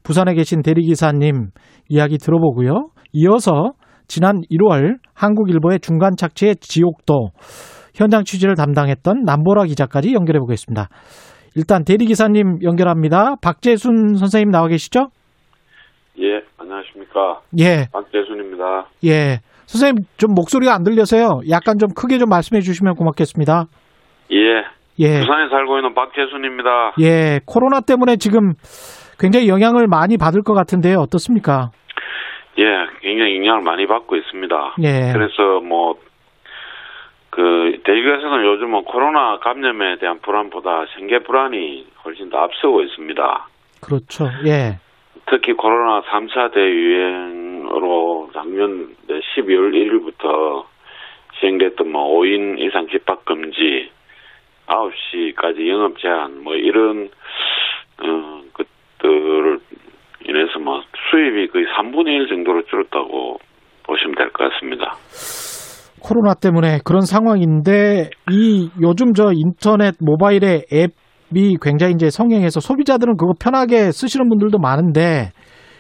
[0.07, 1.49] 부산에 계신 대리기사님
[1.89, 2.91] 이야기 들어보고요.
[3.11, 3.73] 이어서
[4.07, 7.31] 지난 1월 한국일보의 중간 착취의 지옥도
[7.93, 10.87] 현장 취재를 담당했던 남보라 기자까지 연결해 보겠습니다.
[11.57, 13.35] 일단 대리기사님 연결합니다.
[13.41, 15.07] 박재순 선생님 나와 계시죠?
[16.21, 17.41] 예, 안녕하십니까.
[17.59, 17.87] 예.
[17.91, 18.87] 박재순입니다.
[19.03, 19.39] 예.
[19.65, 21.41] 선생님 좀 목소리가 안 들려서요.
[21.49, 23.65] 약간 좀 크게 좀 말씀해 주시면 고맙겠습니다.
[24.31, 24.63] 예.
[24.99, 25.19] 예.
[25.19, 26.93] 부산에 살고 있는 박재순입니다.
[27.01, 27.39] 예.
[27.45, 28.53] 코로나 때문에 지금
[29.19, 30.99] 굉장히 영향을 많이 받을 것 같은데요.
[30.99, 31.71] 어떻습니까?
[32.59, 32.65] 예,
[33.01, 34.75] 굉장히 영향을 많이 받고 있습니다.
[34.83, 35.13] 예.
[35.13, 35.99] 그래서 뭐,
[37.29, 43.47] 그, 대기에서는 요즘은 코로나 감염에 대한 불안보다 생계 불안이 훨씬 더 앞서고 있습니다.
[43.81, 44.25] 그렇죠.
[44.45, 44.79] 예.
[45.27, 50.65] 특히 코로나 3차 대유행으로 작년 12월 1일부터
[51.39, 53.91] 시행됐던 뭐 5인 이상 집합 금지,
[54.67, 57.09] 9시까지 영업 제한, 뭐 이런,
[57.99, 58.36] 어, 그,
[59.01, 59.59] 것들을
[60.27, 60.81] 인해서 뭐
[61.11, 63.37] 수입이 거의 3분의 1 정도로 줄었다고
[63.85, 64.91] 보시면 될 것 같습니다.
[66.01, 73.33] 코로나 때문에 그런 상황인데 이 요즘 저 인터넷 모바일의 앱이 굉장히 이제 성행해서 소비자들은 그거
[73.41, 75.31] 편하게 쓰시는 분들도 많은데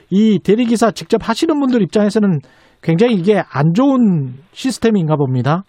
[0.09, 2.39] 이 대리기사 직접 하시는 분들 입장에서는
[2.81, 5.63] 굉장히 이게 안 좋은 시스템인가 봅니다.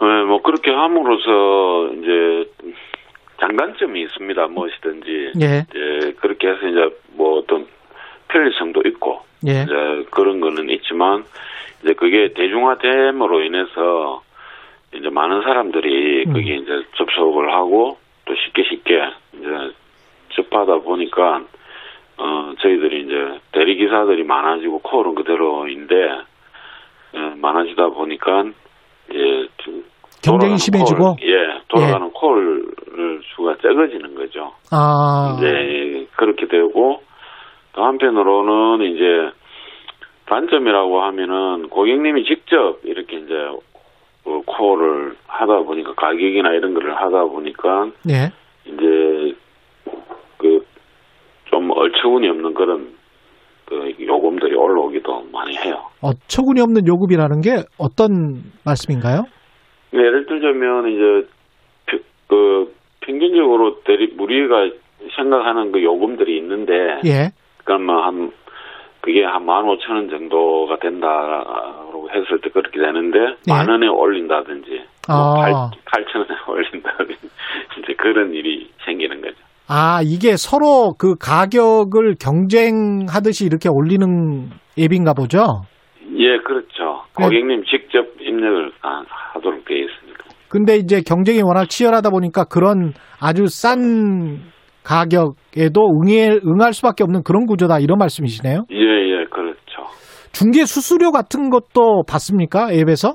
[0.00, 2.50] 네, 뭐 그렇게 함으로써 이제
[3.42, 4.46] 장단점이 있습니다.
[4.46, 5.32] 무엇이든지.
[5.40, 5.66] 예.
[5.74, 7.66] 예, 그렇게 해서 이제 뭐 어떤
[8.28, 9.22] 편리성도 있고.
[9.48, 9.64] 예.
[9.64, 11.24] 이제 그런 거는 있지만
[11.82, 14.22] 이제 그게 대중화됨으로 인해서
[14.94, 16.32] 이제 많은 사람들이 음.
[16.32, 19.72] 거기에 이제 접속을 하고 또 쉽게 쉽게 이제
[20.34, 21.42] 접하다 보니까
[22.18, 25.94] 어 저희들이 이제 대리 기사들이 많아지고 콜은 그대로인데
[27.14, 28.44] 예, 많아지다 보니까
[29.12, 29.48] 예
[30.22, 32.10] 경쟁이 심해지고 콜, 예 돌아가는 예.
[32.14, 32.72] 콜
[33.34, 34.52] 수가 적어지는 거죠.
[34.70, 37.02] 아 이제 그렇게 되고
[37.72, 39.04] 또 한편으로는 이제
[40.26, 43.34] 단점이라고 하면은 고객님이 직접 이렇게 이제
[44.24, 48.30] 어, 콜을 하다 보니까 가격이나 이런 거를 하다 보니까 예.
[48.66, 49.34] 이제
[50.38, 50.72] 그
[51.52, 52.94] 좀 얼처구니 없는 그런
[53.66, 55.76] 그 요금들이 올라오기도 많이 해요.
[56.00, 59.24] 어처구니 없는 요금이라는 게 어떤 말씀인가요?
[59.92, 61.28] 예를 들자면 이제
[62.28, 64.70] 그 평균적으로 대리 우리가
[65.16, 66.72] 생각하는 그 요금들이 있는데
[67.04, 67.30] 예.
[67.64, 68.32] 그러니까 뭐한
[69.00, 73.52] 그게 한 만 오천 원 정도가 된다고 했을 때 그렇게 되는데 예.
[73.52, 74.70] 만 원에 올린다든지
[75.08, 75.70] 뭐 아.
[75.84, 77.28] 8, 천 원에 올린다든지
[77.82, 79.36] 이제 그런 일이 생기는 거죠.
[79.68, 85.62] 아 이게 서로 그 가격을 경쟁하듯이 이렇게 올리는 앱인가 보죠?
[86.16, 86.68] 예, 그렇죠.
[87.18, 87.24] 네.
[87.24, 88.72] 고객님 직접 입력을
[89.34, 90.24] 하도록 되어 있습니다.
[90.48, 94.52] 근데 이제 경쟁이 워낙 치열하다 보니까 그런 아주 싼
[94.84, 98.64] 가격에도 응해, 응할 수밖에 없는 그런 구조다 이런 말씀이시네요?
[98.70, 99.86] 예, 예, 그렇죠.
[100.32, 102.72] 중개 수수료 같은 것도 받습니까?
[102.72, 103.14] 앱에서?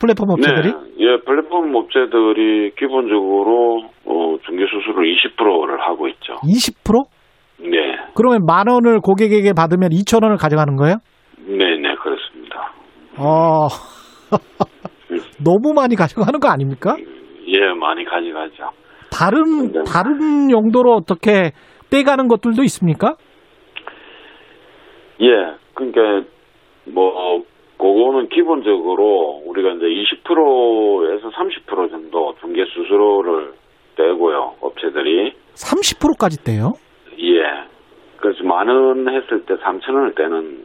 [0.00, 0.72] 플랫폼 업체들이?
[0.72, 6.34] 네, 예, 플랫폼 업체들이 기본적으로 어, 중개 수수료 20%를 하고 있죠.
[6.42, 7.04] 20%?
[7.60, 7.76] 네.
[8.14, 10.96] 그러면 만 원을 고객에게 받으면 2천 원을 가져가는 거예요?
[13.20, 13.68] 어,
[15.44, 16.96] 너무 많이 가져가는 거 아닙니까?
[17.46, 18.70] 예, 많이 가져가죠.
[19.12, 19.82] 다른 네.
[19.86, 21.52] 다른 용도로 어떻게
[21.90, 23.16] 빼가는 것들도 있습니까?
[25.20, 26.26] 예, 그러니까
[26.86, 27.42] 뭐
[27.76, 33.52] 그거는 기본적으로 우리가 이제 20%에서 30% 정도 중개 수수료를
[33.96, 35.32] 떼고요, 업체들이.
[35.54, 36.72] 30%까지 떼요?
[37.18, 37.68] 예.
[38.18, 40.64] 그래서 만 원 했을 때 3천 원을 떼는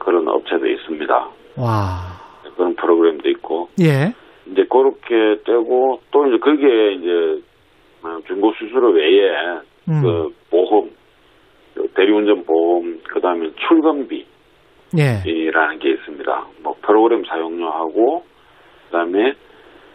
[0.00, 1.28] 그런 업체도 있습니다.
[1.58, 2.18] 와.
[2.56, 3.68] 그런 프로그램도 있고.
[3.80, 4.12] 예.
[4.46, 7.42] 이제 그렇게 떼고 또 이제 그게 이제
[8.02, 9.30] 어, 중고 수수료 외에
[9.88, 10.02] 음.
[10.02, 10.90] 그 보험,
[11.74, 14.24] 그 대리운전 보험, 그다음에 출근비
[14.98, 15.22] 예.
[15.30, 16.46] 이라는 게 있습니다.
[16.62, 18.24] 뭐 프로그램 사용료하고
[18.86, 19.34] 그다음에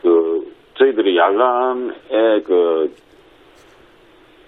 [0.01, 2.93] 그 저희들이 야간에 그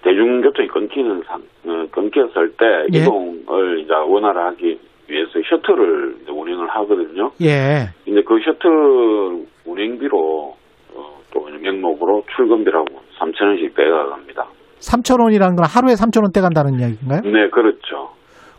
[0.02, 2.64] 대중교통이 끊기는 상, 어, 끊겼을 때
[2.94, 2.98] 예.
[2.98, 4.78] 이동을 이제 원활하게
[5.08, 7.30] 위해서 셔틀을 운행을 하거든요.
[7.42, 7.88] 예.
[8.06, 10.54] 이제 그 셔틀 운행비로
[10.94, 12.86] 어, 또 명목으로 출근비라고
[13.18, 14.46] 3천 원씩 빼가갑니다.
[14.80, 17.20] 3천 원이라는 건 하루에 3천 원 떼 간다는 이야기인가요?
[17.22, 18.10] 네, 그렇죠.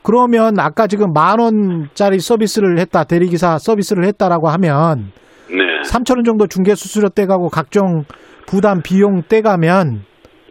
[0.04, 5.12] 그러면 아까 지금 만 원짜리 서비스를 했다, 대리기사 서비스를 했다라고 하면
[5.50, 5.82] 네.
[5.82, 8.04] 3천 원 정도 중개 수수료 떼가고 각종
[8.48, 10.02] 부담 비용 떼가면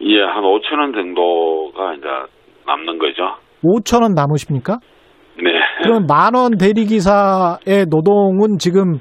[0.01, 2.05] 예, 한 5천 원 정도가 이제
[2.67, 3.35] 남는 거죠.
[3.63, 4.77] 5천 원 남으십니까?
[5.43, 5.51] 네.
[5.83, 8.99] 그럼 만원 대리기사의 노동은 지금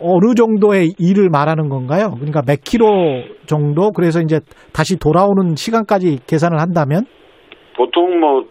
[0.00, 2.12] 어느 정도의 일을 말하는 건가요?
[2.14, 3.90] 그러니까 몇 킬로 정도?
[3.90, 4.40] 그래서 이제
[4.72, 7.04] 다시 돌아오는 시간까지 계산을 한다면?
[7.76, 8.44] 보통 뭐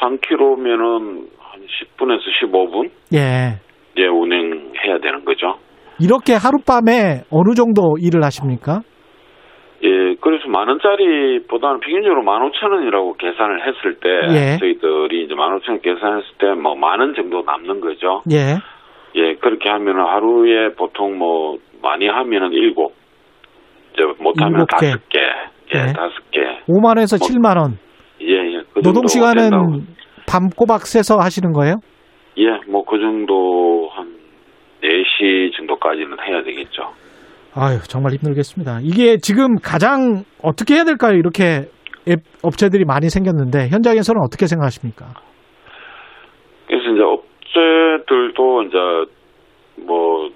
[0.00, 2.90] 3킬로면은 한 10분에서 15분?
[3.14, 3.60] 예.
[3.96, 5.58] 예, 운행해야 되는 거죠.
[6.00, 8.80] 이렇게 하룻밤에 어느 정도 일을 하십니까?
[9.84, 14.58] 예, 그래서 만 원짜리보다는 평균적으로 만 오천 원이라고 계산을 했을 때 예.
[14.58, 18.22] 저희들이 이제 만 오천 원 계산했을 때 뭐 만 원 정도 남는 거죠.
[18.32, 18.56] 예.
[19.16, 22.94] 예, 그렇게 하면 하루에 보통 뭐 많이 하면은 일곱,
[23.92, 25.18] 이제 못하면 다섯 개,
[25.74, 25.92] 예, 네.
[25.92, 26.40] 다섯 개.
[26.66, 27.78] 5만원에서 뭐, 7만 원.
[28.22, 28.62] 예, 예.
[28.72, 29.50] 그 노동 시간은
[30.26, 31.76] 밤 꼬박 새서 하시는 거예요?
[32.38, 34.14] 예, 뭐 그 정도 한
[34.82, 36.82] 4시 정도까지는 해야 되겠죠.
[37.56, 38.80] 아유, 정말 힘들겠습니다.
[38.82, 41.12] 이게 지금 가장 어떻게 해야 될까요?
[41.16, 41.68] 이렇게
[42.08, 45.06] 앱 업체들이 많이 생겼는데 현장에서는 어떻게 생각하십니까?
[46.66, 48.76] 그래서 이제 업체들도 이제
[49.86, 50.28] 뭐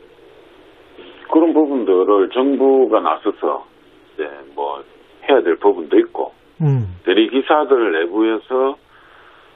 [1.33, 3.67] 그런 부분들을 정부가 나서서
[4.15, 4.25] 이제
[4.55, 4.83] 뭐
[5.29, 6.33] 해야 될 부분도 있고
[6.63, 6.97] 음.
[7.05, 8.77] 대리 기사들 내부에서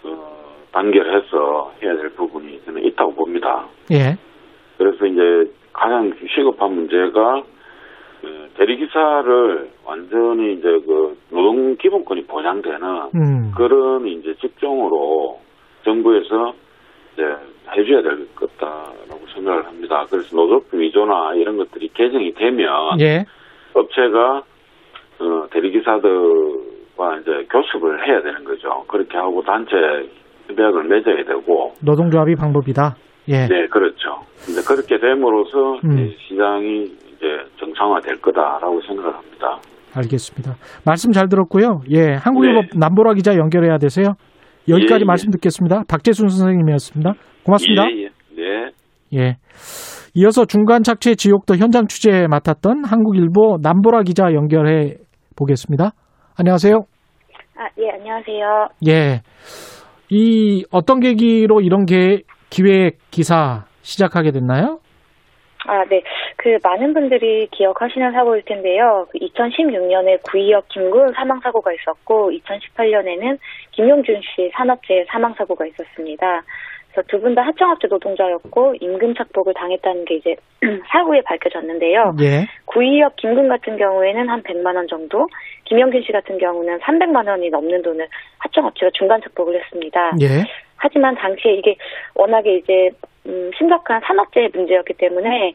[0.04, 3.66] 어, 단결해서 해야 될 부분이 저는 있다고 봅니다.
[3.92, 4.16] 예.
[4.82, 7.42] 그래서 이제 가장 시급한 문제가
[8.20, 12.80] 그 대리기사를 완전히 이제 그 노동 기본권이 보장되는
[13.14, 13.52] 음.
[13.56, 15.38] 그런 이제 직종으로
[15.84, 16.54] 정부에서
[17.12, 17.22] 이제
[17.76, 20.04] 해줘야 될 것다라고 생각을 합니다.
[20.10, 23.24] 그래서 노조법 위조나 이런 것들이 개정이 되면 예.
[23.74, 24.42] 업체가
[25.20, 28.84] 어, 대리기사들과 이제 교섭을 해야 되는 거죠.
[28.88, 29.76] 그렇게 하고 단체
[30.48, 32.96] 협약을 맺어야 되고 노동조합이 방법이다.
[33.28, 33.46] 예.
[33.46, 34.20] 네, 그렇죠.
[34.48, 36.10] 이제 그렇게 됨으로써 음.
[36.28, 37.26] 시장이 이제
[37.58, 39.58] 정상화될 거다라고 생각을 합니다.
[39.94, 40.56] 알겠습니다.
[40.84, 41.82] 말씀 잘 들었고요.
[41.90, 42.68] 예, 한국일보 네.
[42.76, 44.14] 남보라 기자 연결해야 되세요.
[44.68, 45.04] 여기까지 예, 예.
[45.04, 45.82] 말씀 듣겠습니다.
[45.88, 47.12] 박재순 선생님이었습니다.
[47.44, 47.84] 고맙습니다.
[47.90, 48.08] 예, 예.
[48.36, 48.70] 네.
[49.14, 49.36] 예.
[50.14, 54.96] 이어서 중간 착취의 지옥도 현장 취재 맡았던 한국일보 남보라 기자 연결해
[55.36, 55.90] 보겠습니다.
[56.38, 56.74] 안녕하세요.
[57.56, 58.68] 아, 예, 안녕하세요.
[58.88, 59.20] 예.
[60.10, 62.22] 이 어떤 계기로 이런 게
[62.56, 64.78] 기획 기사 시작하게 됐나요?
[65.66, 66.02] 아, 네.
[66.36, 69.06] 그 많은 분들이 기억하시는 사고일 텐데요.
[69.14, 73.38] 2016년에 그 구이역 김군 사망 사고가 있었고 2018년에는
[73.70, 76.42] 김용준 씨 산업재해 사망 사고가 있었습니다.
[76.92, 80.36] 그래서 두 분 다 하청업체 노동자였고 임금 착복을 당했다는 게 이제
[80.92, 82.16] 사후에 밝혀졌는데요.
[82.20, 82.46] 예.
[82.66, 85.26] 구이역 김군 같은 경우에는 한 100만 원 정도,
[85.64, 88.06] 김영균 씨 같은 경우는 300만 원이 넘는 돈을
[88.38, 90.12] 하청업체가 중간 착복을 했습니다.
[90.20, 90.44] 예.
[90.82, 91.76] 하지만 당시에 이게
[92.14, 92.90] 워낙에 이제
[93.24, 95.54] 음, 심각한 산업재해 문제였기 때문에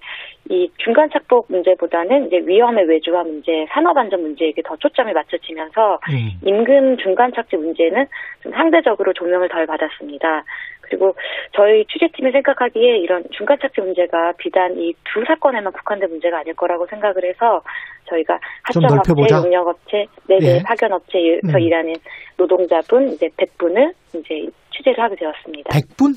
[0.50, 6.48] 이 중간 착복 문제보다는 이제 위험의 외주화 문제, 산업 안전 문제에게 더 초점이 맞춰지면서 음.
[6.48, 8.08] 임금 중간 착지 문제는
[8.42, 10.46] 좀 상대적으로 조명을 덜 받았습니다.
[10.80, 11.14] 그리고
[11.52, 16.86] 저희 취재팀이 생각하기에 이런 중간 착지 문제가 비단 이 두 사건에만 국한된 문제가 아닐 거라고
[16.86, 17.62] 생각을 해서
[18.06, 20.64] 저희가 하청업체, 용역업체, 네네 예.
[20.64, 21.60] 파견업체에서 음.
[21.60, 21.96] 일하는
[22.38, 24.48] 노동자분 이제 100분을 이제
[24.78, 25.70] 취재를 하게 되었습니다.
[25.70, 26.16] 100분?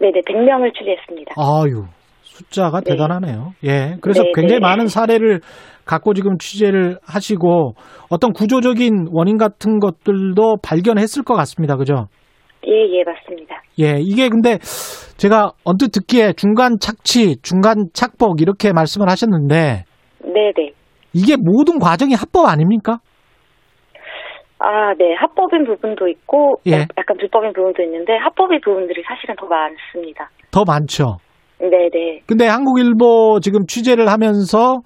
[0.00, 1.34] 네네, 100명을 취재했습니다.
[1.36, 1.84] 아유,
[2.22, 2.92] 숫자가 네.
[2.92, 3.52] 대단하네요.
[3.64, 3.96] 예.
[4.00, 4.32] 그래서 네네.
[4.34, 5.40] 굉장히 많은 사례를
[5.84, 7.72] 갖고 지금 취재를 하시고
[8.08, 11.76] 어떤 구조적인 원인 같은 것들도 발견했을 것 같습니다.
[11.76, 12.06] 그죠?
[12.66, 13.62] 예, 예, 맞습니다.
[13.80, 14.58] 예, 이게 근데
[15.16, 19.84] 제가 언뜻 듣기에 중간 착취, 중간 착복 이렇게 말씀을 하셨는데
[20.24, 20.72] 네 네.
[21.12, 22.98] 이게 모든 과정이 합법 아닙니까?
[24.62, 25.14] 아, 네.
[25.14, 26.86] 합법인 부분도 있고 예.
[26.98, 30.28] 약간 불법인 부분도 있는데 합법인 부분들이 사실은 더 많습니다.
[30.50, 31.16] 더 많죠.
[31.58, 32.20] 네, 네.
[32.26, 34.80] 근데 한국일보 지금 취재를 하면서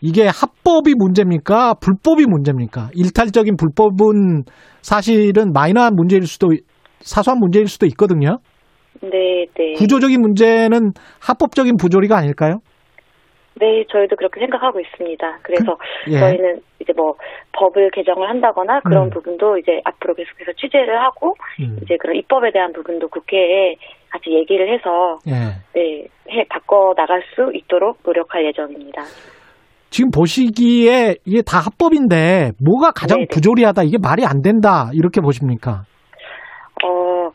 [0.00, 1.74] 이게 합법이 문제입니까?
[1.74, 2.88] 불법이 문제입니까?
[2.94, 4.44] 일탈적인 불법은
[4.80, 6.48] 사실은 마이너한 문제일 수도
[7.00, 8.38] 사소한 문제일 수도 있거든요.
[9.02, 9.72] 네, 네.
[9.76, 12.60] 구조적인 문제는 합법적인 부조리가 아닐까요?
[13.60, 15.38] 네, 저희도 그렇게 생각하고 있습니다.
[15.42, 16.18] 그래서 그, 예.
[16.18, 17.14] 저희는 이제 뭐
[17.52, 19.10] 법을 개정을 한다거나 그런 음.
[19.10, 21.78] 부분도 이제 앞으로 계속해서 취재를 하고 음.
[21.82, 23.76] 이제 그런 입법에 대한 부분도 국회에
[24.08, 25.60] 같이 얘기를 해서 예.
[25.74, 29.02] 네, 해 바꿔 나갈 수 있도록 노력할 예정입니다.
[29.90, 33.26] 지금 보시기에 이게 다 합법인데 뭐가 가장 네네.
[33.32, 35.82] 부조리하다 이게 말이 안 된다 이렇게 보십니까?
[36.84, 37.30] 어,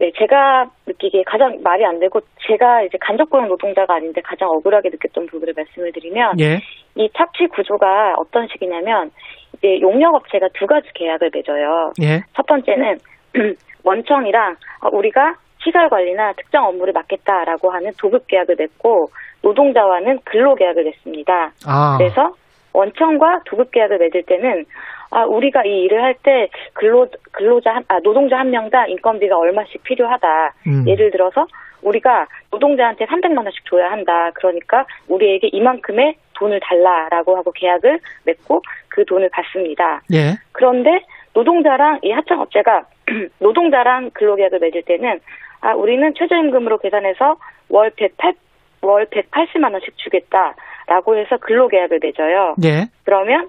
[0.00, 5.26] 네, 제가 느끼기에 가장 말이 안 되고 제가 이제 간접고용 노동자가 아닌데 가장 억울하게 느꼈던
[5.26, 6.58] 부분을 말씀을 드리면 예.
[6.94, 9.10] 이 착취 구조가 어떤 식이냐면
[9.58, 11.92] 이제 용역업체가 두 가지 계약을 맺어요.
[12.00, 12.22] 예.
[12.34, 12.96] 첫 번째는
[13.84, 19.10] 원청이랑 어, 우리가 시설 관리나 특정 업무를 맡겠다라고 하는 도급 계약을 맺고
[19.42, 21.52] 노동자와는 근로 계약을 맺습니다.
[21.66, 21.98] 아.
[21.98, 22.30] 그래서
[22.72, 24.64] 원청과 도급 계약을 맺을 때는
[25.10, 29.82] 아, 우리가 이 일을 할 때 근로, 근로자, 한, 아, 노동자 한 명당 인건비가 얼마씩
[29.84, 30.54] 필요하다.
[30.66, 30.84] 음.
[30.86, 31.46] 예를 들어서
[31.82, 34.30] 우리가 노동자한테 300만원씩 줘야 한다.
[34.34, 40.02] 그러니까 우리에게 이만큼의 돈을 달라라고 하고 계약을 맺고 그 돈을 받습니다.
[40.12, 40.34] 예.
[40.52, 42.84] 그런데 노동자랑 이 하청업체가
[43.40, 45.20] 노동자랑 근로계약을 맺을 때는
[45.60, 47.36] 아, 우리는 최저임금으로 계산해서
[47.68, 48.34] 월 108,
[48.82, 52.56] 월 180만 원씩 주겠다라고 해서 근로계약을 맺어요.
[52.64, 52.88] 예.
[53.04, 53.48] 그러면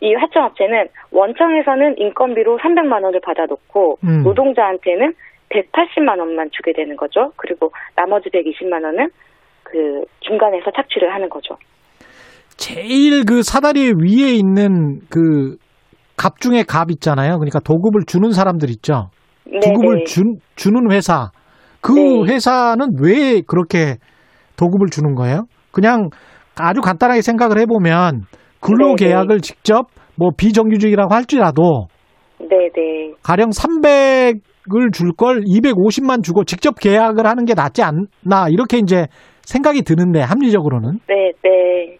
[0.00, 4.22] 이 하청업체는 원청에서는 인건비로 300만 원을 받아놓고 음.
[4.22, 5.12] 노동자한테는
[5.50, 7.32] 180만 원만 주게 되는 거죠.
[7.36, 9.08] 그리고 나머지 120만 원은
[9.62, 11.56] 그 중간에서 착취를 하는 거죠.
[12.56, 15.56] 제일 그 사다리 위에 있는 그
[16.20, 17.38] 갑 중에 갑 있잖아요.
[17.38, 19.08] 그러니까 도급을 주는 사람들 있죠.
[19.62, 20.20] 도급을 주,
[20.54, 21.30] 주는 회사.
[21.80, 22.34] 그 네.
[22.34, 23.96] 회사는 왜 그렇게
[24.58, 25.44] 도급을 주는 거예요?
[25.72, 26.10] 그냥
[26.56, 28.26] 아주 간단하게 생각을 해보면
[28.60, 31.86] 근로 계약을 직접 뭐 비정규직이라고 할지라도
[32.38, 33.12] 네네.
[33.22, 39.06] 가령 300을 줄 걸 250만 주고 직접 계약을 하는 게 낫지 않나 이렇게 이제
[39.42, 41.96] 생각이 드는데 합리적으로는 네, 네.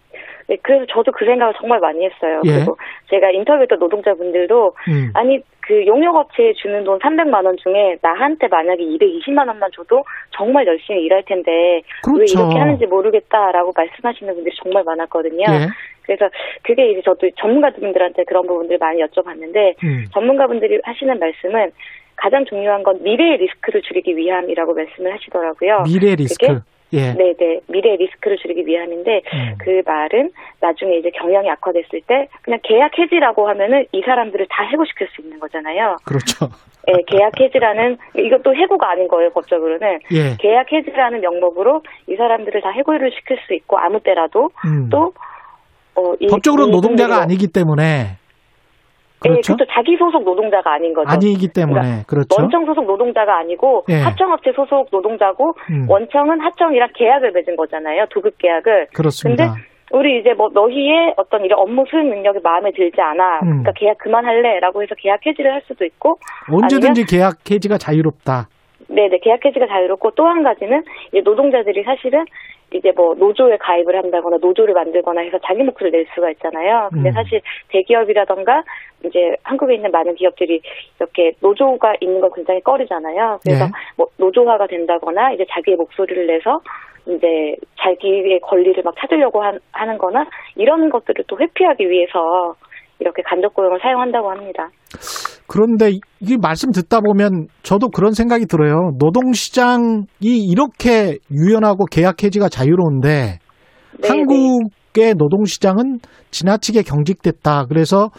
[0.48, 2.40] 네, 그래서 저도 그 생각을 정말 많이 했어요.
[2.44, 2.50] 예.
[2.56, 2.76] 그리고
[3.08, 5.10] 제가 인터뷰했던 노동자분들도 음.
[5.14, 10.02] 아니 그 용역업체에 주는 돈 300만 원 중에 나한테 만약에 220만 원만 줘도
[10.36, 12.18] 정말 열심히 일할 텐데 그렇죠.
[12.18, 15.44] 왜 이렇게 하는지 모르겠다라고 말씀하시는 분들이 정말 많았거든요.
[15.48, 15.68] 예.
[16.10, 16.28] 그래서
[16.62, 20.04] 그게 이제 저도 전문가분들한테 그런 부분들 많이 여쭤봤는데 음.
[20.12, 21.70] 전문가분들이 하시는 말씀은
[22.16, 25.84] 가장 중요한 건 미래의 리스크를 줄이기 위함이라고 말씀을 하시더라고요.
[25.84, 26.60] 미래 리스크.
[26.92, 27.12] 예.
[27.14, 27.60] 네네.
[27.68, 29.54] 미래 리스크를 줄이기 위함인데, 음.
[29.58, 30.30] 그 말은
[30.60, 35.38] 나중에 이제 경영이 악화됐을 때, 그냥 계약 해지라고 하면은 이 사람들을 다 해고시킬 수 있는
[35.38, 35.98] 거잖아요.
[36.04, 36.48] 그렇죠.
[36.88, 40.00] 예, 계약 해지라는, 이것도 해고가 아닌 거예요, 법적으로는.
[40.10, 40.36] 예.
[40.40, 44.88] 계약 해지라는 명목으로 이 사람들을 다 해고를 시킬 수 있고, 아무 때라도, 음.
[44.90, 45.12] 또,
[45.96, 48.16] 어, 이, 법적으로 이 노동자가 아니기 때문에
[49.20, 49.52] 그렇죠.
[49.52, 51.08] 예, 그것도 자기 소속 노동자가 아닌 거죠.
[51.10, 52.40] 아니기 때문에 그러니까 그렇죠.
[52.40, 53.96] 원청 소속 노동자가 아니고 예.
[54.00, 55.84] 하청업체 소속 노동자고 음.
[55.88, 58.06] 원청은 하청이랑 계약을 맺은 거잖아요.
[58.10, 58.86] 도급 계약을.
[58.94, 59.52] 그렇습니다.
[59.54, 59.60] 근데
[59.92, 63.40] 우리 이제 뭐 너희의 어떤 이런 업무 수행 능력이 마음에 들지 않아.
[63.42, 63.46] 음.
[63.60, 66.16] 그러니까 계약 그만할래라고 해서 계약 해지를 할 수도 있고
[66.50, 68.48] 언제든지 계약 해지가 자유롭다.
[68.88, 70.82] 네네 계약 해지가 자유롭고 또 한 가지는
[71.24, 72.24] 노동자들이 사실은
[72.72, 76.88] 이제 뭐 노조에 가입을 한다거나 노조를 만들거나 해서 자기 목소리를 낼 수가 있잖아요.
[76.92, 77.12] 근데 음.
[77.14, 78.62] 사실 대기업이라던가
[79.04, 80.60] 이제 한국에 있는 많은 기업들이
[80.98, 83.40] 이렇게 노조가 있는 걸 굉장히 꺼리잖아요.
[83.42, 83.70] 그래서 네.
[83.96, 86.60] 뭐 노조화가 된다거나 이제 자기의 목소리를 내서
[87.06, 90.26] 이제 자기의 권리를 막 찾으려고 한, 하는 거나
[90.56, 92.54] 이런 것들을 또 회피하기 위해서
[92.98, 94.68] 이렇게 간접 고용을 사용한다고 합니다.
[95.50, 95.90] 그런데
[96.20, 98.92] 이 말씀 듣다 보면 저도 그런 생각이 들어요.
[99.00, 103.40] 노동시장이 이렇게 유연하고 계약 해지가 자유로운데
[104.00, 105.98] 네, 한국의 노동시장은
[106.30, 107.66] 지나치게 경직됐다.
[107.68, 108.10] 그래서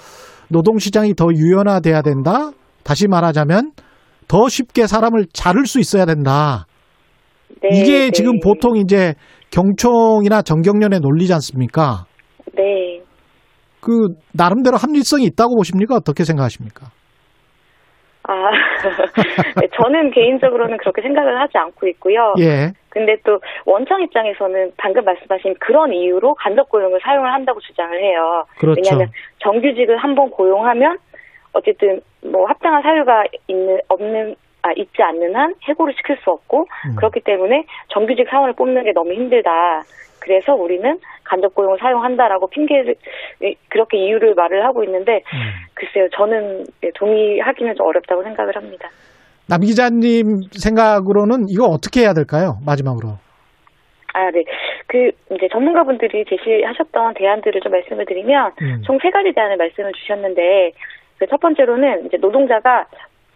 [0.49, 2.52] 노동시장이 더 유연화돼야 된다.
[2.84, 3.72] 다시 말하자면
[4.28, 6.66] 더 쉽게 사람을 자를 수 있어야 된다.
[7.62, 8.12] 네, 이게 네.
[8.12, 9.14] 지금 보통 이제
[9.52, 12.03] 경총이나 정경련의 논리지 않습니까?
[12.58, 12.99] 네.
[13.80, 15.95] 그 나름대로 합리성이 있다고 보십니까?
[15.95, 16.91] 어떻게 생각하십니까?
[18.23, 18.52] 아,
[19.60, 22.34] 네, 저는 개인적으로는 그렇게 생각을 하지 않고 있고요.
[22.39, 22.72] 예.
[22.89, 28.43] 근데 또 원청 입장에서는 방금 말씀하신 그런 이유로 간접 고용을 사용을 한다고 주장을 해요.
[28.60, 28.80] 그렇죠.
[28.81, 30.98] 왜냐하면 정규직을 한번 고용하면
[31.53, 36.95] 어쨌든 뭐 합당한 사유가 있는 없는 아, 있지 않는 한 해고를 시킬 수 없고 음.
[36.95, 39.81] 그렇기 때문에 정규직 사원을 뽑는 게 너무 힘들다.
[40.22, 42.95] 그래서 우리는 간접 고용을 사용한다라고 핑계를
[43.69, 45.39] 그렇게 이유를 말을 하고 있는데 음.
[45.73, 46.65] 글쎄요 저는
[46.95, 48.89] 동의하기는 좀 어렵다고 생각을 합니다.
[49.49, 52.57] 남 기자님 생각으로는 이거 어떻게 해야 될까요?
[52.65, 53.18] 마지막으로.
[54.14, 54.43] 아, 네.
[54.88, 58.81] 그, 이제 전문가분들이 제시하셨던 대안들을 좀 말씀을 드리면, 음.
[58.85, 60.72] 총세 가지 대안을 말씀을 주셨는데,
[61.22, 62.88] 그 첫 번째로는 이제 노동자가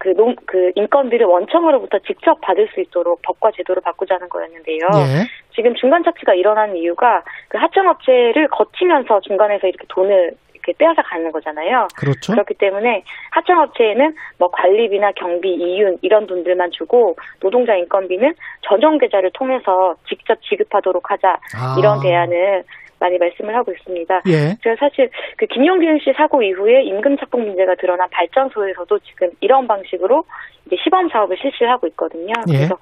[0.05, 4.87] 그, 농, 그 인건비를 원청으로부터 직접 받을 수 있도록 법과 제도를 바꾸자는 거였는데요.
[4.93, 5.25] 네.
[5.55, 11.87] 지금 중간 착취가 일어나는 이유가 그 하청업체를 거치면서 중간에서 이렇게 돈을 이렇게 빼앗아 가는 거잖아요.
[11.95, 12.33] 그렇죠.
[12.33, 19.95] 그렇기 때문에 하청업체에는 뭐 관리비나 경비, 이윤 이런 돈들만 주고 노동자 인건비는 전용 계좌를 통해서
[20.07, 21.75] 직접 지급하도록 하자 아.
[21.79, 22.63] 이런 대안을
[23.05, 24.21] 많이 말씀을 하고 있습니다.
[24.27, 24.57] 예.
[24.63, 30.23] 제가 사실 그 김용균 씨 사고 이후에 임금 착복 문제가 드러난 발전소에서도 지금 이런 방식으로
[30.65, 32.33] 이제 시범 사업을 실시하고 있거든요.
[32.49, 32.57] 예.
[32.57, 32.77] 그래서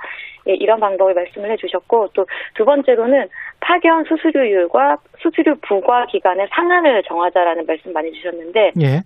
[0.48, 2.26] 예, 이런 방법을 말씀을 해주셨고 또
[2.56, 3.28] 두 번째로는
[3.60, 9.02] 파견 수수료율과 수수료 부과 기간의 상한을 정하자라는 말씀 많이 주셨는데 예.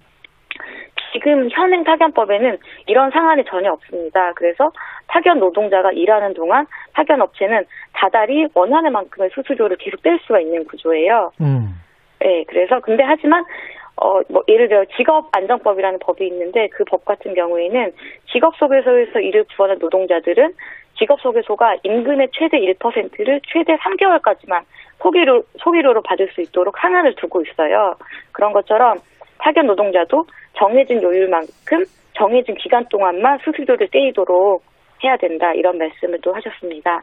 [1.18, 4.34] 지금 현행 파견법에는 이런 상한이 전혀 없습니다.
[4.36, 4.72] 그래서
[5.08, 11.32] 파견 노동자가 일하는 동안 파견 업체는 다달이 원하는 만큼의 수수료를 계속 뗄 수가 있는 구조예요.
[11.42, 11.82] 음.
[12.20, 13.44] 네, 그래서 근데 하지만
[14.00, 17.92] 어, 뭐, 예를 들어 직업안정법이라는 법이 있는데 그 법 같은 경우에는
[18.32, 20.54] 직업소개소에서 일을 구하는 노동자들은
[21.00, 24.62] 직업소개소가 임금의 최대 1%를 최대 3개월까지만
[25.00, 27.96] 소기로, 소기료로 받을 수 있도록 상한을 두고 있어요.
[28.32, 28.98] 그런 것처럼
[29.40, 30.26] 파견 노동자도
[30.58, 34.64] 정해진 요율만큼 정해진 기간 동안만 수수료를 떼이도록
[35.04, 37.02] 해야 된다 이런 말씀을 또 하셨습니다.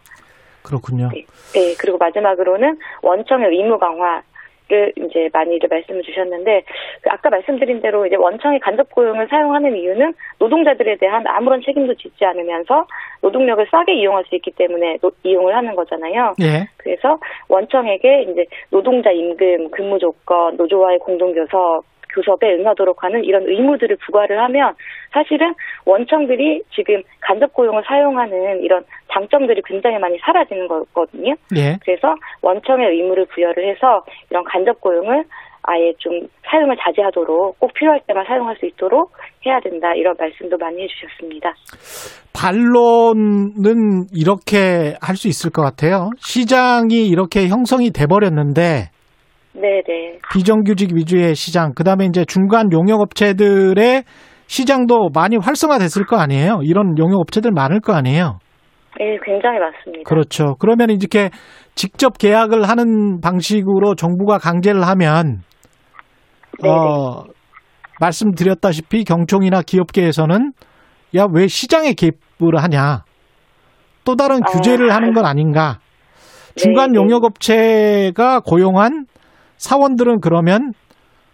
[0.62, 1.10] 그렇군요.
[1.12, 1.24] 네,
[1.54, 4.22] 네 그리고 마지막으로는 원청의 의무 강화.
[4.66, 6.62] 를 이제 많이들 말씀을 주셨는데
[7.02, 12.24] 그 아까 말씀드린 대로 이제 원청의 간접 고용을 사용하는 이유는 노동자들에 대한 아무런 책임도 짓지
[12.24, 12.86] 않으면서
[13.20, 16.32] 노동력을 싸게 이용할 수 있기 때문에 노, 이용을 하는 거잖아요.
[16.40, 16.66] 예.
[16.78, 21.84] 그래서 원청에게 이제 노동자 임금, 근무 조건, 노조와의 공동 교섭
[22.14, 24.74] 교섭에 응하도록 하는 이런 의무들을 부과를 하면
[25.12, 25.54] 사실은
[25.84, 31.34] 원청들이 지금 간접 고용을 사용하는 이런 장점들이 굉장히 많이 사라지는 거거든요.
[31.56, 31.76] 예.
[31.84, 35.24] 그래서 원청의 의무를 부여를 해서 이런 간접 고용을
[35.66, 39.12] 아예 좀 사용을 자제하도록 꼭 필요할 때만 사용할 수 있도록
[39.46, 41.54] 해야 된다 이런 말씀도 많이 해주셨습니다.
[42.34, 46.10] 반론은 이렇게 할 수 있을 것 같아요.
[46.18, 48.90] 시장이 이렇게 형성이 돼버렸는데
[49.54, 50.18] 네네.
[50.32, 54.04] 비정규직 위주의 시장, 그 다음에 이제 중간 용역업체들의
[54.46, 56.60] 시장도 많이 활성화됐을 거 아니에요?
[56.62, 58.38] 이런 용역업체들 많을 거 아니에요?
[58.98, 60.08] 네, 굉장히 많습니다.
[60.08, 60.56] 그렇죠.
[60.58, 61.30] 그러면 이렇게
[61.74, 65.42] 직접 계약을 하는 방식으로 정부가 강제를 하면,
[66.62, 66.74] 네네.
[66.74, 67.24] 어,
[68.00, 70.52] 말씀드렸다시피 경총이나 기업계에서는
[71.16, 73.04] 야, 왜 시장에 개입을 하냐?
[74.04, 75.78] 또 다른 아, 규제를 하는 건 아닌가?
[76.56, 76.94] 중간.
[76.94, 79.06] 용역업체가 고용한
[79.56, 80.72] 사원들은 그러면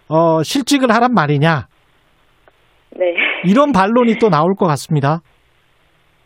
[0.08, 1.66] 어, 실직을 하란 말이냐?
[2.96, 3.14] 네.
[3.44, 5.20] 이런 반론이 또 나올 것 같습니다.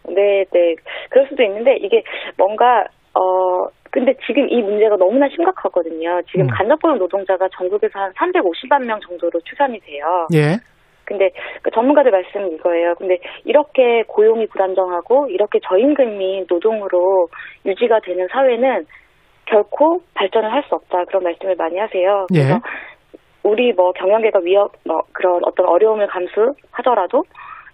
[0.08, 0.74] 네, 네.
[1.10, 2.02] 그럴 수도 있는데 이게
[2.36, 2.84] 뭔가
[3.14, 6.20] 어 근데 지금 이 문제가 너무나 심각하거든요.
[6.30, 6.48] 지금 음.
[6.50, 10.26] 간접고용 노동자가 전국에서 한 350만 명 정도로 추산이 돼요.
[10.34, 10.58] 예.
[11.04, 11.30] 근데
[11.62, 12.94] 그 전문가들 말씀은 이거예요.
[12.96, 17.28] 근데 이렇게 고용이 불안정하고 이렇게 저임금이 노동으로
[17.66, 18.86] 유지가 되는 사회는
[19.46, 22.26] 결코 발전을 할 수 없다 그런 말씀을 많이 하세요.
[22.34, 22.38] 예.
[22.38, 22.60] 그래서 예.
[23.42, 27.22] 우리 뭐 경영계가 위협 뭐 그런 어떤 어려움을 감수하더라도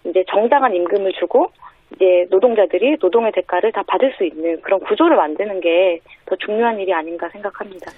[0.04, 1.46] 이제 정당한 임금을 주고
[1.94, 6.94] 이제 노동자들이 노동의 대가를 다 받을 수 있는 그런 구조를 만드는 게 더 중요한 일이
[6.94, 7.90] 아닌가 생각합니다.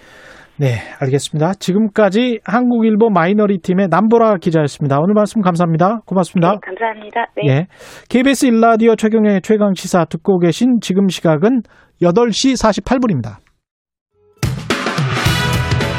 [0.59, 1.53] 네, 알겠습니다.
[1.61, 4.99] 지금까지 한국일보 마이너리 팀의 남보라 기자였습니다.
[5.01, 6.01] 오늘 말씀 감사합니다.
[6.07, 6.53] 고맙습니다.
[6.53, 7.27] 네, 감사합니다.
[7.37, 7.43] 네.
[7.47, 7.67] 네.
[8.09, 11.63] KBS 일라디오 최경영의 최강 시사 듣고 계신 지금 시각은
[12.03, 13.52] 8시 48분입니다.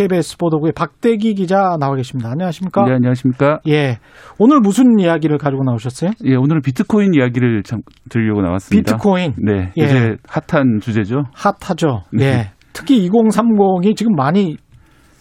[0.00, 2.30] KBS 보도국의 박대기 기자 나와 계십니다.
[2.30, 2.84] 안녕하십니까?
[2.86, 3.60] 네, 안녕하십니까?
[3.68, 3.98] 예.
[4.38, 6.12] 오늘 무슨 이야기를 가지고 나오셨어요?
[6.24, 8.92] 예, 오늘은 비트코인 이야기를 참 들으려고 나왔습니다.
[8.96, 9.34] 비트코인?
[9.44, 9.72] 네.
[9.76, 9.82] 예.
[9.82, 11.24] 요새 핫한 주제죠.
[11.34, 12.04] 핫하죠.
[12.14, 12.24] 네.
[12.24, 12.50] 예.
[12.72, 14.56] 특히 2030이 지금 많이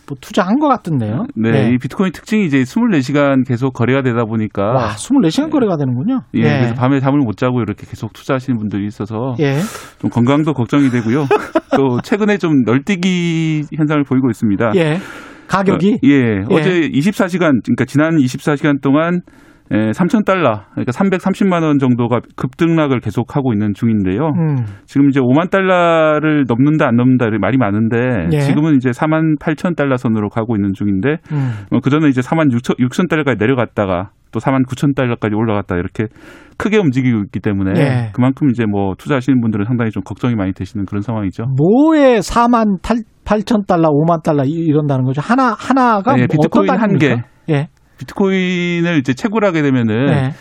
[0.09, 1.25] 뭐 투자한 것 같던데요.
[1.35, 6.21] 네, 네, 이 비트코인 특징이 이제 24시간 계속 거래가 되다 보니까 와, 24시간 거래가 되는군요.
[6.35, 6.43] 예, 예.
[6.43, 9.59] 그래서 밤에 잠을 못 자고 이렇게 계속 투자하시는 분들이 있어서 예.
[9.99, 11.25] 좀 건강도 걱정이 되고요.
[11.77, 14.71] 또 최근에 좀 널뛰기 현상을 보이고 있습니다.
[14.75, 14.97] 예.
[15.47, 15.93] 가격이?
[15.93, 16.43] 어, 예.
[16.49, 19.29] 어제 24시간 그러니까 지난 24시간 동안 예,
[19.69, 24.31] 3천 달러, 그러니까 330만 원 정도가 급등락을 계속하고 있는 중인데요.
[24.35, 24.65] 음.
[24.85, 28.39] 지금 이제 5만 달러를 넘는다 안 넘는다 말이 많은데 예.
[28.39, 31.51] 지금은 이제 4만 8천 달러 선으로 가고 있는 중인데 음.
[31.71, 36.05] 어, 그 전에 이제 4만 6천 6천 달러까지 내려갔다가 또 4만 9천 달러까지 올라갔다 이렇게
[36.57, 38.11] 크게 움직이고 있기 때문에 예.
[38.13, 41.45] 그만큼 이제 뭐 투자하시는 분들은 상당히 좀 걱정이 많이 되시는 그런 상황이죠.
[41.57, 45.21] 뭐에 4만 8천 달러, 5만 달러 이런다는 거죠?
[45.21, 47.17] 하나 하나가 네, 비트코인 한 개.
[47.49, 47.67] 예.
[47.99, 50.31] 비트코인을 이제 채굴 하게 되면은 네.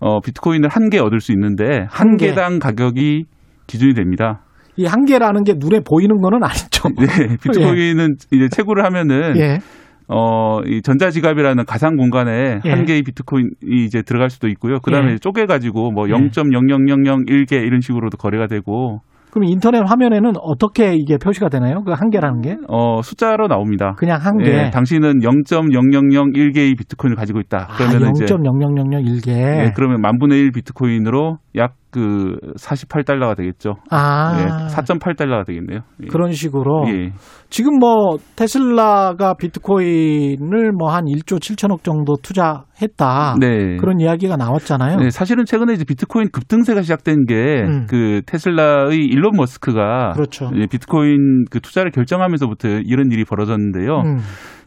[0.00, 3.24] 어, 비트코인을 한 개 얻을 수 있는데 한, 한 개당 가격이
[3.66, 4.40] 기준이 됩니다.
[4.76, 6.88] 이 한 개라는 게 눈에 보이는 거는 아니죠.
[6.96, 8.36] 네, 비트코인은 예.
[8.36, 9.58] 이제 채굴을 하면은 예.
[10.06, 12.70] 어, 이 전자지갑이라는 가상 공간에 예.
[12.70, 13.50] 한 개의 비트코인이
[13.84, 14.78] 이제 들어갈 수도 있고요.
[14.80, 15.18] 그 다음에 예.
[15.18, 21.82] 쪼개가지고 뭐 0.00001개 이런 식으로도 거래가 되고 그럼 인터넷 화면에는 어떻게 이게 표시가 되나요?
[21.84, 22.56] 그 한 개라는 게?
[22.68, 23.94] 어, 숫자로 나옵니다.
[23.98, 24.50] 그냥 한 개.
[24.66, 27.68] 예, 당신은 0.0001개의 비트코인을 가지고 있다.
[27.76, 29.28] 그러면 아, 0.0001개.
[29.30, 33.76] 예, 그러면 만 분의 1 비트코인으로 약그 48달러가 되겠죠.
[33.90, 34.34] 아.
[34.36, 35.80] 네, 4.8달러가 되겠네요.
[36.02, 36.06] 예.
[36.08, 36.84] 그런 식으로.
[36.88, 37.12] 예.
[37.50, 43.36] 지금 뭐 테슬라가 비트코인을 뭐 한 1조 7천억 정도 투자했다.
[43.40, 43.76] 네.
[43.76, 44.96] 그런 이야기가 나왔잖아요.
[44.98, 47.86] 네, 사실은 최근에 이제 비트코인 급등세가 시작된 게그 음.
[47.88, 50.50] 그 테슬라의 일론 머스크가 그렇죠.
[50.70, 54.00] 비트코인 그 투자를 결정하면서부터 이런 일이 벌어졌는데요.
[54.00, 54.18] 음.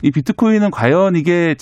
[0.03, 1.55] 이 비트코인은 과연 이게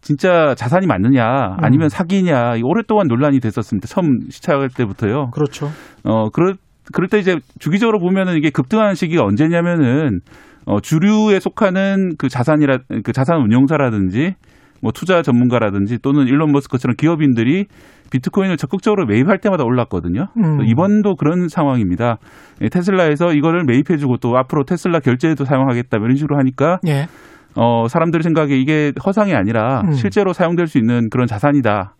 [0.00, 1.88] 진짜 자산이 맞느냐 아니면 음.
[1.88, 3.88] 사기냐 오랫동안 논란이 됐었습니다.
[3.88, 5.30] 처음 시작할 때부터요.
[5.32, 5.70] 그렇죠.
[6.04, 6.54] 어 그럴
[6.92, 10.20] 그럴 때 이제 주기적으로 보면은 이게 급등하는 시기가 언제냐면은
[10.66, 14.34] 어 주류에 속하는 그 자산이라 그 자산 운용사라든지
[14.80, 17.66] 뭐 투자 전문가라든지 또는 일론 머스크처럼 기업인들이
[18.10, 20.28] 비트코인을 적극적으로 매입할 때마다 올랐거든요.
[20.36, 20.64] 음.
[20.64, 22.18] 이번도 그런 상황입니다.
[22.62, 27.06] 예, 테슬라에서 이거를 매입해주고 또 앞으로 테슬라 결제에도 사용하겠다 이런 식으로 하니까 예.
[27.54, 29.92] 어, 사람들의 생각에 이게 허상이 아니라 음.
[29.92, 31.94] 실제로 사용될 수 있는 그런 자산이다.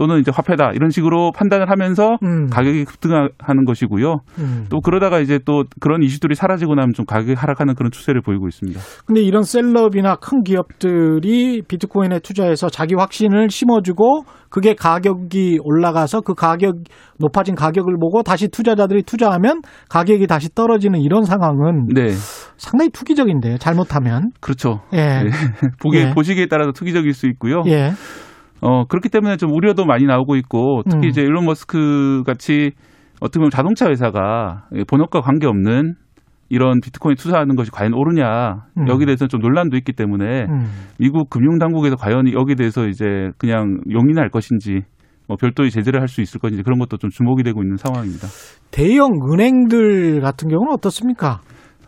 [0.00, 2.48] 또는 이제 화폐다 이런 식으로 판단을 하면서 음.
[2.48, 4.20] 가격이 급등하는 것이고요.
[4.38, 4.64] 음.
[4.70, 8.80] 또 그러다가 이제 또 그런 이슈들이 사라지고 나면 좀 가격이 하락하는 그런 추세를 보이고 있습니다.
[9.04, 16.76] 근데 이런 셀럽이나 큰 기업들이 비트코인에 투자해서 자기 확신을 심어주고 그게 가격이 올라가서 그 가격
[17.18, 22.08] 높아진 가격을 보고 다시 투자자들이 투자하면 가격이 다시 떨어지는 이런 상황은 네.
[22.60, 23.56] 상당히 투기적인데요.
[23.56, 24.80] 잘못하면 그렇죠.
[24.92, 24.96] 예.
[24.96, 25.30] 네.
[25.80, 26.10] 보기 예.
[26.14, 27.62] 보시기에 따라서 투기적일 수 있고요.
[27.66, 27.92] 예.
[28.60, 31.08] 어, 그렇기 때문에 좀 우려도 많이 나오고 있고 특히 음.
[31.08, 32.72] 이제 일론 머스크 같이
[33.20, 35.94] 어떻게 보면 자동차 회사가 본업과 관계없는
[36.50, 38.88] 이런 비트코인 투자하는 것이 과연 옳으냐 음.
[38.88, 40.66] 여기에 대해서 좀 논란도 있기 때문에 음.
[40.98, 44.80] 미국 금융 당국에서 과연 여기에 대해서 이제 그냥 용인할 것인지
[45.28, 48.26] 뭐 별도의 제재를 할 수 있을 것인지 그런 것도 좀 주목이 되고 있는 상황입니다.
[48.72, 51.40] 대형 은행들 같은 경우는 어떻습니까?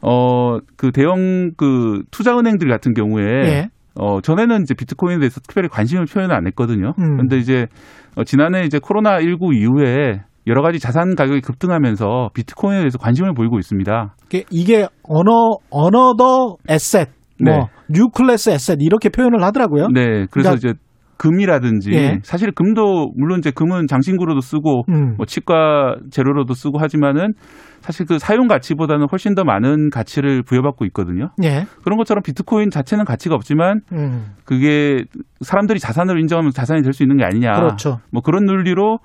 [0.03, 3.69] 어, 그 대형 그 투자 은행들 같은 경우에 예.
[3.95, 6.93] 어, 전에는 이제 비트코인에 대해서 특별히 관심을 표현을 안 했거든요.
[6.99, 7.17] 음.
[7.19, 7.67] 근데 이제
[8.17, 14.15] 어, 지난해 이제 코로나19 이후에 여러 가지 자산 가격이 급등하면서 비트코인에 대해서 관심을 보이고 있습니다.
[14.51, 17.11] 이게 another asset,
[17.45, 17.61] 뭐 네.
[17.89, 19.89] new class asset 이렇게 표현을 하더라고요.
[19.93, 20.75] 네, 그래서 그러니까 이제
[21.23, 22.19] 금이라든지 예.
[22.25, 25.15] 사실 금도 물론 이제 금은 장신구로도 쓰고 음.
[25.17, 27.33] 뭐 치과 재료로도 쓰고 하지만은
[27.81, 31.29] 사실 그 사용 가치보다는 훨씬 더 많은 가치를 부여받고 있거든요.
[31.45, 31.65] 예.
[31.85, 34.33] 그런 것처럼 비트코인 자체는 가치가 없지만 음.
[34.45, 35.05] 그게
[35.41, 37.53] 사람들이 자산으로 인정하면 자산이 될 수 있는 게 아니냐.
[37.53, 38.01] 그렇죠.
[38.11, 38.99] 뭐 그런 논리로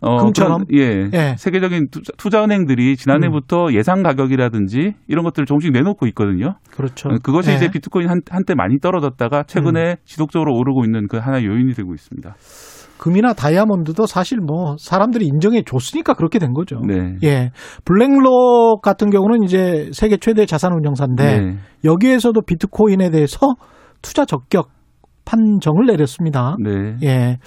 [0.00, 3.74] 어, 금처럼 예, 예, 세계적인 투자, 은행들이 지난해부터 음.
[3.74, 6.54] 예상 가격이라든지 이런 것들을 조금씩 내놓고 있거든요.
[6.70, 7.08] 그렇죠.
[7.08, 7.54] 어, 그것이 예.
[7.56, 9.96] 이제 비트코인 한, 한때 많이 떨어졌다가 최근에 음.
[10.04, 12.34] 지속적으로 오르고 있는 그 하나의 요인이 되고 있습니다.
[12.98, 16.80] 금이나 다이아몬드도 사실 뭐 사람들이 인정해 줬으니까 그렇게 된 거죠.
[16.86, 17.16] 네.
[17.22, 17.50] 예.
[17.84, 21.56] 블랙록 같은 경우는 이제 세계 최대 자산 운용사인데 네.
[21.84, 23.38] 여기에서도 비트코인에 대해서
[24.02, 24.70] 투자 적격
[25.24, 26.56] 판정을 내렸습니다.
[26.58, 26.96] 네.
[27.04, 27.38] 예.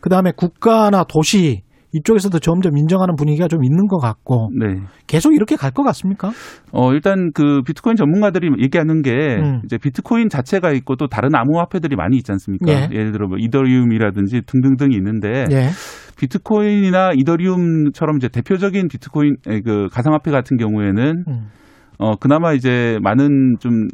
[0.00, 4.80] 그다음에 국가나 도시 이쪽에서도 점점 인정하는 분위기가 좀 있는 것 같고 네.
[5.06, 6.30] 계속 이렇게 갈 것 같습니까?
[6.72, 9.10] 어 일단 그 비트코인 전문가들이 얘기하는 게
[9.40, 9.60] 음.
[9.64, 12.72] 이제 비트코인 자체가 있고 또 다른 암호화폐들이 많이 있지 않습니까?
[12.72, 12.88] 예.
[12.90, 15.68] 예를 들어 뭐 이더리움이라든지 등등등이 있는데 예.
[16.18, 21.46] 비트코인이나 이더리움처럼 이제 대표적인 비트코인 그 가상화폐 같은 경우에는 음.
[21.98, 23.86] 어 그나마 이제 많은 좀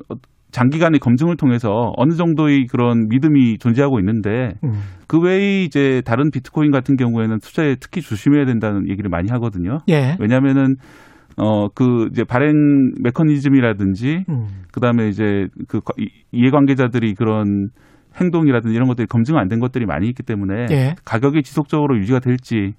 [0.55, 4.71] 장기간의 검증을 통해서 어느 정도의 그런 믿음이 존재하고 있는데 음.
[5.09, 9.79] 그 외에 이제 다른 비트코인 같은 경우에는 투자에 특히 조심해야 된다는 얘기를 많이 하거든요.
[9.89, 10.17] 예.
[10.21, 10.77] 왜냐하면은
[11.37, 12.55] 어 그 이제 발행
[13.03, 14.47] 메커니즘이라든지 음.
[14.73, 15.81] 그 다음에 이제 그
[16.31, 17.71] 이해관계자들이 그런
[18.21, 20.95] 행동이라든지 이런 것들이 검증 안 된 것들이 많이 있기 때문에 예.
[21.05, 22.75] 가격이 지속적으로 유지가 될지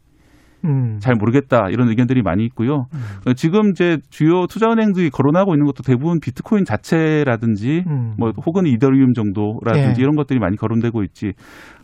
[0.66, 0.98] 음.
[1.00, 2.88] 잘 모르겠다 이런 의견들이 많이 있고요.
[2.94, 3.34] 음.
[3.36, 8.14] 지금 이제 주요 투자은행들이 거론하고 있는 것도 대부분 비트코인 자체라든지 음.
[8.18, 10.04] 뭐 혹은 이더리움 정도라든지 예.
[10.04, 11.34] 이런 것들이 많이 거론되고 있지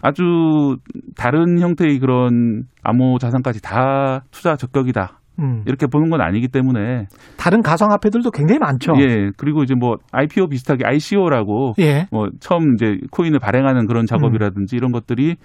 [0.01, 0.23] 아주
[1.15, 5.19] 다른 형태의 그런 암호 자산까지 다 투자 적격이다.
[5.39, 5.63] 음.
[5.65, 8.93] 이렇게 보는 건 아니기 때문에 다른 가상화폐들도 굉장히 많죠.
[8.99, 9.31] 예.
[9.37, 12.05] 그리고 이제 뭐 IPO 비슷하게 ICO라고 예.
[12.11, 15.35] 뭐 처음 이제 코인을 발행하는 그런 작업이라든지 이런 것들이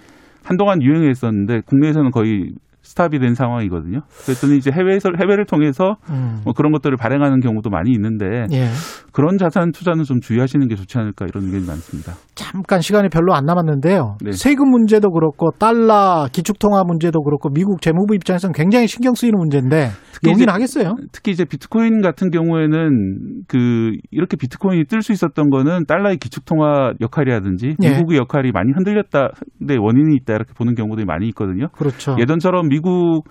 [0.44, 2.52] 한동안 유행했었는데 국내에서는 거의
[2.86, 4.00] 스탑이 된 상황이거든요.
[4.24, 6.40] 그랬더니 이제 해외에서 해외를 통해서 음.
[6.44, 8.68] 뭐 그런 것들을 발행하는 경우도 많이 있는데 예.
[9.12, 12.12] 그런 자산 투자는 좀 주의하시는 게 좋지 않을까 이런 의견이 많습니다.
[12.34, 14.18] 잠깐 시간이 별로 안 남았는데요.
[14.22, 14.32] 네.
[14.32, 19.90] 세금 문제도 그렇고 달러 기축통화 문제도 그렇고 미국 재무부 입장에서는 굉장히 신경 쓰이는 문제인데
[20.26, 20.94] 여기는 하겠어요.
[21.12, 27.76] 특히 이제 비트코인 같은 경우에는 그 이렇게 비트코인이 뜰 수 있었던 거는 달러의 기축통화 역할이라든지
[27.82, 27.90] 예.
[27.90, 29.30] 미국의 역할이 많이 흔들렸다.
[29.66, 31.68] 데 원인이 있다 이렇게 보는 경우들이 많이 있거든요.
[31.68, 32.16] 그렇죠.
[32.18, 33.24] 예전처럼 미국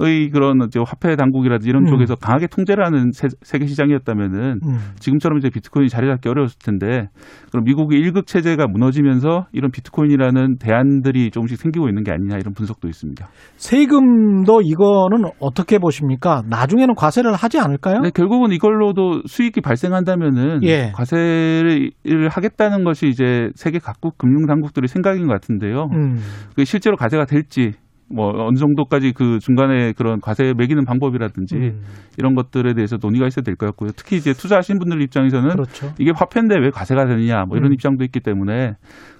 [0.00, 1.86] 의 그런 이제 화폐 당국이라든지 이런 음.
[1.86, 4.78] 쪽에서 강하게 통제를 하는 세, 계 시장이었다면은 음.
[4.98, 7.08] 지금처럼 이제 비트코인이 자리 잡기 어려웠을 텐데
[7.50, 12.88] 그럼 미국의 일극 체제가 무너지면서 이런 비트코인이라는 대안들이 조금씩 생기고 있는 게 아니냐 이런 분석도
[12.88, 13.28] 있습니다.
[13.58, 16.42] 세금도 이거는 어떻게 보십니까?
[16.48, 18.00] 나중에는 과세를 하지 않을까요?
[18.00, 20.90] 네, 결국은 이걸로도 수익이 발생한다면은 예.
[20.94, 21.92] 과세를
[22.30, 25.88] 하겠다는 것이 이제 세계 각국 금융 당국들의 생각인 것 같은데요.
[25.92, 26.16] 음.
[26.64, 27.72] 실제로 과세가 될지
[28.14, 31.82] 뭐 어느 정도까지 그 중간에 그런 과세 매기는 방법이라든지 음.
[32.18, 33.90] 이런 것들에 대해서 논의가 있어야 될 것 같고요.
[33.96, 35.92] 특히 이제 투자하신 분들 입장에서는 그렇죠.
[35.98, 37.74] 이게 화폐인데 왜 과세가 되느냐 뭐 이런 음.
[37.74, 38.74] 입장도 있기 때문에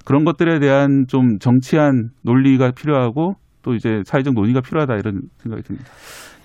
[0.04, 5.88] 그런 것들에 대한 좀 정치한 논리가 필요하고 또 이제 사회적 논의가 필요하다 이런 생각이 듭니다.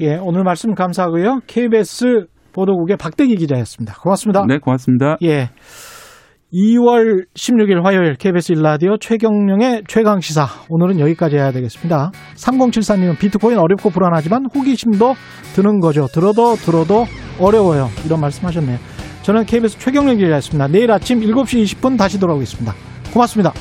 [0.01, 1.39] 예, 오늘 말씀 감사하고요.
[1.47, 3.95] KBS 보도국의 박대기 기자였습니다.
[4.01, 4.45] 고맙습니다.
[4.47, 5.17] 네, 고맙습니다.
[5.23, 5.49] 예.
[6.53, 12.11] 2월 16일 화요일 KBS 일라디오 최경령의 최강 시사 오늘은 여기까지 해야 되겠습니다.
[12.35, 15.13] 3074님은 비트코인 어렵고 불안하지만 호기심도
[15.55, 16.07] 드는 거죠.
[16.07, 17.05] 들어도 들어도
[17.37, 17.89] 어려워요.
[18.05, 18.77] 이런 말씀하셨네요.
[19.23, 20.67] 저는 KBS 최경령 기자였습니다.
[20.69, 22.73] 내일 아침 7시 20분 다시 돌아오겠습니다.
[23.11, 23.51] 고맙습니다.